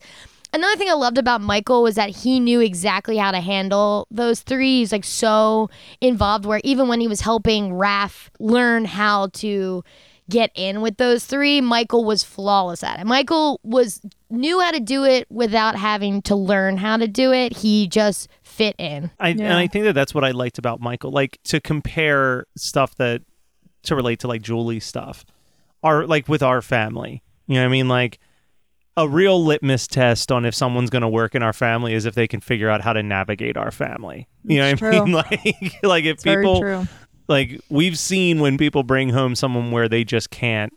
Another 0.53 0.77
thing 0.77 0.89
I 0.89 0.93
loved 0.93 1.17
about 1.17 1.41
Michael 1.41 1.83
was 1.83 1.95
that 1.95 2.09
he 2.09 2.39
knew 2.39 2.61
exactly 2.61 3.17
how 3.17 3.31
to 3.31 3.41
handle 3.41 4.07
those 4.09 4.39
three. 4.39 4.79
He's 4.79 4.93
like 4.93 5.03
so 5.03 5.69
involved 5.99 6.45
where 6.45 6.61
even 6.63 6.87
when 6.87 7.01
he 7.01 7.07
was 7.07 7.19
helping 7.21 7.71
Raph 7.73 8.29
learn 8.39 8.85
how 8.85 9.27
to 9.33 9.83
get 10.29 10.51
in 10.55 10.81
with 10.81 10.97
those 10.97 11.25
three, 11.25 11.59
Michael 11.59 12.05
was 12.05 12.23
flawless 12.23 12.81
at 12.81 12.99
it. 12.99 13.05
Michael 13.05 13.59
was 13.63 14.01
knew 14.29 14.59
how 14.59 14.71
to 14.71 14.79
do 14.79 15.03
it 15.05 15.25
without 15.29 15.75
having 15.75 16.21
to 16.23 16.35
learn 16.35 16.77
how 16.77 16.97
to 16.97 17.07
do 17.07 17.31
it. 17.31 17.57
He 17.57 17.87
just 17.87 18.27
fit 18.43 18.75
in. 18.77 19.11
I, 19.19 19.29
Yeah. 19.29 19.45
And 19.45 19.53
I 19.53 19.67
think 19.67 19.85
that 19.85 19.93
that's 19.93 20.13
what 20.13 20.23
I 20.23 20.31
liked 20.31 20.57
about 20.57 20.79
Michael. 20.81 21.11
Like 21.11 21.39
to 21.45 21.59
compare 21.61 22.45
stuff 22.57 22.95
that 22.95 23.21
to 23.83 23.95
relate 23.95 24.19
to 24.19 24.27
like 24.27 24.41
Julie's 24.41 24.85
stuff, 24.85 25.23
our 25.83 26.05
like 26.05 26.27
with 26.27 26.43
our 26.43 26.61
family. 26.61 27.23
You 27.47 27.55
know 27.55 27.61
what 27.61 27.67
I 27.67 27.71
mean? 27.71 27.87
Like 27.87 28.19
a 28.97 29.07
real 29.07 29.43
litmus 29.43 29.87
test 29.87 30.31
on 30.31 30.43
if 30.43 30.55
someone's 30.55 30.89
going 30.89 31.03
to 31.03 31.07
work 31.07 31.35
in 31.35 31.43
our 31.43 31.53
family 31.53 31.93
is 31.93 32.05
if 32.05 32.15
they 32.15 32.27
can 32.27 32.39
figure 32.41 32.67
out 32.69 32.81
how 32.81 32.93
to 32.93 33.03
navigate 33.03 33.55
our 33.55 33.71
family. 33.71 34.27
You 34.43 34.57
know 34.57 34.67
It's 34.69 34.81
what 34.81 34.95
I 34.95 35.05
mean? 35.05 35.13
Like 35.13 35.83
like 35.83 36.03
if 36.05 36.15
It's 36.15 36.23
very 36.23 36.43
people 36.43 36.59
true. 36.61 36.87
like 37.27 37.61
we've 37.69 37.97
seen 37.97 38.39
when 38.39 38.57
people 38.57 38.83
bring 38.83 39.09
home 39.09 39.35
someone 39.35 39.71
where 39.71 39.87
they 39.87 40.03
just 40.03 40.31
can't 40.31 40.73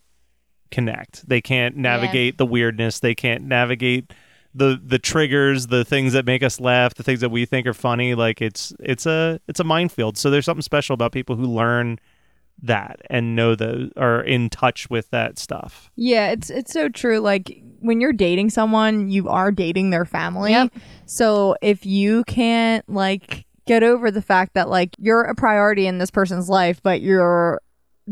connect. 0.70 1.28
They 1.28 1.40
can't 1.40 1.76
navigate 1.76 2.38
the 2.38 2.46
weirdness. 2.46 3.00
They 3.00 3.14
can't 3.14 3.44
navigate 3.44 4.12
the 4.54 4.80
the 4.82 4.98
triggers, 4.98 5.68
the 5.68 5.84
things 5.84 6.12
that 6.12 6.26
make 6.26 6.42
us 6.42 6.60
laugh, 6.60 6.94
the 6.94 7.02
things 7.02 7.20
that 7.20 7.30
we 7.30 7.44
think 7.44 7.66
are 7.66 7.74
funny. 7.74 8.14
Like 8.14 8.42
it's 8.42 8.72
it's 8.80 9.06
a 9.06 9.40
it's 9.48 9.60
a 9.60 9.64
minefield. 9.64 10.16
So 10.16 10.30
there's 10.30 10.44
something 10.44 10.62
special 10.62 10.94
about 10.94 11.12
people 11.12 11.36
who 11.36 11.46
learn 11.46 11.98
that 12.62 13.00
and 13.08 13.34
know 13.34 13.54
the 13.54 13.90
are 13.96 14.20
in 14.20 14.50
touch 14.50 14.90
with 14.90 15.10
that 15.10 15.38
stuff. 15.38 15.90
Yeah, 15.96 16.30
it's 16.30 16.50
it's 16.50 16.72
so 16.72 16.88
true. 16.88 17.20
Like 17.20 17.62
when 17.80 18.00
you're 18.00 18.12
dating 18.12 18.50
someone, 18.50 19.10
you 19.10 19.28
are 19.28 19.52
dating 19.52 19.90
their 19.90 20.04
family. 20.04 20.50
Yep. 20.50 20.74
So 21.06 21.56
if 21.62 21.86
you 21.86 22.24
can't 22.24 22.88
like 22.88 23.46
get 23.66 23.82
over 23.82 24.10
the 24.10 24.22
fact 24.22 24.54
that 24.54 24.68
like 24.68 24.94
you're 24.98 25.22
a 25.22 25.34
priority 25.34 25.86
in 25.86 25.98
this 25.98 26.10
person's 26.10 26.48
life, 26.48 26.82
but 26.82 27.00
your 27.00 27.60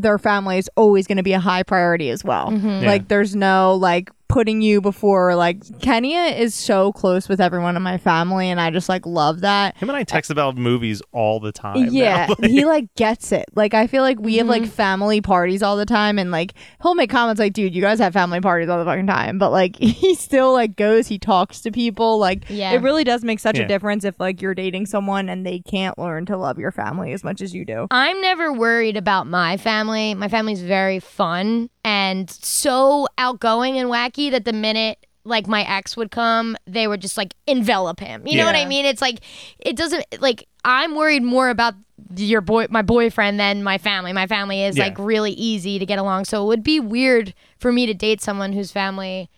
their 0.01 0.19
family 0.19 0.59
is 0.59 0.71
always 0.77 1.07
going 1.07 1.17
to 1.17 1.23
be 1.23 1.33
a 1.33 1.41
high 1.41 1.63
priority 1.63 2.11
as 2.11 2.23
well. 2.25 2.51
Mhm. 2.51 2.83
Yeah. 2.83 2.89
Like 2.89 3.09
there's 3.09 3.35
no 3.35 3.75
like 3.75 4.11
putting 4.29 4.61
you 4.61 4.81
before 4.81 5.35
like 5.35 5.63
Kenya 5.81 6.21
is 6.37 6.55
so 6.55 6.93
close 6.93 7.29
with 7.29 7.41
everyone 7.41 7.77
in 7.77 7.83
my 7.83 7.97
family 7.97 8.51
and 8.51 8.61
I 8.61 8.71
just 8.71 8.89
like 8.89 9.07
love 9.07 9.41
that. 9.41 9.77
Him 9.79 9.89
and 9.89 9.97
I 9.97 10.05
text 10.05 10.31
about 10.31 10.57
movies 10.57 11.01
all 11.13 11.41
the 11.41 11.51
time. 11.53 11.87
now. 11.87 11.91
Yeah, 11.91 12.27
Like, 12.39 12.51
he 12.51 12.65
like 12.65 12.95
gets 12.95 13.33
it. 13.33 13.47
Like 13.55 13.73
I 13.75 13.87
feel 13.87 14.03
like 14.03 14.21
we 14.21 14.37
have 14.37 14.47
like 14.47 14.63
Mhm. 14.65 14.69
family 14.69 15.21
parties 15.21 15.63
all 15.63 15.77
the 15.77 15.87
time, 15.87 16.19
and 16.19 16.31
like 16.31 16.53
he'll 16.83 16.95
make 16.95 17.09
comments 17.11 17.39
like, 17.41 17.53
"Dude, 17.55 17.75
you 17.75 17.81
guys 17.81 17.99
have 18.01 18.13
family 18.13 18.41
parties 18.41 18.69
all 18.69 18.79
the 18.79 18.85
fucking 18.85 19.07
time," 19.07 19.39
but 19.39 19.51
like 19.51 19.77
he 19.81 20.15
still 20.15 20.53
like 20.53 20.77
goes, 20.77 21.07
he 21.09 21.19
talks 21.19 21.61
to 21.63 21.71
people. 21.71 22.19
Like 22.19 22.45
Yeah. 22.49 22.73
it 22.73 22.83
really 22.83 23.05
does 23.05 23.25
make 23.25 23.41
such 23.41 23.57
Yeah. 23.59 23.65
a 23.65 23.69
difference 23.69 24.05
if 24.05 24.21
like 24.21 24.43
you're 24.43 24.55
dating 24.55 24.87
someone 24.87 25.29
and 25.29 25.47
they 25.47 25.61
can't 25.61 25.99
learn 25.99 26.27
to 26.27 26.37
love 26.37 26.59
your 26.59 26.71
family 26.73 27.13
as 27.13 27.25
much 27.25 27.41
as 27.41 27.55
you 27.55 27.65
do. 27.65 27.87
I'm 27.91 28.21
never 28.21 28.53
worried 28.53 28.97
about 28.97 29.27
my 29.27 29.57
family. 29.57 30.15
My 30.15 30.29
family's 30.29 30.61
very 30.63 31.01
fun 31.01 31.71
and 31.89 32.31
so 32.31 33.07
outgoing 33.17 33.79
and 33.79 33.89
wacky 33.89 34.31
that 34.31 34.45
the 34.45 34.53
minute 34.53 34.99
like 35.25 35.47
my 35.47 35.63
ex 35.63 35.97
would 35.97 36.11
come, 36.11 36.57
they 36.67 36.87
would 36.87 37.01
just 37.03 37.17
like 37.17 37.35
envelop 37.47 38.01
him. 38.01 38.27
You 38.27 38.39
know 38.39 38.47
what 38.47 38.55
I 38.57 38.65
mean? 38.65 38.85
It's 38.87 39.03
like 39.03 39.21
it 39.59 39.77
doesn't 39.77 40.05
like 40.21 40.47
I'm 40.65 40.95
worried 40.95 41.23
more 41.23 41.51
about 41.51 41.75
your 42.17 42.41
boy 42.41 42.67
my 42.71 42.83
boyfriend 42.83 43.39
than 43.39 43.63
my 43.63 43.77
family. 43.79 44.13
My 44.13 44.27
family 44.27 44.63
is 44.63 44.77
Yeah. 44.79 44.85
like 44.85 44.99
really 44.99 45.33
easy 45.33 45.79
to 45.79 45.85
get 45.87 45.99
along. 45.99 46.25
So 46.27 46.43
it 46.45 46.47
would 46.47 46.63
be 46.63 46.81
weird 46.81 47.35
for 47.59 47.73
me 47.73 47.87
to 47.87 47.95
date 47.95 48.21
someone 48.23 48.53
whose 48.53 48.71
family 48.73 49.29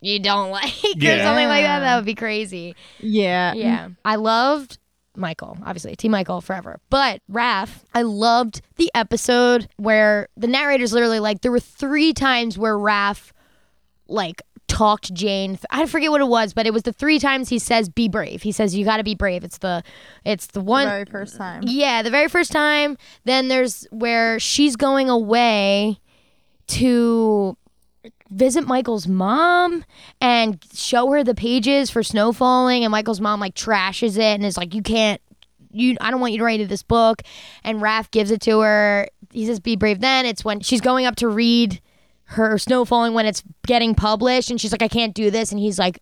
you 0.00 0.18
don't 0.18 0.50
like 0.58 0.64
or 0.84 1.18
something 1.26 1.48
like 1.48 1.64
that. 1.64 1.80
That 1.80 1.96
would 1.96 2.04
be 2.04 2.14
crazy. 2.16 2.74
Yeah, 3.00 3.54
Yeah. 3.54 3.88
I 4.04 4.16
loved 4.16 4.78
Michael, 5.16 5.58
obviously, 5.64 5.94
Team 5.96 6.12
Michael 6.12 6.40
forever. 6.40 6.80
But 6.90 7.20
Raph, 7.30 7.80
I 7.94 8.02
loved 8.02 8.62
the 8.76 8.90
episode 8.94 9.68
where 9.76 10.28
the 10.36 10.46
narrator's 10.46 10.92
literally 10.92 11.20
like, 11.20 11.42
there 11.42 11.52
were 11.52 11.60
three 11.60 12.12
times 12.12 12.56
where 12.56 12.76
Raph, 12.76 13.32
like, 14.08 14.42
talked 14.68 15.12
Jane. 15.12 15.58
I 15.70 15.84
forget 15.84 16.10
what 16.10 16.22
it 16.22 16.28
was, 16.28 16.54
but 16.54 16.66
it 16.66 16.72
was 16.72 16.84
the 16.84 16.94
three 16.94 17.18
times 17.18 17.50
he 17.50 17.58
says, 17.58 17.90
be 17.90 18.08
brave. 18.08 18.40
He 18.42 18.52
says, 18.52 18.74
you 18.74 18.86
got 18.86 18.96
to 18.96 19.04
be 19.04 19.14
brave. 19.14 19.44
It's 19.44 19.58
the, 19.58 19.82
it's 20.24 20.46
the 20.46 20.62
one. 20.62 20.86
very 20.86 21.04
first 21.04 21.36
time. 21.36 21.62
Yeah, 21.66 22.00
the 22.00 22.10
very 22.10 22.28
first 22.28 22.52
time. 22.52 22.96
Then 23.24 23.48
there's 23.48 23.86
where 23.90 24.40
she's 24.40 24.76
going 24.76 25.10
away 25.10 26.00
to 26.68 27.56
visit 28.32 28.66
Michael's 28.66 29.06
mom 29.06 29.84
and 30.20 30.58
show 30.72 31.10
her 31.10 31.22
the 31.22 31.34
pages 31.34 31.90
for 31.90 32.02
snow 32.02 32.32
falling 32.32 32.84
and 32.84 32.90
Michael's 32.90 33.20
mom 33.20 33.40
like 33.40 33.54
trashes 33.54 34.16
it 34.16 34.20
and 34.20 34.44
is 34.44 34.56
like 34.56 34.74
you 34.74 34.82
can't 34.82 35.20
you 35.70 35.96
I 36.00 36.10
don't 36.10 36.20
want 36.20 36.32
you 36.32 36.38
to 36.38 36.44
write 36.44 36.66
this 36.68 36.82
book 36.82 37.22
and 37.62 37.80
Raph 37.80 38.10
gives 38.10 38.30
it 38.30 38.40
to 38.42 38.60
her. 38.60 39.08
He 39.32 39.46
says 39.46 39.60
be 39.60 39.76
brave 39.76 40.00
then. 40.00 40.26
It's 40.26 40.44
when 40.44 40.60
she's 40.60 40.80
going 40.80 41.06
up 41.06 41.16
to 41.16 41.28
read 41.28 41.80
her 42.24 42.56
snow 42.58 42.84
falling 42.84 43.12
when 43.14 43.26
it's 43.26 43.42
getting 43.66 43.94
published 43.94 44.50
and 44.50 44.60
she's 44.60 44.72
like 44.72 44.82
I 44.82 44.88
can't 44.88 45.14
do 45.14 45.30
this 45.30 45.52
and 45.52 45.60
he's 45.60 45.78
like 45.78 46.00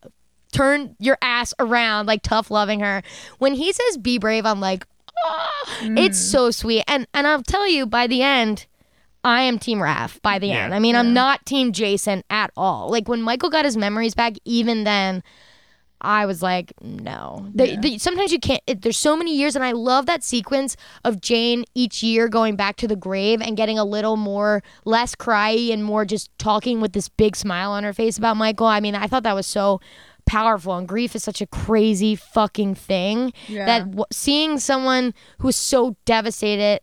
turn 0.53 0.97
your 0.99 1.19
ass 1.23 1.53
around 1.59 2.07
like 2.07 2.23
tough 2.23 2.51
loving 2.51 2.81
her. 2.81 3.03
When 3.39 3.55
he 3.55 3.73
says 3.73 3.99
be 3.99 4.19
brave 4.19 4.47
I'm 4.47 4.61
like 4.61 4.87
"Ah." 5.25 5.79
it's 5.83 6.19
so 6.19 6.51
sweet 6.51 6.85
and 6.87 7.07
and 7.13 7.27
I'll 7.27 7.43
tell 7.43 7.69
you 7.69 7.87
by 7.87 8.07
the 8.07 8.23
end 8.23 8.67
I 9.23 9.43
am 9.43 9.59
Team 9.59 9.79
Raph 9.79 10.21
by 10.23 10.39
the 10.39 10.49
Yeah. 10.49 10.65
end. 10.65 10.75
I 10.75 10.79
mean, 10.79 10.97
I'm 10.97 11.13
not 11.13 11.45
Team 11.45 11.73
Jason 11.73 12.23
at 12.31 12.51
all. 12.57 12.91
Like 12.91 13.09
when 13.09 13.21
Michael 13.23 13.51
got 13.51 13.65
his 13.65 13.77
memories 13.77 14.15
back, 14.15 14.35
even 14.45 14.85
then, 14.85 15.23
I 16.03 16.25
was 16.25 16.41
like, 16.43 16.73
no. 16.81 17.47
They, 17.55 17.77
they- 17.77 17.99
sometimes 17.99 18.33
you 18.33 18.39
can't. 18.41 18.63
It, 18.67 18.81
there's 18.81 18.97
so 18.97 19.15
many 19.19 19.37
years, 19.37 19.55
and 19.55 19.63
I 19.63 19.73
love 19.73 20.07
that 20.07 20.25
sequence 20.25 20.75
of 21.05 21.21
Jane 21.21 21.67
each 21.75 22.03
year 22.03 22.27
going 22.29 22.57
back 22.57 22.77
to 22.77 22.89
the 22.89 22.97
grave 22.97 23.43
and 23.43 23.55
getting 23.55 23.79
a 23.79 23.85
little 23.85 24.17
more 24.17 24.63
less 24.87 25.15
cryy 25.15 25.71
and 25.71 25.85
more 25.85 26.07
just 26.07 26.31
talking 26.39 26.81
with 26.81 26.95
this 26.95 27.11
big 27.11 27.37
smile 27.37 27.73
on 27.73 27.85
her 27.85 27.93
face 27.93 28.17
about 28.17 28.39
Michael. 28.39 28.67
I 28.67 28.81
mean, 28.81 28.95
I 28.95 29.07
thought 29.09 29.25
that 29.25 29.35
was 29.35 29.47
so 29.47 29.81
powerful 30.25 30.75
and 30.77 30.89
grief 30.89 31.15
is 31.15 31.23
such 31.25 31.43
a 31.43 31.47
crazy 31.47 32.15
fucking 32.15 32.77
thing 32.77 33.33
Yeah. 33.49 33.67
that 33.67 33.79
w- 33.91 34.05
seeing 34.13 34.59
someone 34.59 35.13
who's 35.41 35.57
so 35.57 35.97
devastated 36.07 36.81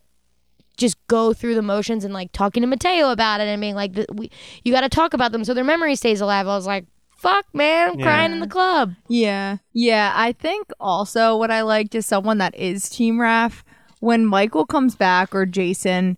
just 0.78 0.96
go 1.08 1.32
through 1.34 1.54
the 1.54 1.62
motions 1.62 2.04
and 2.04 2.14
like 2.14 2.32
talking 2.32 2.62
to 2.62 2.66
Mateo 2.66 3.10
about 3.10 3.40
it 3.40 3.48
and 3.48 3.60
being 3.60 3.74
like, 3.74 3.92
we, 4.14 4.30
you 4.64 4.72
got 4.72 4.80
to 4.80 4.88
talk 4.88 5.12
about 5.12 5.32
them 5.32 5.44
so 5.44 5.52
their 5.52 5.64
memory 5.64 5.94
stays 5.96 6.20
alive. 6.22 6.46
I 6.46 6.56
was 6.56 6.66
like, 6.66 6.86
fuck, 7.18 7.44
man, 7.52 7.90
I'm 7.90 7.98
Yeah. 7.98 8.04
crying 8.04 8.32
in 8.32 8.40
the 8.40 8.46
club. 8.46 8.94
Yeah. 9.08 9.58
Yeah. 9.72 10.12
I 10.14 10.32
think 10.32 10.68
also 10.80 11.36
what 11.36 11.50
I 11.50 11.60
liked 11.62 11.94
is 11.94 12.06
someone 12.06 12.38
that 12.38 12.54
is 12.54 12.88
Team 12.88 13.18
Raph. 13.18 13.62
When 14.00 14.24
Michael 14.24 14.64
comes 14.64 14.94
back 14.94 15.34
or 15.34 15.44
Jason, 15.44 16.16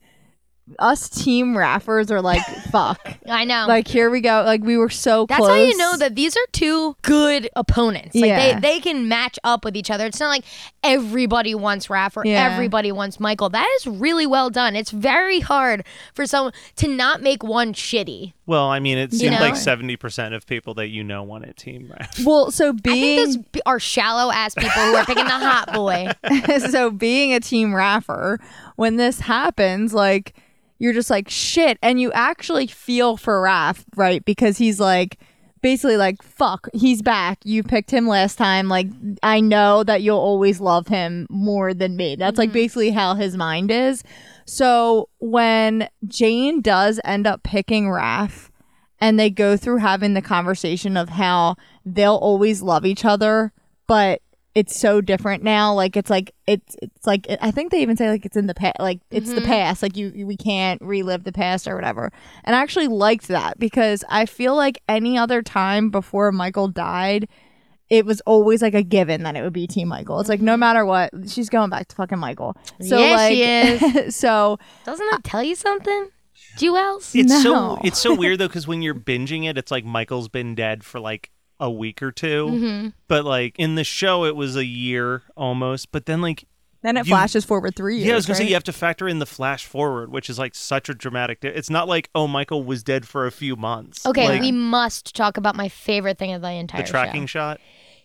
us 0.79 1.09
Team 1.09 1.55
Raffers 1.55 2.11
are 2.11 2.21
like, 2.23 2.43
fuck. 2.71 3.17
I 3.27 3.45
know. 3.45 3.67
Like, 3.69 3.89
here 3.89 4.11
we 4.11 4.21
go. 4.21 4.43
Like, 4.45 4.63
we 4.63 4.77
were 4.77 4.89
so 4.91 5.27
close. 5.27 5.39
That's 5.39 5.39
close. 5.41 5.51
how 5.51 5.63
you 5.65 5.77
know 5.77 5.97
that 5.99 6.15
these 6.15 6.37
are 6.37 6.47
two 6.53 6.97
good 7.03 7.49
opponents. 7.57 8.15
Like 8.15 8.27
Yeah. 8.29 8.55
they, 8.61 8.61
they 8.61 8.81
can 8.81 9.09
match 9.09 9.39
up 9.45 9.65
with 9.65 9.77
each 9.77 9.91
other. 9.91 10.07
It's 10.07 10.21
not 10.21 10.29
like 10.29 10.45
everybody 10.83 11.55
wants 11.55 11.89
Raph 11.89 12.17
or 12.17 12.25
Yeah. 12.25 12.53
everybody 12.53 12.93
wants 12.93 13.21
Michael. 13.21 13.49
That 13.51 13.69
is 13.77 13.87
really 13.87 14.27
well 14.27 14.51
done. 14.51 14.77
It's 14.77 14.91
very 14.91 15.41
hard 15.41 15.85
for 16.15 16.27
someone 16.27 16.53
to 16.77 16.89
not 16.89 17.23
make 17.23 17.43
one 17.43 17.73
shitty. 17.75 18.33
Well, 18.47 18.67
I 18.67 18.81
mean, 18.81 18.99
it 18.99 19.13
seems 19.13 19.39
like 19.39 19.55
seventy 19.55 19.97
percent 19.97 20.35
of 20.35 20.45
people 20.45 20.75
that 20.75 20.89
you 20.89 21.05
know 21.05 21.23
want 21.23 21.45
it 21.45 21.57
team 21.57 21.89
right. 21.89 22.09
Well, 22.25 22.51
so 22.51 22.71
I 22.71 22.73
being 22.73 23.27
think 23.33 23.53
those 23.53 23.63
are 23.65 23.79
shallow 23.79 24.33
ass 24.33 24.55
people 24.57 24.71
who 24.73 24.95
are 24.97 25.05
picking 25.05 25.25
the 25.25 25.31
hot 25.31 25.73
boy. 25.73 26.09
so 26.71 26.91
being 26.91 27.33
a 27.33 27.39
team 27.39 27.73
raffer 27.75 28.41
when 28.75 28.97
this 28.97 29.21
happens 29.21 29.95
like 29.95 30.35
you're 30.81 30.93
just 30.93 31.11
like 31.11 31.29
shit. 31.29 31.79
And 31.83 32.01
you 32.01 32.11
actually 32.11 32.67
feel 32.67 33.17
for 33.17 33.41
Raph 33.41 33.85
right? 33.95 34.25
Because 34.25 34.59
he's 34.59 34.81
like 34.81 35.19
basically 35.63 35.97
like 35.97 36.21
fuck 36.23 36.67
he's 36.75 37.03
back. 37.03 37.39
You 37.45 37.63
picked 37.63 37.93
him 37.93 38.09
last 38.09 38.37
time. 38.37 38.69
Like 38.69 38.89
I 39.23 39.39
know 39.39 39.85
that 39.85 40.03
you'll 40.03 40.19
always 40.19 40.61
love 40.61 40.89
him 40.89 41.29
more 41.31 41.73
than 41.73 41.97
me. 41.97 42.17
That's 42.17 42.39
like 42.39 42.49
mm-hmm. 42.49 42.55
basically 42.55 42.91
how 42.91 43.15
his 43.15 43.37
mind 43.37 43.71
is. 43.71 44.03
So 44.47 45.09
when 45.21 45.89
Jane 46.09 46.61
does 46.63 46.99
end 47.05 47.29
up 47.29 47.45
picking 47.45 47.85
Raph 47.85 48.49
and 49.01 49.21
they 49.21 49.31
go 49.31 49.57
through 49.57 49.79
having 49.79 50.15
the 50.15 50.23
conversation 50.23 50.97
of 50.97 51.11
how 51.11 51.57
they'll 51.85 52.17
always 52.17 52.63
love 52.63 52.85
each 52.85 53.05
other 53.05 53.53
but 53.87 54.23
it's 54.55 54.79
so 54.79 55.01
different 55.01 55.43
now. 55.43 55.73
Like 55.73 55.97
it's 55.97 56.11
like 56.11 56.35
it's 56.47 56.77
it's 56.83 57.07
like 57.07 57.27
i 57.41 57.51
think 57.51 57.71
they 57.71 57.83
even 57.83 57.97
say 57.97 58.09
like 58.11 58.25
it's 58.25 58.37
in 58.37 58.47
the 58.47 58.55
past 58.55 58.77
like 58.81 59.01
it's 59.11 59.31
the 59.31 59.37
mm-hmm. 59.37 59.47
past. 59.47 59.83
Like 59.83 59.97
you 59.97 60.27
we 60.27 60.37
can't 60.37 60.81
relive 60.83 61.25
the 61.25 61.33
past 61.33 61.69
or 61.69 61.75
whatever. 61.75 62.11
And 62.45 62.57
i 62.57 62.61
actually 62.61 62.89
liked 62.89 63.29
that 63.29 63.59
because 63.59 64.05
i 64.09 64.27
feel 64.27 64.57
like 64.57 64.83
any 64.89 65.17
other 65.17 65.43
time 65.43 65.91
before 65.91 66.33
michael 66.33 66.69
died 66.69 67.29
it 67.89 68.07
was 68.07 68.21
always 68.23 68.63
like 68.63 68.75
a 68.75 68.85
given 68.85 69.25
that 69.25 69.35
it 69.37 69.43
would 69.43 69.53
be 69.53 69.67
team 69.67 69.89
michael. 69.89 70.21
It's 70.21 70.29
like 70.29 70.41
no 70.41 70.53
mm-hmm. 70.53 70.61
matter 70.61 70.85
what 70.85 71.11
she's 71.29 71.49
going 71.49 71.71
back 71.71 71.89
to 71.89 71.97
fucking 71.97 72.19
michael. 72.19 72.57
So 72.81 72.99
Yeah, 72.99 73.17
like 73.17 73.33
she 73.33 73.43
is. 73.43 74.17
so 74.17 74.59
Doesn't 74.85 75.07
that 75.11 75.25
tell 75.25 75.43
you 75.43 75.55
something? 75.55 76.09
Jewels? 76.57 77.15
It's 77.15 77.31
No. 77.31 77.41
so 77.41 77.79
it's 77.85 77.99
so 77.99 78.15
weird 78.15 78.39
though 78.39 78.49
because 78.49 78.67
when 78.67 78.83
you're 78.83 78.95
binging 78.95 79.49
it, 79.49 79.59
it's 79.59 79.71
like 79.71 79.85
Michael's 79.85 80.29
been 80.29 80.55
dead 80.55 80.85
for 80.85 81.01
like 81.01 81.31
a 81.61 81.71
week 81.71 82.03
or 82.03 82.11
2 82.11 82.27
Mm-hmm. 82.47 82.89
but 83.07 83.25
like 83.25 83.55
in 83.59 83.75
the 83.77 83.85
show 83.85 84.25
it 84.25 84.35
was 84.35 84.57
a 84.57 84.65
year 84.65 85.23
almost. 85.37 85.93
But 85.93 86.07
then 86.07 86.21
like 86.23 86.45
then 86.83 86.97
it 86.97 87.07
You- 87.07 87.11
flashes 87.13 87.45
forward 87.45 87.77
three 87.77 87.97
years 87.97 88.07
yeah, 88.07 88.13
I 88.15 88.17
was 88.17 88.27
gonna 88.27 88.37
say 88.39 88.49
you 88.49 88.55
have 88.55 88.65
to 88.65 88.73
factor 88.73 89.07
in 89.07 89.19
the 89.19 89.27
flash 89.27 89.67
forward, 89.67 90.11
which 90.11 90.31
is 90.31 90.39
like 90.39 90.55
such 90.55 90.89
a 90.89 90.95
dramatic. 90.95 91.41
Di- 91.41 91.49
it's 91.49 91.69
not 91.71 91.87
like 91.89 92.09
oh 92.15 92.27
Michael 92.27 92.65
was 92.65 92.83
dead 92.83 93.07
for 93.07 93.27
a 93.27 93.31
few 93.31 93.55
months. 93.57 94.07
Okay, 94.07 94.27
like, 94.29 94.41
we 94.41 94.51
must 94.53 95.15
talk 95.15 95.37
about 95.37 95.55
my 95.57 95.69
favorite 95.69 96.19
thing 96.19 96.33
of 96.33 96.41
the 96.43 96.51
entire 96.51 96.83
the 96.83 96.89
tracking 96.89 97.27
show. 97.27 97.39
shot. 97.41 97.61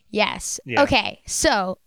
Yes. 0.10 0.60
Yeah. 0.66 0.84
Okay, 0.84 1.22
so 1.26 1.78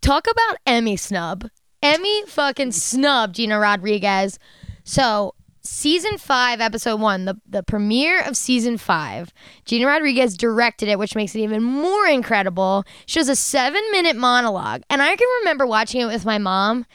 talk 0.00 0.26
about 0.30 0.58
Emmy 0.66 0.96
snub. 0.96 1.48
Emmy 1.82 2.24
fucking 2.26 2.72
snubbed 2.72 3.36
Gina 3.36 3.58
Rodriguez. 3.58 4.38
So 4.84 5.34
season 5.68 6.16
five, 6.18 6.60
episode 6.60 7.00
one, 7.00 7.26
the, 7.26 7.40
the 7.46 7.62
premiere 7.62 8.22
of 8.22 8.36
season 8.36 8.78
five, 8.78 9.32
Gina 9.64 9.86
Rodriguez 9.86 10.36
directed 10.36 10.88
it, 10.88 10.98
which 10.98 11.14
makes 11.14 11.34
it 11.34 11.40
even 11.40 11.62
more 11.62 12.06
incredible. 12.06 12.84
She 13.06 13.20
has 13.20 13.28
a 13.28 13.36
seven 13.36 13.82
minute 13.92 14.16
monologue. 14.16 14.82
And 14.88 15.02
I 15.02 15.14
can 15.14 15.28
remember 15.40 15.66
watching 15.66 16.00
it 16.00 16.06
with 16.06 16.24
my 16.24 16.38
mom 16.38 16.86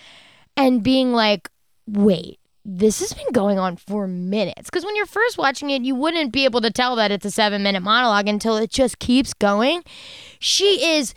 and 0.58 0.84
being 0.84 1.14
like, 1.14 1.50
wait, 1.88 2.40
this 2.66 3.00
has 3.00 3.14
been 3.14 3.32
going 3.32 3.60
on 3.60 3.76
for 3.76 4.08
minutes. 4.08 4.70
Because 4.70 4.86
when 4.86 4.96
you're 4.96 5.06
first 5.06 5.38
watching 5.38 5.70
it, 5.70 5.84
you 5.84 5.96
wouldn't 5.96 6.32
be 6.32 6.46
able 6.46 6.62
to 6.62 6.72
tell 6.72 6.96
that 6.96 7.12
it's 7.12 7.26
a 7.26 7.32
seven 7.32 7.62
minute 7.62 7.84
monologue 7.84 8.28
until 8.28 8.58
it 8.58 8.72
just 8.72 9.00
keeps 9.00 9.34
going. 9.34 9.84
She 10.40 10.96
is 10.96 11.14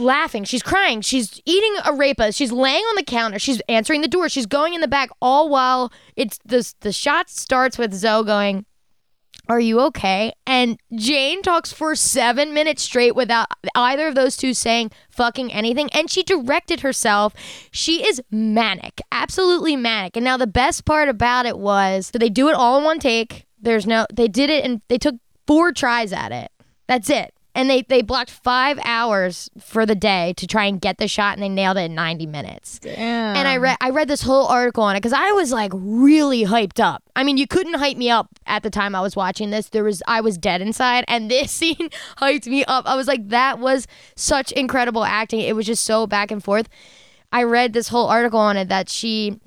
laughing. 0.00 0.44
She's 0.44 0.62
crying. 0.62 1.00
She's 1.00 1.40
eating 1.44 1.74
arepas. 1.84 2.36
She's 2.36 2.52
laying 2.52 2.84
on 2.84 2.96
the 2.96 3.04
counter. 3.04 3.38
She's 3.38 3.60
answering 3.68 4.00
the 4.00 4.08
door. 4.08 4.28
She's 4.28 4.46
going 4.46 4.74
in 4.74 4.80
the 4.80 4.88
back, 4.88 5.10
all 5.20 5.48
while 5.48 5.92
it's 6.16 6.38
the 6.44 6.72
the 6.80 6.92
shot 6.92 7.30
starts 7.30 7.78
with 7.78 7.94
Zoe 7.94 8.24
going. 8.24 8.64
Are 9.48 9.58
you 9.58 9.80
okay? 9.80 10.32
And 10.46 10.78
Jane 10.94 11.42
talks 11.42 11.72
for 11.72 11.96
seven 11.96 12.54
minutes 12.54 12.82
straight 12.82 13.16
without 13.16 13.48
either 13.74 14.06
of 14.06 14.14
those 14.14 14.36
two 14.36 14.54
saying 14.54 14.92
fucking 15.10 15.52
anything. 15.52 15.90
And 15.92 16.08
she 16.08 16.22
directed 16.22 16.80
herself. 16.80 17.34
She 17.72 18.06
is 18.06 18.22
manic, 18.30 19.00
absolutely 19.10 19.74
manic. 19.74 20.16
And 20.16 20.24
now 20.24 20.36
the 20.36 20.46
best 20.46 20.84
part 20.84 21.08
about 21.08 21.46
it 21.46 21.58
was 21.58 22.12
they 22.12 22.28
do 22.28 22.48
it 22.48 22.54
all 22.54 22.78
in 22.78 22.84
one 22.84 23.00
take. 23.00 23.46
There's 23.60 23.88
no, 23.88 24.06
they 24.12 24.28
did 24.28 24.50
it 24.50 24.64
and 24.64 24.82
they 24.86 24.98
took 24.98 25.16
four 25.48 25.72
tries 25.72 26.12
at 26.12 26.30
it. 26.30 26.52
That's 26.86 27.10
it. 27.10 27.34
And 27.54 27.68
they, 27.68 27.82
they 27.82 28.02
blocked 28.02 28.30
five 28.30 28.78
hours 28.84 29.50
for 29.58 29.84
the 29.84 29.96
day 29.96 30.34
to 30.36 30.46
try 30.46 30.66
and 30.66 30.80
get 30.80 30.98
the 30.98 31.08
shot 31.08 31.34
and 31.34 31.42
they 31.42 31.48
nailed 31.48 31.76
it 31.78 31.82
in 31.82 31.94
90 31.94 32.26
minutes. 32.26 32.78
Damn. 32.78 33.36
And 33.36 33.48
I 33.48 33.56
read 33.56 33.76
I 33.80 33.90
read 33.90 34.08
this 34.08 34.22
whole 34.22 34.46
article 34.46 34.84
on 34.84 34.94
it 34.94 35.00
because 35.00 35.12
I 35.12 35.32
was 35.32 35.50
like 35.50 35.72
really 35.74 36.44
hyped 36.44 36.78
up. 36.78 37.02
I 37.16 37.24
mean, 37.24 37.36
you 37.38 37.46
couldn't 37.46 37.74
hype 37.74 37.96
me 37.96 38.08
up 38.08 38.28
at 38.46 38.62
the 38.62 38.70
time 38.70 38.94
I 38.94 39.00
was 39.00 39.16
watching 39.16 39.50
this. 39.50 39.68
There 39.68 39.84
was 39.84 40.02
I 40.06 40.20
was 40.20 40.38
dead 40.38 40.62
inside, 40.62 41.04
and 41.08 41.30
this 41.30 41.50
scene 41.50 41.90
hyped 42.18 42.46
me 42.46 42.64
up. 42.64 42.86
I 42.86 42.94
was 42.94 43.08
like, 43.08 43.28
that 43.28 43.58
was 43.58 43.86
such 44.16 44.52
incredible 44.52 45.04
acting. 45.04 45.40
It 45.40 45.56
was 45.56 45.66
just 45.66 45.84
so 45.84 46.06
back 46.06 46.30
and 46.30 46.42
forth. 46.42 46.68
I 47.32 47.42
read 47.42 47.72
this 47.72 47.88
whole 47.88 48.08
article 48.08 48.40
on 48.40 48.56
it 48.56 48.68
that 48.68 48.88
she 48.88 49.40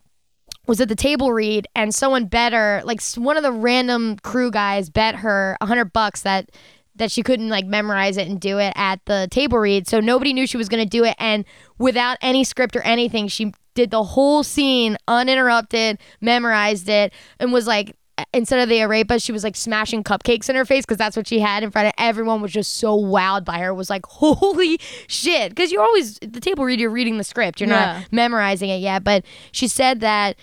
was 0.68 0.80
at 0.80 0.88
the 0.88 0.96
table 0.96 1.34
read 1.34 1.68
and 1.76 1.94
someone 1.94 2.26
bet 2.26 2.54
her 2.54 2.82
like 2.86 3.02
one 3.16 3.36
of 3.36 3.44
the 3.44 3.52
random 3.52 4.18
crew 4.20 4.50
guys 4.50 4.90
bet 4.90 5.16
her 5.16 5.58
a 5.60 5.66
hundred 5.66 5.92
bucks 5.92 6.22
that 6.22 6.50
that 6.96 7.12
she 7.12 7.24
couldn't 7.24 7.50
like 7.50 7.66
memorize 7.66 8.18
it 8.18 8.28
and 8.28 8.40
do 8.40 8.60
it 8.60 8.72
at 8.76 9.00
the 9.06 9.28
table 9.32 9.58
read 9.58 9.88
so 9.88 10.00
nobody 10.00 10.34
knew 10.34 10.46
she 10.46 10.58
was 10.58 10.70
going 10.70 10.84
to 10.84 10.90
do 10.90 11.04
it 11.04 11.16
and 11.20 11.44
without 11.78 12.18
any 12.22 12.44
script 12.44 12.76
or 12.76 12.82
anything 12.82 13.28
she 13.28 13.52
did 13.76 13.90
the 13.92 14.04
whole 14.04 14.44
scene 14.44 14.96
uninterrupted 15.08 15.98
memorized 16.22 16.88
it 16.90 17.12
and 17.40 17.52
was 17.52 17.66
like 17.66 17.96
instead 18.32 18.60
of 18.60 18.70
the 18.70 18.76
arepa 18.78 19.22
she 19.22 19.32
was 19.32 19.44
like 19.44 19.56
smashing 19.56 20.04
cupcakes 20.04 20.48
in 20.48 20.56
her 20.56 20.66
face 20.66 20.86
because 20.86 20.98
that's 21.00 21.18
what 21.18 21.28
she 21.28 21.40
had 21.40 21.64
in 21.64 21.72
front 21.72 21.88
of 21.88 21.94
everyone 21.98 22.42
was 22.42 22.52
just 22.52 22.76
so 22.76 22.96
wowed 22.96 23.44
by 23.44 23.58
her 23.58 23.74
was 23.74 23.90
like 23.90 24.06
holy 24.08 24.78
shit 25.08 25.50
because 25.50 25.72
you're 25.72 25.82
always 25.82 26.20
the 26.20 26.40
table 26.40 26.64
read 26.64 26.80
you're 26.80 26.92
reading 26.92 27.18
the 27.18 27.24
script 27.24 27.60
you're 27.60 27.70
Yeah. 27.70 27.98
not 28.02 28.12
memorizing 28.12 28.70
it 28.70 28.78
yet 28.78 29.04
but 29.04 29.26
she 29.52 29.68
said 29.68 30.00
that 30.02 30.36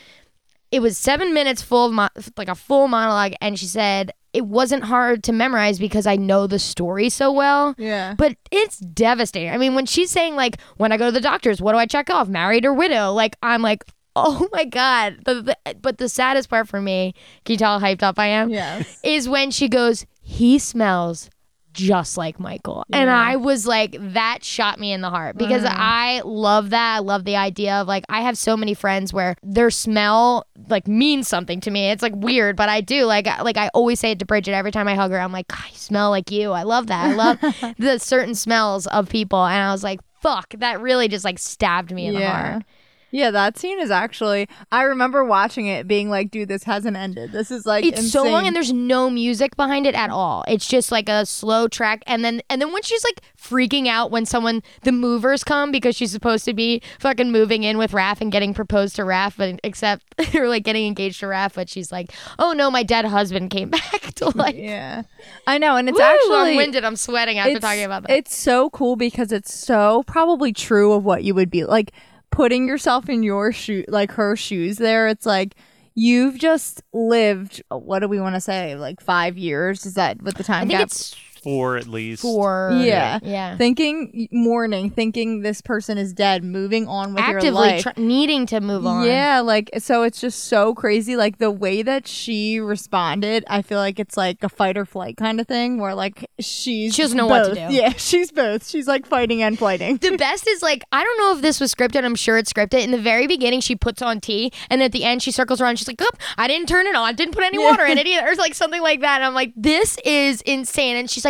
it 0.73 0.81
was 0.83 0.99
seven 0.99 1.33
minutes 1.33 1.63
full 1.63 1.87
of 1.87 1.93
mo- 1.93 2.09
like 2.37 2.49
a 2.49 2.55
full 2.57 2.89
monologue 2.89 3.35
and 3.41 3.57
she 3.59 3.67
said 3.67 4.11
it 4.33 4.47
wasn't 4.47 4.85
hard 4.85 5.23
to 5.23 5.33
memorize 5.33 5.79
because 5.79 6.07
i 6.07 6.17
know 6.17 6.47
the 6.47 6.59
story 6.59 7.09
so 7.09 7.33
well 7.33 7.75
yeah 7.79 8.15
but 8.17 8.37
it's 8.51 8.79
devastating 8.79 9.51
i 9.51 9.57
mean 9.57 9.75
when 9.75 9.87
she's 9.87 10.11
saying 10.11 10.37
like 10.37 10.61
when 10.77 10.93
i 10.93 10.97
go 10.97 11.07
to 11.07 11.13
the 11.13 11.21
doctors 11.21 11.61
what 11.61 11.73
do 11.73 11.79
i 11.79 11.87
check 11.87 12.11
off 12.11 12.29
married 12.29 12.65
or 12.65 12.73
widow 12.73 13.13
like 13.13 13.37
i'm 13.43 13.63
like 13.63 13.85
oh 14.17 14.49
my 14.53 14.65
god. 14.65 15.19
The, 15.25 15.41
the, 15.41 15.75
but 15.77 15.99
the 15.99 16.09
saddest 16.09 16.51
part 16.51 16.69
for 16.69 16.81
me, 16.81 17.15
can 17.45 17.53
you 17.53 17.59
tell 17.59 17.79
how 17.79 17.87
hyped 17.87 18.03
up 18.03 18.19
I 18.19 18.27
am? 18.27 18.51
Yes. 18.51 19.01
Is 19.05 19.29
when 19.29 19.53
she 19.53 19.69
goes, 19.69 20.05
he 20.21 20.59
smells 20.59 21.31
just 21.73 22.17
like 22.17 22.41
Michael. 22.41 22.85
And 22.93 23.09
I 23.11 23.37
was 23.37 23.67
like, 23.67 23.97
that 23.99 24.43
shot 24.45 24.79
me 24.81 24.93
in 24.93 25.01
the 25.01 25.11
heart 25.11 25.37
because 25.37 25.65
Uh-huh. 25.65 25.77
I 25.79 26.23
love 26.25 26.71
that. 26.71 26.97
I 26.97 26.99
love 26.99 27.25
the 27.25 27.37
idea 27.37 27.75
of 27.81 27.87
like, 27.89 28.05
I 28.09 28.23
have 28.23 28.37
so 28.37 28.57
many 28.57 28.75
friends 28.75 29.13
where 29.13 29.37
their 29.43 29.71
smell 29.71 30.47
like 30.69 30.87
means 30.89 31.29
something 31.29 31.61
to 31.61 31.71
me. 31.71 31.91
It's 31.91 32.03
like 32.03 32.15
weird, 32.17 32.57
but 32.57 32.69
I 32.69 32.81
do. 32.81 33.05
Like, 33.05 33.27
I- 33.27 33.43
like 33.43 33.57
I 33.57 33.69
always 33.75 34.01
say 34.01 34.11
it 34.13 34.19
to 34.21 34.27
Bridget 34.27 34.53
every 34.53 34.73
time 34.73 34.89
I 34.89 34.95
hug 34.95 35.11
her. 35.11 35.21
I'm 35.21 35.33
like, 35.33 35.47
I 35.51 35.71
smell 35.75 36.11
like 36.11 36.31
you. 36.31 36.53
I 36.53 36.63
love 36.65 36.89
that. 36.89 37.11
I 37.11 37.15
love 37.15 37.39
the 37.79 37.99
certain 37.99 38.35
smells 38.35 38.87
of 38.89 39.09
people. 39.09 39.45
And 39.45 39.63
I 39.63 39.73
was 39.73 39.83
like, 39.85 40.01
fuck, 40.21 40.51
that 40.59 40.81
really 40.81 41.09
just 41.09 41.25
like 41.25 41.39
stabbed 41.39 41.93
me 41.93 42.07
in 42.07 42.15
the 42.15 42.29
heart. 42.29 42.63
Yeah, 43.11 43.31
that 43.33 43.59
scene 43.59 43.81
is 43.81 43.91
actually. 43.91 44.49
I 44.71 44.83
remember 44.83 45.25
watching 45.25 45.67
it, 45.67 45.89
being 45.89 46.11
like, 46.11 46.31
"Dude, 46.31 46.49
this 46.49 46.65
hasn't 46.65 46.97
ended. 46.97 47.33
This 47.33 47.51
is 47.51 47.67
like 47.67 47.85
It's 47.85 48.11
so 48.11 48.23
long 48.25 48.47
and 48.47 48.55
there's 48.55 48.73
no 48.73 49.11
music 49.11 49.57
behind 49.57 49.87
it 49.87 49.95
at 49.95 50.11
all. 50.11 50.45
It's 50.47 50.67
just 50.67 50.93
like 50.93 51.09
a 51.09 51.27
slow 51.27 51.67
track 51.69 52.03
and 52.07 52.25
then 52.25 52.43
and 52.49 52.61
then 52.61 52.73
when 52.73 52.83
she's 52.83 53.05
like 53.05 53.21
freaking 53.37 53.89
out 53.89 54.11
when 54.11 54.27
someone 54.27 54.63
the 54.83 54.93
movers 54.93 55.43
come 55.43 55.73
because 55.73 55.97
she's 55.97 56.13
supposed 56.13 56.45
to 56.45 56.55
be 56.55 56.83
fucking 56.99 57.33
moving 57.33 57.65
in 57.65 57.79
with 57.79 57.93
Raph 57.93 58.21
and 58.21 58.31
getting 58.31 58.55
proposed 58.55 58.97
to 58.97 59.03
Raph 59.03 59.37
but 59.37 59.61
except 59.65 60.05
or 60.35 60.49
like 60.49 60.65
getting 60.65 60.87
engaged 60.87 61.21
to 61.21 61.27
Raph 61.27 61.55
but 61.55 61.69
she's 61.69 61.91
like, 61.91 62.13
"Oh 62.39 62.53
no, 62.53 62.71
my 62.71 62.83
dead 62.83 63.05
husband 63.05 63.51
came 63.51 63.71
back 63.71 64.15
to 64.17 64.31
like 64.37 64.57
yeah, 64.57 65.03
I 65.47 65.59
know, 65.59 65.77
and 65.77 65.89
it's 65.89 65.99
Woo, 65.99 66.05
actually 66.05 66.31
long-winded. 66.31 66.85
I'm 66.85 66.97
sweating 66.97 67.39
after 67.39 67.59
talking 67.59 67.85
about 67.85 68.03
that. 68.03 68.11
It's 68.13 68.35
so 68.35 68.71
cool 68.71 68.97
because 68.97 69.33
it's 69.33 69.53
so 69.53 70.05
probably 70.07 70.53
true 70.53 70.93
of 70.93 71.05
what 71.05 71.25
you 71.25 71.35
would 71.35 71.51
be 71.51 71.65
like 71.65 71.93
putting 72.31 72.67
yourself 72.67 73.09
in 73.09 73.23
your 73.23 73.53
shoe 73.53 73.85
like 73.89 74.13
her 74.13 74.37
shoes 74.37 74.79
there. 74.79 75.09
It's 75.09 75.27
like 75.27 75.55
you've 75.95 76.39
just 76.39 76.83
lived 76.93 77.63
what 77.71 78.01
do 78.01 78.09
we 78.09 78.21
want 78.21 78.35
to 78.37 78.41
say? 78.41 78.77
Like 78.77 79.01
five 79.01 79.37
years? 79.37 79.87
Is 79.87 79.95
that 79.95 80.23
what 80.23 80.37
the 80.37 80.45
I 80.45 80.47
time 80.47 80.69
think 80.69 80.79
gap? 80.79 80.87
it's 80.87 81.17
Four 81.43 81.77
at 81.77 81.87
least. 81.87 82.23
four. 82.23 82.71
Yeah. 82.81 83.19
Yeah. 83.23 83.57
thinking 83.57 84.29
mourning, 84.31 84.91
thinking 84.91 85.43
this 85.43 85.61
person 85.61 85.99
is 85.99 86.13
dead, 86.13 86.45
moving 86.45 86.87
on 86.89 87.15
with 87.15 87.25
your 87.27 87.37
Actively 87.37 87.53
life. 87.69 87.83
tr- 87.83 87.91
needing 87.97 88.47
to 88.47 88.61
move 88.61 88.87
on. 88.87 89.07
Yeah, 89.07 89.41
like 89.41 89.71
so 89.79 90.03
it's 90.03 90.21
just 90.21 90.45
so 90.45 90.75
crazy. 90.75 91.17
Like 91.17 91.39
the 91.39 91.51
way 91.51 91.83
that 91.83 92.07
she 92.07 92.61
responded, 92.61 93.45
I 93.49 93.63
feel 93.63 93.79
like 93.79 93.99
it's 94.01 94.17
like 94.17 94.43
a 94.43 94.49
fight 94.49 94.77
or 94.77 94.85
flight 94.85 95.17
kind 95.17 95.41
of 95.41 95.47
thing 95.47 95.79
where 95.79 95.95
like 95.95 96.29
she's 96.41 96.95
She 96.95 97.03
doesn't 97.03 97.17
know 97.17 97.27
what 97.27 97.49
to 97.49 97.55
do. 97.69 97.75
Yeah, 97.75 97.93
she's 97.97 98.33
both. 98.33 98.69
She's 98.69 98.87
like 98.87 99.07
fighting 99.07 99.43
and 99.43 99.59
flighting. 99.59 99.97
The 99.99 100.17
best 100.17 100.47
is 100.49 100.63
like 100.63 100.85
I 100.93 101.03
don't 101.05 101.19
know 101.19 101.37
if 101.37 101.43
this 101.43 101.61
was 101.61 101.75
scripted. 101.75 102.05
I'm 102.05 102.15
sure 102.15 102.39
it's 102.39 102.53
scripted. 102.53 102.83
In 102.83 102.91
the 102.91 102.99
very 103.01 103.27
beginning, 103.27 103.61
she 103.61 103.77
puts 103.77 104.03
on 104.03 104.21
tea, 104.21 104.53
and 104.69 104.83
at 104.83 104.93
the 104.93 105.05
end, 105.05 105.23
she 105.23 105.31
circles 105.31 105.61
around. 105.61 105.79
She's 105.79 105.89
like, 105.89 106.01
"Oop, 106.01 106.17
I 106.37 106.49
didn't 106.49 106.69
turn 106.69 106.87
it 106.87 106.95
on. 106.95 107.05
I 107.05 107.13
Didn't 107.13 107.35
put 107.35 107.45
any 107.45 107.59
water 107.59 107.85
in 107.85 107.99
it 107.99 108.07
either," 108.07 108.29
or 108.29 108.35
like 108.35 108.55
something 108.55 108.83
like 108.83 109.01
that. 109.01 109.17
And 109.17 109.25
I'm 109.25 109.35
like, 109.35 109.53
"This 109.57 109.97
is 110.05 110.41
insane." 110.43 110.97
And 110.97 111.09
she's 111.11 111.25
like, 111.25 111.30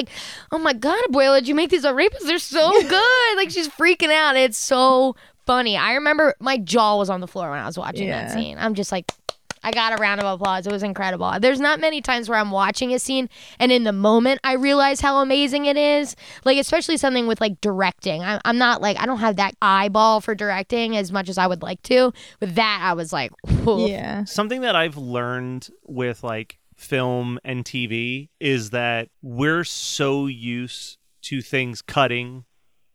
"Oh 0.52 0.58
my 0.58 0.72
god, 0.72 1.00
Abuela, 1.08 1.38
did 1.38 1.48
you 1.48 1.54
make 1.54 1.70
these 1.70 1.84
arepas? 1.84 2.20
They're 2.24 2.38
so 2.38 2.70
good!" 2.88 3.36
like 3.36 3.50
she's 3.50 3.68
freaking 3.68 4.12
out. 4.12 4.36
It's 4.36 4.58
so 4.58 5.16
funny. 5.46 5.76
I 5.76 5.94
remember 5.94 6.34
my 6.40 6.58
jaw 6.58 6.96
was 6.96 7.10
on 7.10 7.20
the 7.20 7.26
floor 7.26 7.50
when 7.50 7.58
I 7.58 7.66
was 7.66 7.76
watching 7.76 8.08
that 8.08 8.30
scene. 8.32 8.56
I'm 8.58 8.74
just 8.74 8.92
like. 8.92 9.12
I 9.62 9.72
got 9.72 9.92
a 9.92 9.96
round 9.96 10.22
of 10.22 10.26
applause. 10.26 10.66
It 10.66 10.72
was 10.72 10.82
incredible. 10.82 11.34
There's 11.38 11.60
not 11.60 11.80
many 11.80 12.00
times 12.00 12.28
where 12.30 12.38
I'm 12.38 12.50
watching 12.50 12.94
a 12.94 12.98
scene 12.98 13.28
and 13.58 13.70
in 13.70 13.84
the 13.84 13.92
moment 13.92 14.40
I 14.42 14.54
realize 14.54 15.02
how 15.02 15.18
amazing 15.18 15.66
it 15.66 15.76
is. 15.76 16.16
Like, 16.46 16.56
especially 16.56 16.96
something 16.96 17.26
with 17.26 17.42
like 17.42 17.60
directing. 17.60 18.22
I'm, 18.22 18.40
I'm 18.46 18.56
not 18.56 18.80
like, 18.80 18.98
I 18.98 19.04
don't 19.04 19.18
have 19.18 19.36
that 19.36 19.54
eyeball 19.60 20.22
for 20.22 20.34
directing 20.34 20.96
as 20.96 21.12
much 21.12 21.28
as 21.28 21.36
I 21.36 21.46
would 21.46 21.62
like 21.62 21.82
to. 21.82 22.12
With 22.40 22.54
that, 22.54 22.80
I 22.82 22.94
was 22.94 23.12
like, 23.12 23.32
whew. 23.64 23.86
yeah. 23.88 24.24
Something 24.24 24.62
that 24.62 24.76
I've 24.76 24.96
learned 24.96 25.68
with 25.84 26.24
like 26.24 26.58
film 26.80 27.38
and 27.44 27.64
TV 27.64 28.28
is 28.40 28.70
that 28.70 29.10
we're 29.22 29.64
so 29.64 30.26
used 30.26 30.96
to 31.22 31.42
things 31.42 31.82
cutting 31.82 32.44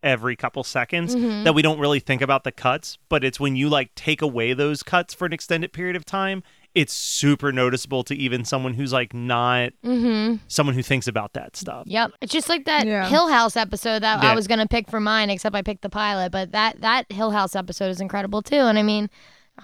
every 0.02 0.34
couple 0.36 0.62
seconds 0.64 1.14
Mm-hmm. 1.14 1.44
that 1.44 1.54
we 1.54 1.62
don't 1.62 1.78
really 1.78 2.00
think 2.00 2.20
about 2.20 2.44
the 2.44 2.52
cuts, 2.52 2.98
but 3.08 3.24
it's 3.24 3.38
when 3.40 3.54
you 3.56 3.68
like 3.68 3.94
take 3.94 4.20
away 4.22 4.52
those 4.54 4.82
cuts 4.82 5.14
for 5.14 5.24
an 5.26 5.32
extended 5.32 5.72
period 5.72 5.96
of 5.96 6.04
time, 6.04 6.42
it's 6.74 6.92
super 6.92 7.52
noticeable 7.52 8.02
to 8.04 8.14
even 8.14 8.44
someone 8.44 8.74
who's 8.74 8.92
like 8.92 9.14
not 9.14 9.70
Mm-hmm. 9.84 10.36
someone 10.48 10.74
who 10.74 10.82
thinks 10.82 11.06
about 11.06 11.32
that 11.34 11.56
stuff. 11.56 11.84
Yep. 11.86 12.10
It's 12.20 12.32
just 12.32 12.48
like 12.48 12.64
that 12.66 12.86
Yeah. 12.86 13.08
Hill 13.08 13.28
House 13.28 13.56
episode 13.56 14.02
that 14.02 14.22
I 14.22 14.34
was 14.34 14.46
gonna 14.48 14.66
pick 14.66 14.90
for 14.90 15.00
mine, 15.00 15.30
except 15.30 15.54
I 15.56 15.62
picked 15.62 15.82
the 15.82 15.88
pilot. 15.90 16.32
But 16.32 16.52
that 16.52 16.80
that 16.80 17.10
Hill 17.10 17.30
House 17.30 17.54
episode 17.56 17.88
is 17.90 18.00
incredible 18.00 18.42
too. 18.42 18.56
And 18.56 18.78
I 18.78 18.82
mean, 18.82 19.08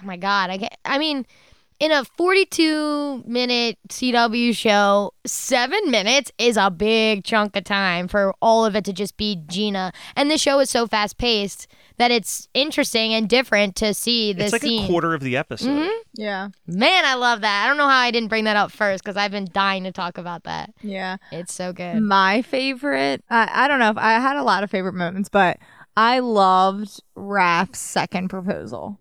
oh 0.01 0.05
my 0.05 0.17
god, 0.17 0.49
I 0.49 0.57
get, 0.57 0.77
I 0.85 0.97
mean, 0.97 1.25
in 1.83 1.91
a 1.91 2.05
42 2.05 3.23
minute 3.27 3.77
CW 3.89 4.55
show, 4.55 5.11
seven 5.25 5.91
minutes 5.91 6.31
is 6.37 6.55
a 6.55 6.71
big 6.71 7.25
chunk 7.25 7.57
of 7.57 7.65
time 7.65 8.07
for 8.07 8.33
all 8.41 8.63
of 8.65 8.73
it 8.73 8.85
to 8.85 8.93
just 8.93 9.17
be 9.17 9.41
Gina. 9.47 9.91
And 10.15 10.31
the 10.31 10.37
show 10.37 10.61
is 10.61 10.69
so 10.69 10.87
fast 10.87 11.17
paced 11.17 11.67
that 11.97 12.09
it's 12.09 12.47
interesting 12.53 13.13
and 13.13 13.27
different 13.27 13.75
to 13.75 13.93
see 13.93 14.31
the 14.31 14.45
It's 14.45 14.53
like 14.53 14.61
scene. 14.61 14.85
a 14.85 14.87
quarter 14.87 15.13
of 15.13 15.19
the 15.19 15.35
episode. 15.35 15.67
Mm-hmm. 15.71 15.91
Yeah. 16.13 16.47
Man, 16.65 17.03
I 17.03 17.15
love 17.15 17.41
that. 17.41 17.65
I 17.65 17.67
don't 17.67 17.75
know 17.75 17.89
how 17.89 17.99
I 17.99 18.11
didn't 18.11 18.29
bring 18.29 18.45
that 18.45 18.55
up 18.55 18.71
first 18.71 19.03
because 19.03 19.17
I've 19.17 19.31
been 19.31 19.49
dying 19.51 19.83
to 19.83 19.91
talk 19.91 20.17
about 20.17 20.43
that. 20.45 20.73
Yeah. 20.81 21.17
It's 21.33 21.53
so 21.53 21.73
good. 21.73 22.01
My 22.01 22.43
favorite, 22.43 23.25
I, 23.29 23.65
I 23.65 23.67
don't 23.67 23.79
know 23.79 23.89
if 23.89 23.97
I 23.97 24.13
had 24.21 24.37
a 24.37 24.43
lot 24.43 24.63
of 24.63 24.71
favorite 24.71 24.93
moments, 24.95 25.27
but 25.27 25.57
I 25.97 26.19
loved 26.19 27.01
Raph's 27.13 27.79
second 27.79 28.29
proposal. 28.29 28.99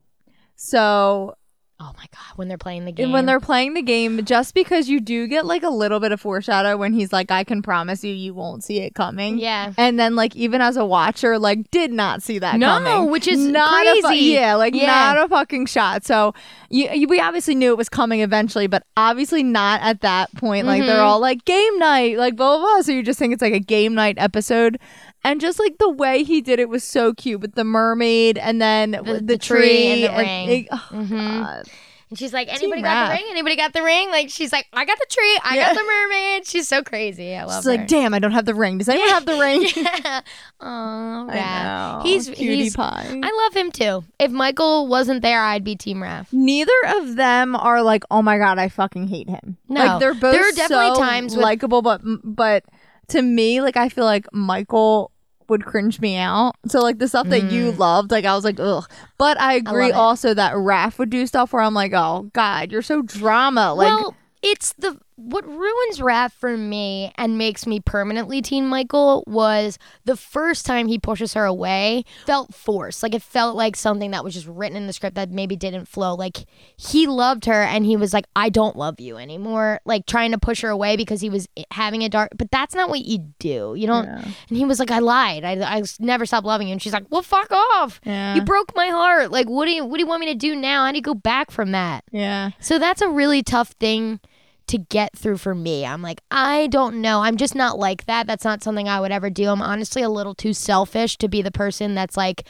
So 0.57 1.37
Oh 1.85 1.91
my 1.97 2.05
god, 2.13 2.37
when 2.37 2.47
they're 2.47 2.57
playing 2.59 2.85
the 2.85 2.93
game. 2.93 3.11
when 3.11 3.27
they're 3.27 3.41
playing 3.41 3.75
the 3.75 3.83
game, 3.83 4.25
just 4.25 4.55
because 4.55 4.89
you 4.89 5.01
do 5.01 5.27
get 5.27 5.45
like 5.45 5.65
a 5.65 5.69
little 5.69 5.99
bit 5.99 6.13
of 6.13 6.21
foreshadow 6.21 6.77
when 6.77 6.93
he's 6.93 7.13
like, 7.13 7.33
I 7.33 7.43
can 7.43 7.61
promise 7.61 8.05
you, 8.05 8.15
you 8.15 8.35
won't 8.35 8.63
see 8.63 8.79
it 8.79 8.95
coming. 8.95 9.39
Yeah. 9.39 9.73
And 9.77 9.99
then, 9.99 10.15
like, 10.15 10.37
even 10.37 10.61
as 10.61 10.77
a 10.77 10.85
watcher, 10.87 11.41
like, 11.41 11.69
did 11.73 11.93
not 11.93 12.23
see 12.23 12.39
that 12.39 12.57
No, 12.61 12.69
coming. 12.79 13.11
which 13.11 13.27
is 13.27 13.45
not 13.45 13.85
A 13.85 13.95
fu- 13.97 14.07
crazy. 14.09 14.27
yeah, 14.27 14.55
like, 14.55 14.77
Yeah. 14.77 14.87
not 14.87 15.25
a 15.25 15.29
fucking 15.29 15.67
shot. 15.67 16.05
So, 16.05 16.35
you, 16.71 16.89
you, 16.93 17.09
we 17.09 17.19
obviously 17.19 17.57
knew 17.57 17.73
it 17.73 17.77
was 17.77 17.89
coming 17.89 18.21
eventually, 18.21 18.69
but 18.69 18.85
obviously 18.97 19.43
not 19.43 19.81
at 19.83 20.03
that 20.03 20.33
point. 20.37 20.67
Like, 20.69 20.83
Mm-hmm. 20.83 20.87
they're 20.89 21.01
all 21.03 21.19
like, 21.19 21.45
game 21.45 21.79
night, 21.81 22.17
like, 22.17 22.37
blah, 22.37 22.59
blah, 22.59 22.65
blah. 22.77 22.83
So, 22.83 22.93
you 22.93 23.03
just 23.03 23.19
think 23.19 23.33
it's 23.33 23.43
like 23.43 23.55
a 23.55 23.59
game 23.61 23.95
night 23.95 24.15
episode. 24.19 24.79
And 25.25 25.41
just 25.41 25.59
like 25.59 25.79
the 25.79 25.89
way 25.91 26.25
he 26.25 26.41
did 26.41 26.59
it 26.59 26.69
was 26.69 26.83
so 26.85 27.15
cute 27.15 27.41
with 27.41 27.55
the 27.55 27.65
mermaid 27.65 28.39
and 28.39 28.61
then 28.61 28.91
the, 28.93 29.21
the 29.25 29.39
tree, 29.39 29.59
tree 29.61 29.87
and 30.05 30.05
the 30.15 30.19
ring. 30.19 30.49
it- 30.51 30.69
oh, 30.73 30.89
Mhm. 30.93 31.43
God. 31.45 31.65
And 32.11 32.19
she's 32.19 32.35
like, 32.35 32.49
anybody 32.53 32.83
got 32.83 33.09
the 33.09 33.15
ring? 33.15 33.25
Anybody 33.31 33.57
got 33.57 33.73
the 33.73 33.83
ring? 33.83 34.11
Like, 34.11 34.29
she's 34.29 34.53
like, 34.53 34.67
I 34.75 34.85
got 34.85 34.99
the 34.99 35.07
tree. 35.09 35.39
I 35.45 35.57
Yeah. 35.57 35.67
got 35.69 35.77
the 35.77 35.83
mermaid. 35.85 36.47
She's 36.47 36.69
so 36.69 36.83
crazy. 36.83 37.35
I 37.35 37.45
love 37.45 37.61
She's 37.63 37.65
her. 37.65 37.71
like, 37.79 37.89
damn, 37.89 38.13
I 38.13 38.19
don't 38.19 38.33
have 38.33 38.45
the 38.45 38.55
ring. 38.55 38.77
Does 38.77 38.91
anyone 38.91 39.09
have 39.09 39.25
the 39.25 39.39
ring? 39.41 39.63
yeah. 39.75 40.21
I 40.61 42.01
Raph. 42.01 42.03
He's 42.05 42.29
cutie 42.29 42.65
he's. 42.65 42.77
pie. 42.77 43.07
I 43.23 43.43
love 43.45 43.55
him 43.57 43.73
too. 43.73 44.05
If 44.19 44.31
Michael 44.31 44.89
wasn't 44.89 45.23
there, 45.23 45.43
I'd 45.43 45.65
be 45.65 45.75
Team 45.77 45.99
Raph. 46.01 46.27
neither 46.33 46.71
of 46.99 47.17
them 47.17 47.57
are 47.57 47.83
like, 47.83 48.05
oh 48.11 48.21
my 48.23 48.37
god, 48.39 48.59
I 48.59 48.69
fucking 48.69 49.09
hate 49.09 49.31
him. 49.31 49.57
No. 49.69 49.81
like 49.85 50.01
they're 50.01 50.13
both 50.15 50.33
There 50.35 50.47
are 50.49 50.53
definitely 50.53 50.95
so 50.95 51.01
times 51.01 51.35
with- 51.35 51.43
likable, 51.43 51.81
but 51.83 52.01
but 52.05 52.65
to 53.13 53.23
me, 53.23 53.61
like 53.61 53.77
I 53.77 53.89
feel 53.89 54.05
like 54.05 54.27
Michael 54.33 55.11
would 55.49 55.65
cringe 55.65 56.01
me 56.01 56.17
out. 56.17 56.55
So 56.67 56.81
like 56.81 56.99
the 56.99 57.09
stuff 57.09 57.29
that 57.29 57.45
you 57.45 57.73
loved, 57.73 58.11
like 58.11 58.25
I 58.25 58.35
was 58.35 58.45
like, 58.45 58.59
ugh. 58.61 58.89
But 59.19 59.41
I 59.41 59.55
agree 59.55 59.87
Mm. 59.87 59.91
it. 59.91 59.95
also 59.95 60.35
that 60.35 60.55
Raph 60.55 60.99
would 60.99 61.11
do 61.11 61.27
stuff 61.27 61.53
where 61.53 61.63
I'm 61.63 61.75
like, 61.75 61.93
oh 61.95 62.31
god, 62.33 62.73
you're 62.73 62.83
so 62.83 63.03
drama. 63.03 63.75
Like 63.75 63.89
well, 63.89 64.15
it's 64.43 64.73
the 64.75 64.99
what 65.17 65.47
ruins 65.47 66.01
Raph 66.01 66.33
for 66.33 66.57
me 66.57 67.13
and 67.17 67.37
makes 67.39 67.67
me 67.67 67.81
permanently 67.81 68.41
Teen 68.43 68.67
Michael 68.67 69.25
was 69.27 69.79
the 70.05 70.17
first 70.17 70.65
time 70.67 70.89
he 70.89 70.99
pushes 70.99 71.35
her 71.35 71.45
away 71.45 72.05
felt 72.27 72.55
forced. 72.55 73.03
Like 73.03 73.15
it 73.15 73.23
felt 73.23 73.57
like 73.57 73.77
something 73.77 74.11
that 74.13 74.25
was 74.25 74.35
just 74.35 74.47
written 74.47 74.77
in 74.77 74.87
the 74.87 74.93
script 74.93 75.17
that 75.17 75.31
maybe 75.31 75.57
didn't 75.57 75.87
flow. 75.87 76.15
Like 76.15 76.45
he 76.77 77.07
loved 77.07 77.45
her 77.45 77.63
and 77.63 77.85
he 77.85 77.97
was 77.97 78.13
like, 78.13 78.27
I 78.35 78.49
don't 78.49 78.77
love 78.77 79.01
you 79.01 79.17
anymore. 79.19 79.81
Like 79.85 80.07
trying 80.07 80.33
to 80.33 80.39
push 80.39 80.63
her 80.63 80.71
away 80.71 80.97
because 80.97 81.21
he 81.21 81.31
was 81.31 81.49
having 81.71 82.03
a 82.03 82.09
dark. 82.09 82.31
But 82.37 82.51
that's 82.51 82.75
not 82.75 82.89
what 82.89 83.01
you 83.05 83.19
do. 83.39 83.75
You 83.77 83.87
don't. 83.87 84.09
And 84.09 84.57
he 84.59 84.65
was 84.65 84.79
like, 84.79 84.91
I 84.91 84.99
lied. 85.01 85.45
I, 85.45 85.53
I 85.79 85.83
never 86.01 86.27
stopped 86.27 86.47
loving 86.47 86.69
you. 86.69 86.73
And 86.73 86.83
she's 86.83 86.93
like, 86.93 87.07
Well, 87.11 87.23
fuck 87.23 87.51
off. 87.51 88.01
Yeah. 88.05 88.35
You 88.35 88.43
broke 88.43 88.75
my 88.75 88.89
heart. 88.89 89.31
Like, 89.31 89.49
what 89.49 89.67
do 89.67 89.73
you 89.73 89.85
what 89.85 89.99
do 89.99 90.03
you 90.03 90.09
want 90.09 90.21
me 90.21 90.27
to 90.33 90.35
do 90.39 90.57
now? 90.57 90.85
How 90.87 90.91
do 90.91 90.97
you 90.97 91.03
go 91.03 91.15
back 91.15 91.51
from 91.51 91.73
that? 91.73 92.05
yeah. 92.11 92.51
So 92.61 92.79
that's 92.79 93.03
a 93.03 93.09
really 93.09 93.43
tough 93.43 93.71
thing 93.81 94.21
to 94.69 94.79
get 94.79 95.17
through 95.17 95.39
for 95.39 95.55
me. 95.55 95.85
I'm 95.87 96.03
like, 96.03 96.21
I 96.31 96.67
don't 96.69 97.01
know. 97.01 97.21
I'm 97.21 97.37
just 97.37 97.55
not 97.55 97.79
like 97.79 98.07
that. 98.07 98.27
That's 98.27 98.45
not 98.45 98.63
something 98.63 98.89
I 98.89 99.01
would 99.01 99.13
ever 99.13 99.31
do. 99.31 99.49
I'm 99.49 99.63
honestly 99.63 100.03
a 100.03 100.09
little 100.09 100.35
too 100.35 100.53
selfish 100.53 101.17
to 101.19 101.29
be 101.29 101.43
the 101.43 101.51
person 101.51 101.95
that's 101.95 102.17
like, 102.17 102.47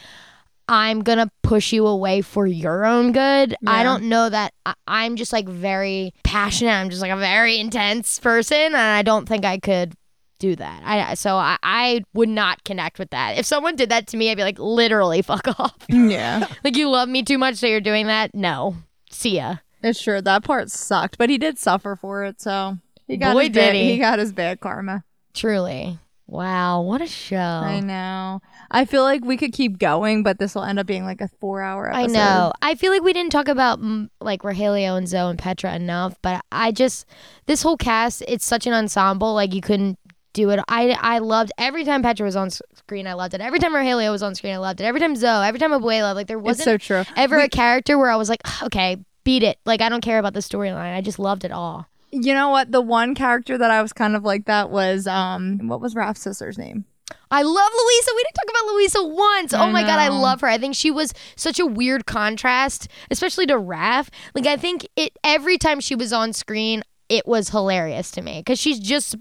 I'm 0.69 1.01
going 1.01 1.17
to 1.17 1.29
push 1.41 1.73
you 1.73 1.85
away 1.87 2.21
for 2.21 2.47
your 2.47 2.85
own 2.85 3.11
good. 3.11 3.55
I 3.67 3.83
don't 3.83 4.05
know 4.05 4.29
that 4.29 4.53
I- 4.65 4.75
I'm 4.87 5.17
just 5.17 5.33
like 5.33 5.47
very 5.47 6.13
passionate. 6.23 6.71
I'm 6.71 6.89
just 6.89 7.01
like 7.01 7.11
a 7.11 7.17
very 7.17 7.59
intense 7.59 8.17
person. 8.19 8.57
And 8.57 8.75
I 8.77 9.01
don't 9.01 9.27
think 9.27 9.43
I 9.43 9.59
could 9.59 9.93
do 10.39 10.55
that. 10.55 10.81
I 10.85 11.13
so 11.15 11.35
I, 11.35 11.57
I 11.63 12.03
would 12.13 12.29
not 12.29 12.63
connect 12.63 12.97
with 12.99 13.09
that. 13.11 13.37
If 13.37 13.45
someone 13.45 13.75
did 13.75 13.89
that 13.89 14.07
to 14.07 14.17
me, 14.17 14.31
I'd 14.31 14.37
be 14.37 14.43
like, 14.43 14.59
literally, 14.59 15.21
fuck 15.23 15.47
off. 15.59 15.75
Yeah. 15.89 16.47
like 16.63 16.77
you 16.77 16.89
love 16.89 17.09
me 17.09 17.23
too 17.23 17.37
much, 17.37 17.55
so 17.55 17.67
you're 17.67 17.81
doing 17.81 18.07
that. 18.07 18.33
No, 18.33 18.75
see 19.11 19.35
ya. 19.37 19.57
It's 19.83 20.01
true. 20.01 20.21
That 20.21 20.43
part 20.43 20.71
sucked, 20.71 21.17
but 21.17 21.29
he 21.29 21.37
did 21.37 21.57
suffer 21.59 21.95
for 21.95 22.23
it, 22.23 22.41
so 22.41 22.77
he 23.07 23.17
got 23.17 23.33
Boy, 23.33 23.41
his 23.43 23.49
did 23.49 23.59
bad, 23.59 23.75
he. 23.75 23.91
he 23.91 23.97
got 23.99 24.17
his 24.19 24.31
bad 24.31 24.59
karma. 24.59 25.03
Truly. 25.33 25.99
Wow, 26.25 26.81
what 26.81 27.01
a 27.01 27.05
show. 27.07 27.35
I 27.37 27.79
know. 27.81 28.39
I 28.71 28.85
feel 28.85 29.03
like 29.03 29.23
we 29.25 29.35
could 29.37 29.51
keep 29.51 29.77
going, 29.77 30.23
but 30.23 30.39
this 30.39 30.55
will 30.55 30.63
end 30.63 30.79
up 30.79 30.87
being 30.87 31.03
like 31.03 31.19
a 31.21 31.27
four-hour 31.41 31.91
I 31.93 32.07
know. 32.07 32.53
I 32.61 32.75
feel 32.75 32.91
like 32.93 33.03
we 33.03 33.11
didn't 33.13 33.31
talk 33.33 33.49
about 33.49 33.81
mm, 33.81 34.09
like 34.21 34.41
Rogelio 34.41 34.97
and 34.97 35.07
Zoe 35.07 35.29
and 35.29 35.37
Petra 35.37 35.75
enough, 35.75 36.15
but 36.21 36.43
I 36.51 36.71
just 36.71 37.05
this 37.45 37.61
whole 37.61 37.77
cast, 37.77 38.23
it's 38.27 38.45
such 38.45 38.65
an 38.65 38.73
ensemble. 38.73 39.33
Like 39.33 39.53
you 39.53 39.61
couldn't 39.61 39.99
do 40.31 40.49
it. 40.51 40.59
I 40.69 40.91
I 40.99 41.19
loved 41.19 41.51
every 41.57 41.83
time 41.83 42.01
Petra 42.01 42.25
was 42.25 42.37
on 42.37 42.49
screen. 42.49 43.05
I 43.05 43.13
loved 43.13 43.33
it. 43.35 43.41
Every 43.41 43.59
time 43.59 43.73
Rogelio 43.73 44.09
was 44.09 44.23
on 44.23 44.33
screen, 44.33 44.53
I 44.53 44.57
loved 44.59 44.79
it. 44.81 44.85
Every 44.85 45.01
time 45.01 45.15
Zoe, 45.17 45.45
every 45.45 45.59
time 45.59 45.71
Abuela, 45.71 46.15
like 46.15 46.27
there 46.27 46.39
wasn't 46.39 46.63
so 46.65 46.77
true. 46.77 47.03
ever 47.17 47.35
We- 47.37 47.43
a 47.43 47.49
character 47.49 47.97
where 47.97 48.09
I 48.09 48.15
was 48.15 48.29
like, 48.29 48.41
okay, 48.63 48.97
beat 49.23 49.43
it. 49.43 49.59
Like 49.65 49.81
I 49.81 49.89
don't 49.89 50.01
care 50.01 50.19
about 50.19 50.33
the 50.33 50.39
storyline. 50.39 50.95
I 50.95 51.01
just 51.01 51.19
loved 51.19 51.45
it 51.45 51.51
all. 51.51 51.87
You 52.11 52.33
know 52.33 52.49
what? 52.49 52.71
The 52.71 52.81
one 52.81 53.15
character 53.15 53.57
that 53.57 53.71
I 53.71 53.81
was 53.81 53.91
kind 53.91 54.15
of 54.15 54.23
like 54.23 54.45
that 54.45 54.69
was 54.69 55.07
um, 55.07 55.67
what 55.67 55.81
was 55.81 55.95
Raph's 55.95 56.21
sister's 56.21 56.57
name? 56.57 56.85
I 57.31 57.41
love 57.41 57.71
Luisa. 57.71 58.11
We 58.15 58.23
didn't 58.23 58.35
talk 58.35 58.49
about 58.49 58.73
Luisa 58.73 59.03
once. 59.03 59.53
I 59.53 59.67
oh 59.67 59.71
my 59.71 59.81
god, 59.81 59.99
I 59.99 60.09
love 60.09 60.41
her. 60.41 60.47
I 60.47 60.59
think 60.59 60.75
she 60.75 60.91
was 60.91 61.13
such 61.35 61.59
a 61.59 61.65
weird 61.65 62.05
contrast, 62.05 62.87
especially 63.09 63.47
to 63.47 63.55
Raph. 63.55 64.09
Like 64.35 64.45
I 64.45 64.55
think 64.55 64.87
it 64.95 65.17
every 65.23 65.57
time 65.57 65.79
she 65.79 65.95
was 65.95 66.13
on 66.13 66.33
screen, 66.33 66.83
it 67.13 67.27
was 67.27 67.49
hilarious 67.49 68.09
to 68.09 68.23
me 68.23 68.39
because 68.39 68.57
she's 68.57 68.79
just 68.79 69.15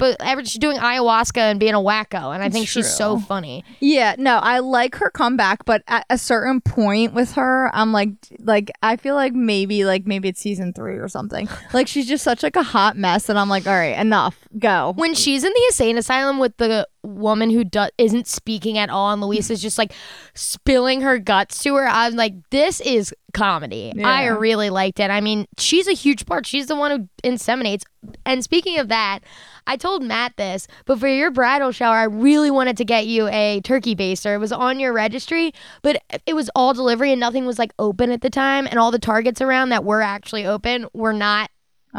she's 0.44 0.54
doing 0.54 0.78
ayahuasca 0.78 1.36
and 1.36 1.60
being 1.60 1.74
a 1.74 1.78
wacko, 1.78 2.34
and 2.34 2.42
I 2.42 2.48
think 2.48 2.66
she's 2.66 2.90
so 2.90 3.18
funny. 3.18 3.66
Yeah, 3.80 4.14
no, 4.16 4.38
I 4.38 4.60
like 4.60 4.94
her 4.94 5.10
comeback, 5.10 5.66
but 5.66 5.82
at 5.88 6.06
a 6.08 6.16
certain 6.16 6.62
point 6.62 7.12
with 7.12 7.32
her, 7.32 7.70
I'm 7.74 7.92
like, 7.92 8.08
like 8.38 8.70
I 8.82 8.96
feel 8.96 9.14
like 9.14 9.34
maybe, 9.34 9.84
like 9.84 10.06
maybe 10.06 10.30
it's 10.30 10.40
season 10.40 10.72
three 10.72 10.96
or 10.96 11.08
something. 11.08 11.50
Like 11.74 11.86
she's 11.86 12.08
just 12.08 12.24
such 12.24 12.42
like 12.42 12.56
a 12.56 12.62
hot 12.62 12.96
mess, 12.96 13.28
and 13.28 13.38
I'm 13.38 13.50
like, 13.50 13.66
all 13.66 13.74
right, 13.74 13.98
enough, 13.98 14.41
go. 14.58 14.92
When 14.96 15.14
she's 15.14 15.44
in 15.44 15.52
the 15.52 15.62
insane 15.68 15.98
asylum 15.98 16.38
with 16.38 16.56
the 16.56 16.86
woman 17.02 17.50
who 17.50 17.64
do- 17.64 17.88
isn't 17.98 18.26
speaking 18.26 18.78
at 18.78 18.90
all, 18.90 19.12
and 19.12 19.22
Luisa's 19.22 19.62
just 19.62 19.78
like 19.78 19.92
spilling 20.34 21.00
her 21.00 21.18
guts 21.18 21.62
to 21.64 21.74
her, 21.74 21.86
I'm 21.86 22.14
like, 22.14 22.34
this 22.50 22.80
is 22.80 23.14
comedy. 23.32 23.92
I 24.04 24.26
really 24.26 24.70
liked 24.70 25.00
it. 25.00 25.10
I 25.10 25.20
mean, 25.20 25.46
she's 25.58 25.88
a 25.88 25.92
huge 25.92 26.26
part. 26.26 26.46
She's 26.46 26.66
the 26.66 26.76
one 26.76 26.90
who 26.90 27.28
inseminates. 27.28 27.82
And 28.26 28.44
speaking 28.44 28.78
of 28.78 28.88
that, 28.88 29.20
I 29.66 29.76
told 29.76 30.02
Matt 30.02 30.36
this, 30.36 30.66
but 30.86 30.98
for 30.98 31.06
your 31.06 31.30
bridal 31.30 31.70
shower, 31.70 31.96
I 31.96 32.04
really 32.04 32.50
wanted 32.50 32.76
to 32.78 32.84
get 32.84 33.06
you 33.06 33.28
a 33.28 33.60
turkey 33.62 33.94
baster. 33.94 34.34
It 34.34 34.38
was 34.38 34.52
on 34.52 34.80
your 34.80 34.92
registry, 34.92 35.52
but 35.82 36.02
it 36.26 36.34
was 36.34 36.50
all 36.54 36.74
delivery 36.74 37.12
and 37.12 37.20
nothing 37.20 37.46
was 37.46 37.58
like 37.58 37.72
open 37.78 38.10
at 38.10 38.22
the 38.22 38.30
time. 38.30 38.66
And 38.66 38.78
all 38.78 38.90
the 38.90 38.98
targets 38.98 39.40
around 39.40 39.68
that 39.68 39.84
were 39.84 40.02
actually 40.02 40.44
open 40.44 40.86
were 40.92 41.12
not 41.12 41.50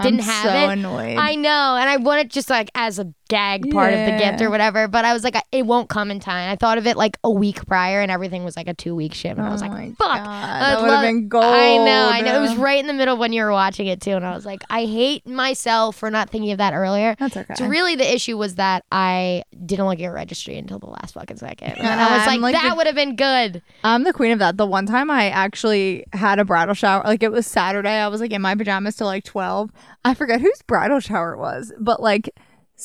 didn't 0.01 0.21
I'm 0.21 0.25
have 0.25 0.45
so 0.45 0.57
it. 0.57 0.73
annoyed. 0.73 1.17
I 1.17 1.35
know, 1.35 1.77
and 1.79 1.89
I 1.89 1.97
want 1.97 2.21
it 2.21 2.29
just 2.29 2.49
like 2.49 2.71
as 2.73 2.97
a 2.99 3.13
gag 3.33 3.71
part 3.71 3.93
of 3.93 4.05
the 4.05 4.17
gift 4.17 4.41
or 4.41 4.49
whatever. 4.49 4.87
But 4.87 5.05
I 5.05 5.13
was 5.13 5.23
like, 5.23 5.35
it 5.51 5.65
won't 5.65 5.89
come 5.89 6.11
in 6.11 6.19
time. 6.19 6.51
I 6.51 6.55
thought 6.55 6.77
of 6.77 6.85
it 6.85 6.95
like 6.95 7.17
a 7.23 7.31
week 7.31 7.65
prior, 7.65 8.01
and 8.01 8.11
everything 8.11 8.43
was 8.43 8.55
like 8.55 8.67
a 8.67 8.73
two 8.73 8.95
week 8.95 9.13
ship, 9.13 9.37
and 9.37 9.45
I 9.45 9.49
was 9.49 9.63
Oh 9.63 9.67
like, 9.67 9.97
fuck. 9.97 10.23
God, 10.23 10.61
that 10.61 10.81
would 10.81 10.89
have 10.89 11.01
been 11.01 11.27
gold. 11.27 11.43
I 11.43 11.77
know, 11.77 12.09
I 12.09 12.21
know. 12.21 12.37
It 12.37 12.41
was 12.41 12.55
right 12.55 12.79
in 12.79 12.87
the 12.87 12.93
middle 12.93 13.17
when 13.17 13.33
you 13.33 13.43
were 13.43 13.51
watching 13.51 13.87
it 13.87 14.01
too, 14.01 14.11
and 14.11 14.25
I 14.25 14.35
was 14.35 14.45
like, 14.45 14.63
I 14.69 14.85
hate 14.85 15.27
myself 15.27 15.95
for 15.95 16.11
not 16.11 16.29
thinking 16.29 16.51
of 16.51 16.59
that 16.59 16.73
earlier. 16.73 17.15
That's 17.17 17.35
okay. 17.35 17.55
So 17.55 17.67
really, 17.67 17.95
the 17.95 18.13
issue 18.13 18.37
was 18.37 18.55
that 18.55 18.85
I 18.91 19.43
didn't 19.65 19.85
look 19.85 19.95
at 19.95 20.01
your 20.01 20.13
registry 20.13 20.57
until 20.57 20.79
the 20.79 20.87
last 20.87 21.13
fucking 21.15 21.37
second, 21.37 21.73
and 21.77 21.87
I 21.87 22.17
was 22.17 22.27
like, 22.27 22.39
like 22.39 22.53
that 22.53 22.77
would 22.77 22.87
have 22.87 22.95
been 22.95 23.15
good. 23.15 23.61
I'm 23.83 24.03
the 24.03 24.13
queen 24.13 24.31
of 24.31 24.39
that. 24.39 24.57
The 24.57 24.67
one 24.67 24.85
time 24.85 25.09
I 25.09 25.29
actually 25.29 26.05
had 26.13 26.39
a 26.39 26.45
bridal 26.45 26.75
shower, 26.75 27.03
like 27.05 27.23
it 27.23 27.31
was 27.31 27.47
Saturday, 27.47 27.89
I 27.89 28.07
was 28.07 28.21
like 28.21 28.31
in 28.31 28.41
my 28.41 28.55
pajamas 28.55 28.95
till 28.95 29.07
like 29.07 29.23
12. 29.23 29.71
I 30.05 30.13
forget 30.13 30.41
whose 30.41 30.61
bridal 30.67 30.99
shower 30.99 31.33
it 31.33 31.39
was, 31.39 31.71
but 31.79 32.01
like 32.01 32.29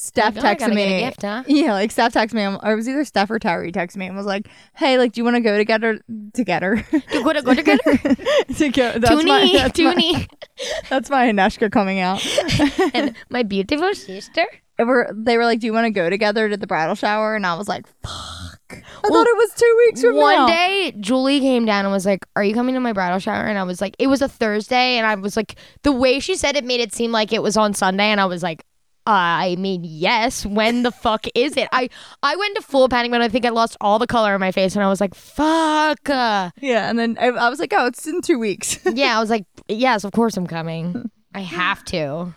Steph 0.00 0.36
Like, 0.36 0.62
oh, 0.62 0.66
texted 0.66 0.74
me. 0.74 1.00
gift, 1.00 1.22
huh? 1.22 1.42
Yeah, 1.48 1.72
like 1.72 1.90
Steph 1.90 2.12
texted 2.14 2.34
me, 2.34 2.44
or 2.46 2.72
it 2.72 2.76
was 2.76 2.88
either 2.88 3.04
Steph 3.04 3.30
or 3.30 3.38
Terry 3.38 3.72
texted 3.72 3.96
me 3.96 4.06
and 4.06 4.16
was 4.16 4.26
like, 4.26 4.48
"Hey, 4.76 4.96
like, 4.96 5.12
do 5.12 5.20
you 5.20 5.24
want 5.24 5.34
to 5.36 5.40
go 5.40 5.56
together? 5.56 5.98
Together? 6.34 6.84
To 6.92 7.22
go 7.24 7.32
to 7.32 7.42
go 7.42 7.54
together, 7.54 7.96
to 8.56 8.68
go? 8.70 8.98
That's 8.98 9.24
my, 9.24 9.40
Toonie, 9.40 9.52
that's, 9.58 9.78
my, 9.80 10.26
that's 10.88 11.10
my 11.10 11.26
Aneshka 11.32 11.70
coming 11.72 11.98
out. 12.00 12.24
and 12.94 13.14
my 13.30 13.42
beautiful 13.42 13.92
sister. 13.94 14.46
They 14.76 14.84
were, 14.84 15.10
they 15.12 15.36
were 15.36 15.44
like, 15.44 15.58
"Do 15.60 15.66
you 15.66 15.72
want 15.72 15.86
to 15.86 15.90
go 15.90 16.08
together 16.08 16.48
to 16.48 16.56
the 16.56 16.66
bridal 16.68 16.94
shower?" 16.94 17.34
And 17.34 17.44
I 17.44 17.54
was 17.56 17.66
like, 17.68 17.86
"Fuck." 18.02 18.60
I 18.70 18.82
Well, 19.02 19.12
thought 19.12 19.26
it 19.26 19.36
was 19.36 19.50
two 19.56 19.74
weeks 19.86 20.02
from 20.02 20.16
One 20.16 20.36
now. 20.36 20.46
day, 20.46 20.92
Julie 21.00 21.40
came 21.40 21.64
down 21.64 21.84
and 21.86 21.92
was 21.92 22.06
like, 22.06 22.24
"Are 22.36 22.44
you 22.44 22.54
coming 22.54 22.74
to 22.74 22.80
my 22.80 22.92
bridal 22.92 23.18
shower?" 23.18 23.46
And 23.46 23.58
I 23.58 23.64
was 23.64 23.80
like, 23.80 23.96
"It 23.98 24.06
was 24.06 24.22
a 24.22 24.28
Thursday," 24.28 24.96
and 24.98 25.06
I 25.06 25.14
was 25.16 25.36
like, 25.36 25.56
the 25.82 25.90
way 25.92 26.20
she 26.20 26.36
said 26.36 26.54
it 26.56 26.64
made 26.64 26.80
it 26.80 26.92
seem 26.92 27.10
like 27.10 27.32
it 27.32 27.42
was 27.42 27.56
on 27.56 27.74
Sunday, 27.74 28.04
and 28.06 28.20
I 28.20 28.26
was 28.26 28.42
like. 28.44 28.62
I 29.10 29.56
mean, 29.58 29.84
yes. 29.84 30.44
When 30.44 30.82
the 30.82 30.90
fuck 30.92 31.26
is 31.34 31.56
it? 31.56 31.66
I 31.72 31.88
I 32.22 32.36
went 32.36 32.56
to 32.56 32.62
full 32.62 32.88
panic 32.90 33.10
mode. 33.10 33.22
I 33.22 33.28
think 33.28 33.46
I 33.46 33.48
lost 33.48 33.76
all 33.80 33.98
the 33.98 34.06
color 34.06 34.34
in 34.34 34.40
my 34.40 34.52
face, 34.52 34.74
and 34.76 34.84
I 34.84 34.88
was 34.88 35.00
like, 35.00 35.14
"Fuck." 35.14 36.10
uh." 36.10 36.50
Yeah, 36.60 36.90
and 36.90 36.98
then 36.98 37.16
I, 37.18 37.28
I 37.28 37.48
was 37.48 37.58
like, 37.58 37.72
"Oh, 37.76 37.86
it's 37.86 38.06
in 38.06 38.20
two 38.20 38.38
weeks." 38.38 38.78
Yeah, 38.98 39.16
I 39.16 39.20
was 39.20 39.30
like, 39.30 39.46
"Yes, 39.68 40.04
of 40.04 40.12
course 40.12 40.36
I'm 40.36 40.46
coming. 40.46 41.10
I 41.34 41.40
have 41.40 41.84
to." 41.86 42.04
All 42.06 42.34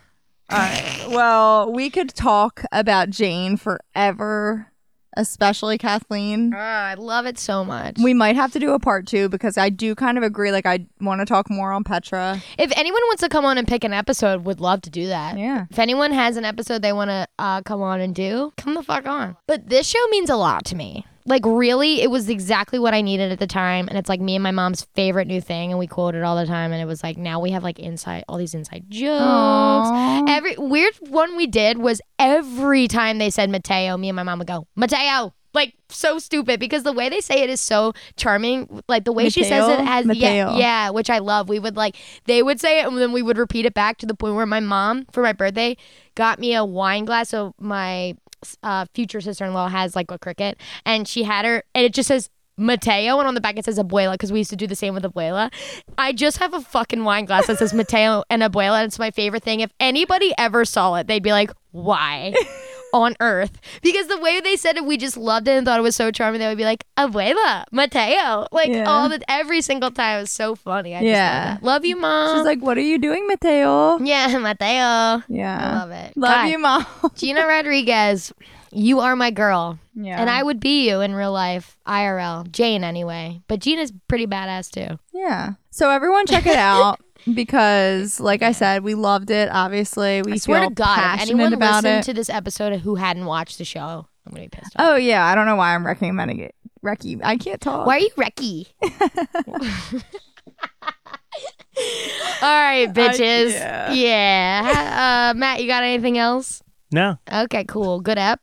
right. 0.50 1.06
Well, 1.10 1.72
we 1.74 1.90
could 1.90 2.10
talk 2.14 2.64
about 2.72 3.10
Jane 3.10 3.58
forever, 3.58 4.71
especially 5.18 5.78
Kathleen. 5.78 6.54
Ah, 6.56 6.88
I 6.88 6.94
love 6.96 7.26
it 7.26 7.38
so 7.38 7.64
much. 7.64 7.98
We 8.02 8.14
might 8.14 8.36
have 8.36 8.52
to 8.54 8.60
do 8.60 8.74
a 8.74 8.80
part 8.80 9.08
two 9.08 9.30
because 9.30 9.58
I 9.58 9.70
do 9.70 9.96
kind 9.96 10.18
of 10.18 10.24
agree. 10.24 10.52
Like, 10.52 10.66
I 10.66 10.86
want 11.00 11.22
to 11.22 11.26
talk 11.26 11.50
more 11.50 11.72
on 11.72 11.84
Petra. 11.84 12.42
if 12.58 12.72
anyone 12.78 13.02
wants 13.06 13.22
to 13.22 13.30
come 13.30 13.46
on 13.46 13.58
and 13.58 13.68
pick 13.68 13.84
an 13.84 13.94
episode, 13.94 14.46
would 14.46 14.60
love 14.60 14.82
to 14.84 14.90
do 14.90 15.08
that. 15.08 15.38
Yeah. 15.38 15.66
If 15.70 15.80
anyone 15.80 16.12
has 16.12 16.38
an 16.38 16.46
episode 16.46 16.82
they 16.82 16.94
want 16.94 17.10
to 17.10 17.28
uh, 17.40 17.62
come 17.62 17.82
on 17.82 18.00
and 18.02 18.14
do, 18.16 18.54
come 18.58 18.74
the 18.74 18.84
fuck 18.84 19.06
on. 19.06 19.38
But 19.48 19.70
this 19.70 19.88
show 19.88 20.06
means 20.10 20.30
a 20.30 20.36
lot 20.36 20.66
to 20.66 20.76
me. 20.76 21.06
Like, 21.26 21.44
really, 21.46 22.02
it 22.02 22.10
was 22.10 22.30
exactly 22.30 22.80
what 22.80 22.94
I 22.94 23.02
needed 23.02 23.32
at 23.32 23.40
the 23.40 23.48
time. 23.48 23.88
And 23.88 23.98
it's 23.98 24.10
like 24.10 24.22
me 24.22 24.36
and 24.36 24.44
my 24.44 24.52
mom's 24.52 24.84
favorite 24.96 25.28
new 25.28 25.42
thing. 25.42 25.72
And 25.72 25.80
we 25.80 25.88
quote 25.88 26.16
it 26.16 26.24
all 26.24 26.36
the 26.36 26.46
time. 26.46 26.72
And 26.72 26.82
it 26.82 26.86
was 26.86 27.04
like, 27.04 27.18
now 27.18 27.40
we 27.40 27.52
have 27.52 27.64
like 27.64 27.80
inside, 27.80 28.24
all 28.28 28.38
these 28.38 28.54
inside 28.54 28.86
jokes. 28.90 29.22
Aw. 29.22 30.26
Every 30.28 30.56
weird 30.58 30.96
one 31.10 31.36
we 31.36 31.48
did 31.48 31.78
was 31.78 32.02
every 32.18 32.88
time 32.88 33.18
they 33.18 33.30
said 33.30 33.50
Mateo, 33.50 33.98
me 33.98 34.10
and 34.10 34.16
my 34.16 34.24
mom 34.24 34.40
would 34.40 34.48
go, 34.48 34.68
Mateo. 34.76 35.34
Like 35.54 35.74
so 35.90 36.18
stupid 36.18 36.62
because 36.62 36.84
the 36.84 36.94
way 36.94 37.10
they 37.10 37.20
say 37.20 37.42
it 37.44 37.50
is 37.50 37.60
so 37.60 37.92
charming. 38.16 38.82
Like 38.88 39.04
the 39.04 39.12
way 39.12 39.28
she 39.28 39.44
says 39.44 39.68
it 39.68 39.80
Mateo? 39.80 39.86
has 39.86 40.18
yeah, 40.18 40.56
yeah, 40.56 40.90
which 40.92 41.10
I 41.10 41.20
love. 41.20 41.50
We 41.50 41.60
would 41.60 41.76
like 41.76 41.98
they 42.24 42.42
would 42.42 42.62
say 42.62 42.80
it 42.80 42.88
and 42.88 42.98
then 42.98 43.12
we 43.12 43.22
would 43.22 43.38
repeat 43.38 43.66
it 43.66 43.74
back 43.74 43.98
to 43.98 44.06
the 44.06 44.14
point 44.14 44.36
where 44.36 44.46
my 44.46 44.62
mom 44.62 45.08
for 45.12 45.22
my 45.22 45.34
birthday 45.34 45.76
got 46.16 46.40
me 46.40 46.56
a 46.56 46.64
wine 46.64 47.04
glass. 47.04 47.28
So 47.28 47.54
my 47.60 48.16
uh, 48.64 48.86
future 48.94 49.22
sister 49.22 49.46
in 49.46 49.54
law 49.54 49.68
has 49.68 49.96
like 49.96 50.12
a 50.12 50.20
Cricut 50.20 50.56
and 50.86 51.08
she 51.08 51.24
had 51.24 51.46
her 51.46 51.64
and 51.74 51.86
it 51.86 51.94
just 51.94 52.08
says 52.08 52.30
Mateo 52.58 53.18
and 53.20 53.28
on 53.28 53.34
the 53.34 53.42
back 53.42 53.58
it 53.58 53.66
says 53.66 53.80
Abuela 53.80 54.14
because 54.14 54.32
we 54.32 54.40
used 54.40 54.50
to 54.52 54.56
do 54.56 54.68
the 54.68 54.76
same 54.76 54.94
with 54.94 55.04
Abuela. 55.04 55.52
I 55.98 56.14
just 56.14 56.38
have 56.38 56.54
a 56.54 56.62
fucking 56.62 57.04
wine 57.04 57.26
glass 57.26 57.48
that 57.48 57.58
says 57.58 57.74
Mateo 57.74 58.24
and 58.30 58.42
Abuela 58.42 58.80
and 58.80 58.88
it's 58.88 59.00
my 59.00 59.12
favorite 59.12 59.44
thing. 59.44 59.62
If 59.62 59.72
anybody 59.80 60.34
ever 60.38 60.66
saw 60.66 60.96
it, 60.96 61.08
they'd 61.08 61.24
be 61.24 61.32
like, 61.32 61.52
why? 61.72 62.34
on 62.94 63.16
earth 63.20 63.60
because 63.82 64.08
the 64.08 64.20
way 64.20 64.40
they 64.42 64.56
said 64.56 64.78
it, 64.78 64.86
we 64.86 64.98
just 64.98 65.18
loved 65.18 65.48
it 65.48 65.52
and 65.52 65.66
thought 65.66 65.80
it 65.80 65.84
was 65.84 65.96
so 65.96 66.12
charming. 66.12 66.40
They 66.40 66.48
would 66.48 66.58
be 66.58 66.64
like, 66.66 66.86
"Abuela, 66.98 67.64
Mateo," 67.72 68.48
like 68.52 68.70
Yeah. 68.70 68.86
all 68.90 69.10
the 69.10 69.22
every 69.30 69.62
single 69.62 69.92
time. 69.92 70.18
It 70.18 70.22
was 70.22 70.32
so 70.32 70.56
funny. 70.56 70.96
I 70.96 71.00
just 71.00 71.08
Yeah. 71.08 71.52
love, 71.56 71.64
love 71.64 71.86
you, 71.86 71.96
mom. 71.96 72.38
She's 72.38 72.46
like, 72.46 72.62
"What 72.62 72.78
are 72.78 72.82
you 72.82 72.98
doing, 72.98 73.28
Mateo?" 73.28 73.98
yeah, 74.00 74.28
Mateo. 74.40 75.24
Yeah, 75.28 75.58
I 75.60 75.80
love 75.80 75.92
it. 75.92 76.18
Love 76.18 76.34
God, 76.36 76.44
you, 76.50 76.58
mom. 76.60 76.86
Gina 77.16 77.46
Rodriguez. 77.48 78.34
You 78.74 79.02
are 79.02 79.18
my 79.18 79.32
girl, 79.32 79.80
yeah. 79.96 80.20
and 80.22 80.30
I 80.30 80.42
would 80.42 80.62
be 80.62 80.88
you 80.88 81.02
in 81.02 81.14
real 81.14 81.34
life, 81.34 81.76
IRL. 81.86 82.50
Jane, 82.52 82.86
anyway, 82.86 83.42
but 83.50 83.60
Gina's 83.60 83.92
pretty 84.08 84.26
badass 84.26 84.70
too. 84.72 84.98
Yeah. 85.14 85.52
So 85.72 85.90
everyone 85.90 86.26
check 86.26 86.46
it 86.46 86.56
out 86.56 87.00
because, 87.34 88.20
like 88.20 88.42
I 88.42 88.52
said, 88.52 88.84
we 88.84 88.94
loved 88.96 89.30
it. 89.32 89.50
Obviously, 89.52 90.22
we 90.24 90.34
I 90.34 90.38
swear 90.38 90.62
feel 90.62 90.70
to 90.70 90.76
God, 90.76 90.98
if 90.98 91.04
passionate 91.04 91.30
anyone 91.34 91.54
about 91.54 91.84
listened 91.84 92.00
it. 92.00 92.04
to 92.06 92.14
this 92.14 92.30
episode 92.30 92.80
who 92.82 92.96
hadn't 92.96 93.26
watched 93.26 93.58
the 93.58 93.66
show, 93.66 94.08
I'm 94.26 94.32
gonna 94.34 94.44
be 94.44 94.50
pissed 94.50 94.76
off. 94.78 94.86
oh 94.92 94.96
yeah, 94.96 95.26
I 95.26 95.36
don't 95.36 95.46
know 95.46 95.56
why 95.56 95.74
I'm 95.76 95.86
recommending 95.86 96.40
it. 96.40 96.56
Recky, 96.84 97.20
I 97.24 97.38
can't 97.38 97.62
talk. 97.62 97.86
Why 97.86 97.98
are 97.98 98.00
you 98.00 98.10
Recky? 98.18 98.68
All 102.42 102.50
right, 102.50 102.88
bitches. 102.92 103.52
yeah. 103.52 103.92
yeah. 103.94 105.32
Uh, 105.32 105.38
Matt, 105.38 105.62
you 105.62 105.68
got 105.68 105.84
anything 105.84 106.18
else? 106.18 106.62
No. 106.92 107.18
Okay, 107.32 107.64
cool. 107.66 108.02
Good 108.02 108.18
app. 108.18 108.42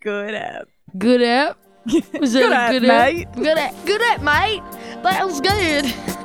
Good 0.00 0.34
app. 0.34 0.68
Good 0.96 1.22
app. 1.22 1.58
Was 2.20 2.32
that 2.32 2.40
Good 2.40 2.52
a 2.52 2.56
app, 2.56 2.70
good 2.72 2.82
mate. 2.82 3.26
app? 3.26 3.34
Good 3.36 3.58
app. 3.58 3.74
Good 3.86 4.02
app, 4.02 4.22
mate. 4.22 4.62
That 5.02 5.26
was 5.26 5.40
good. 5.40 6.24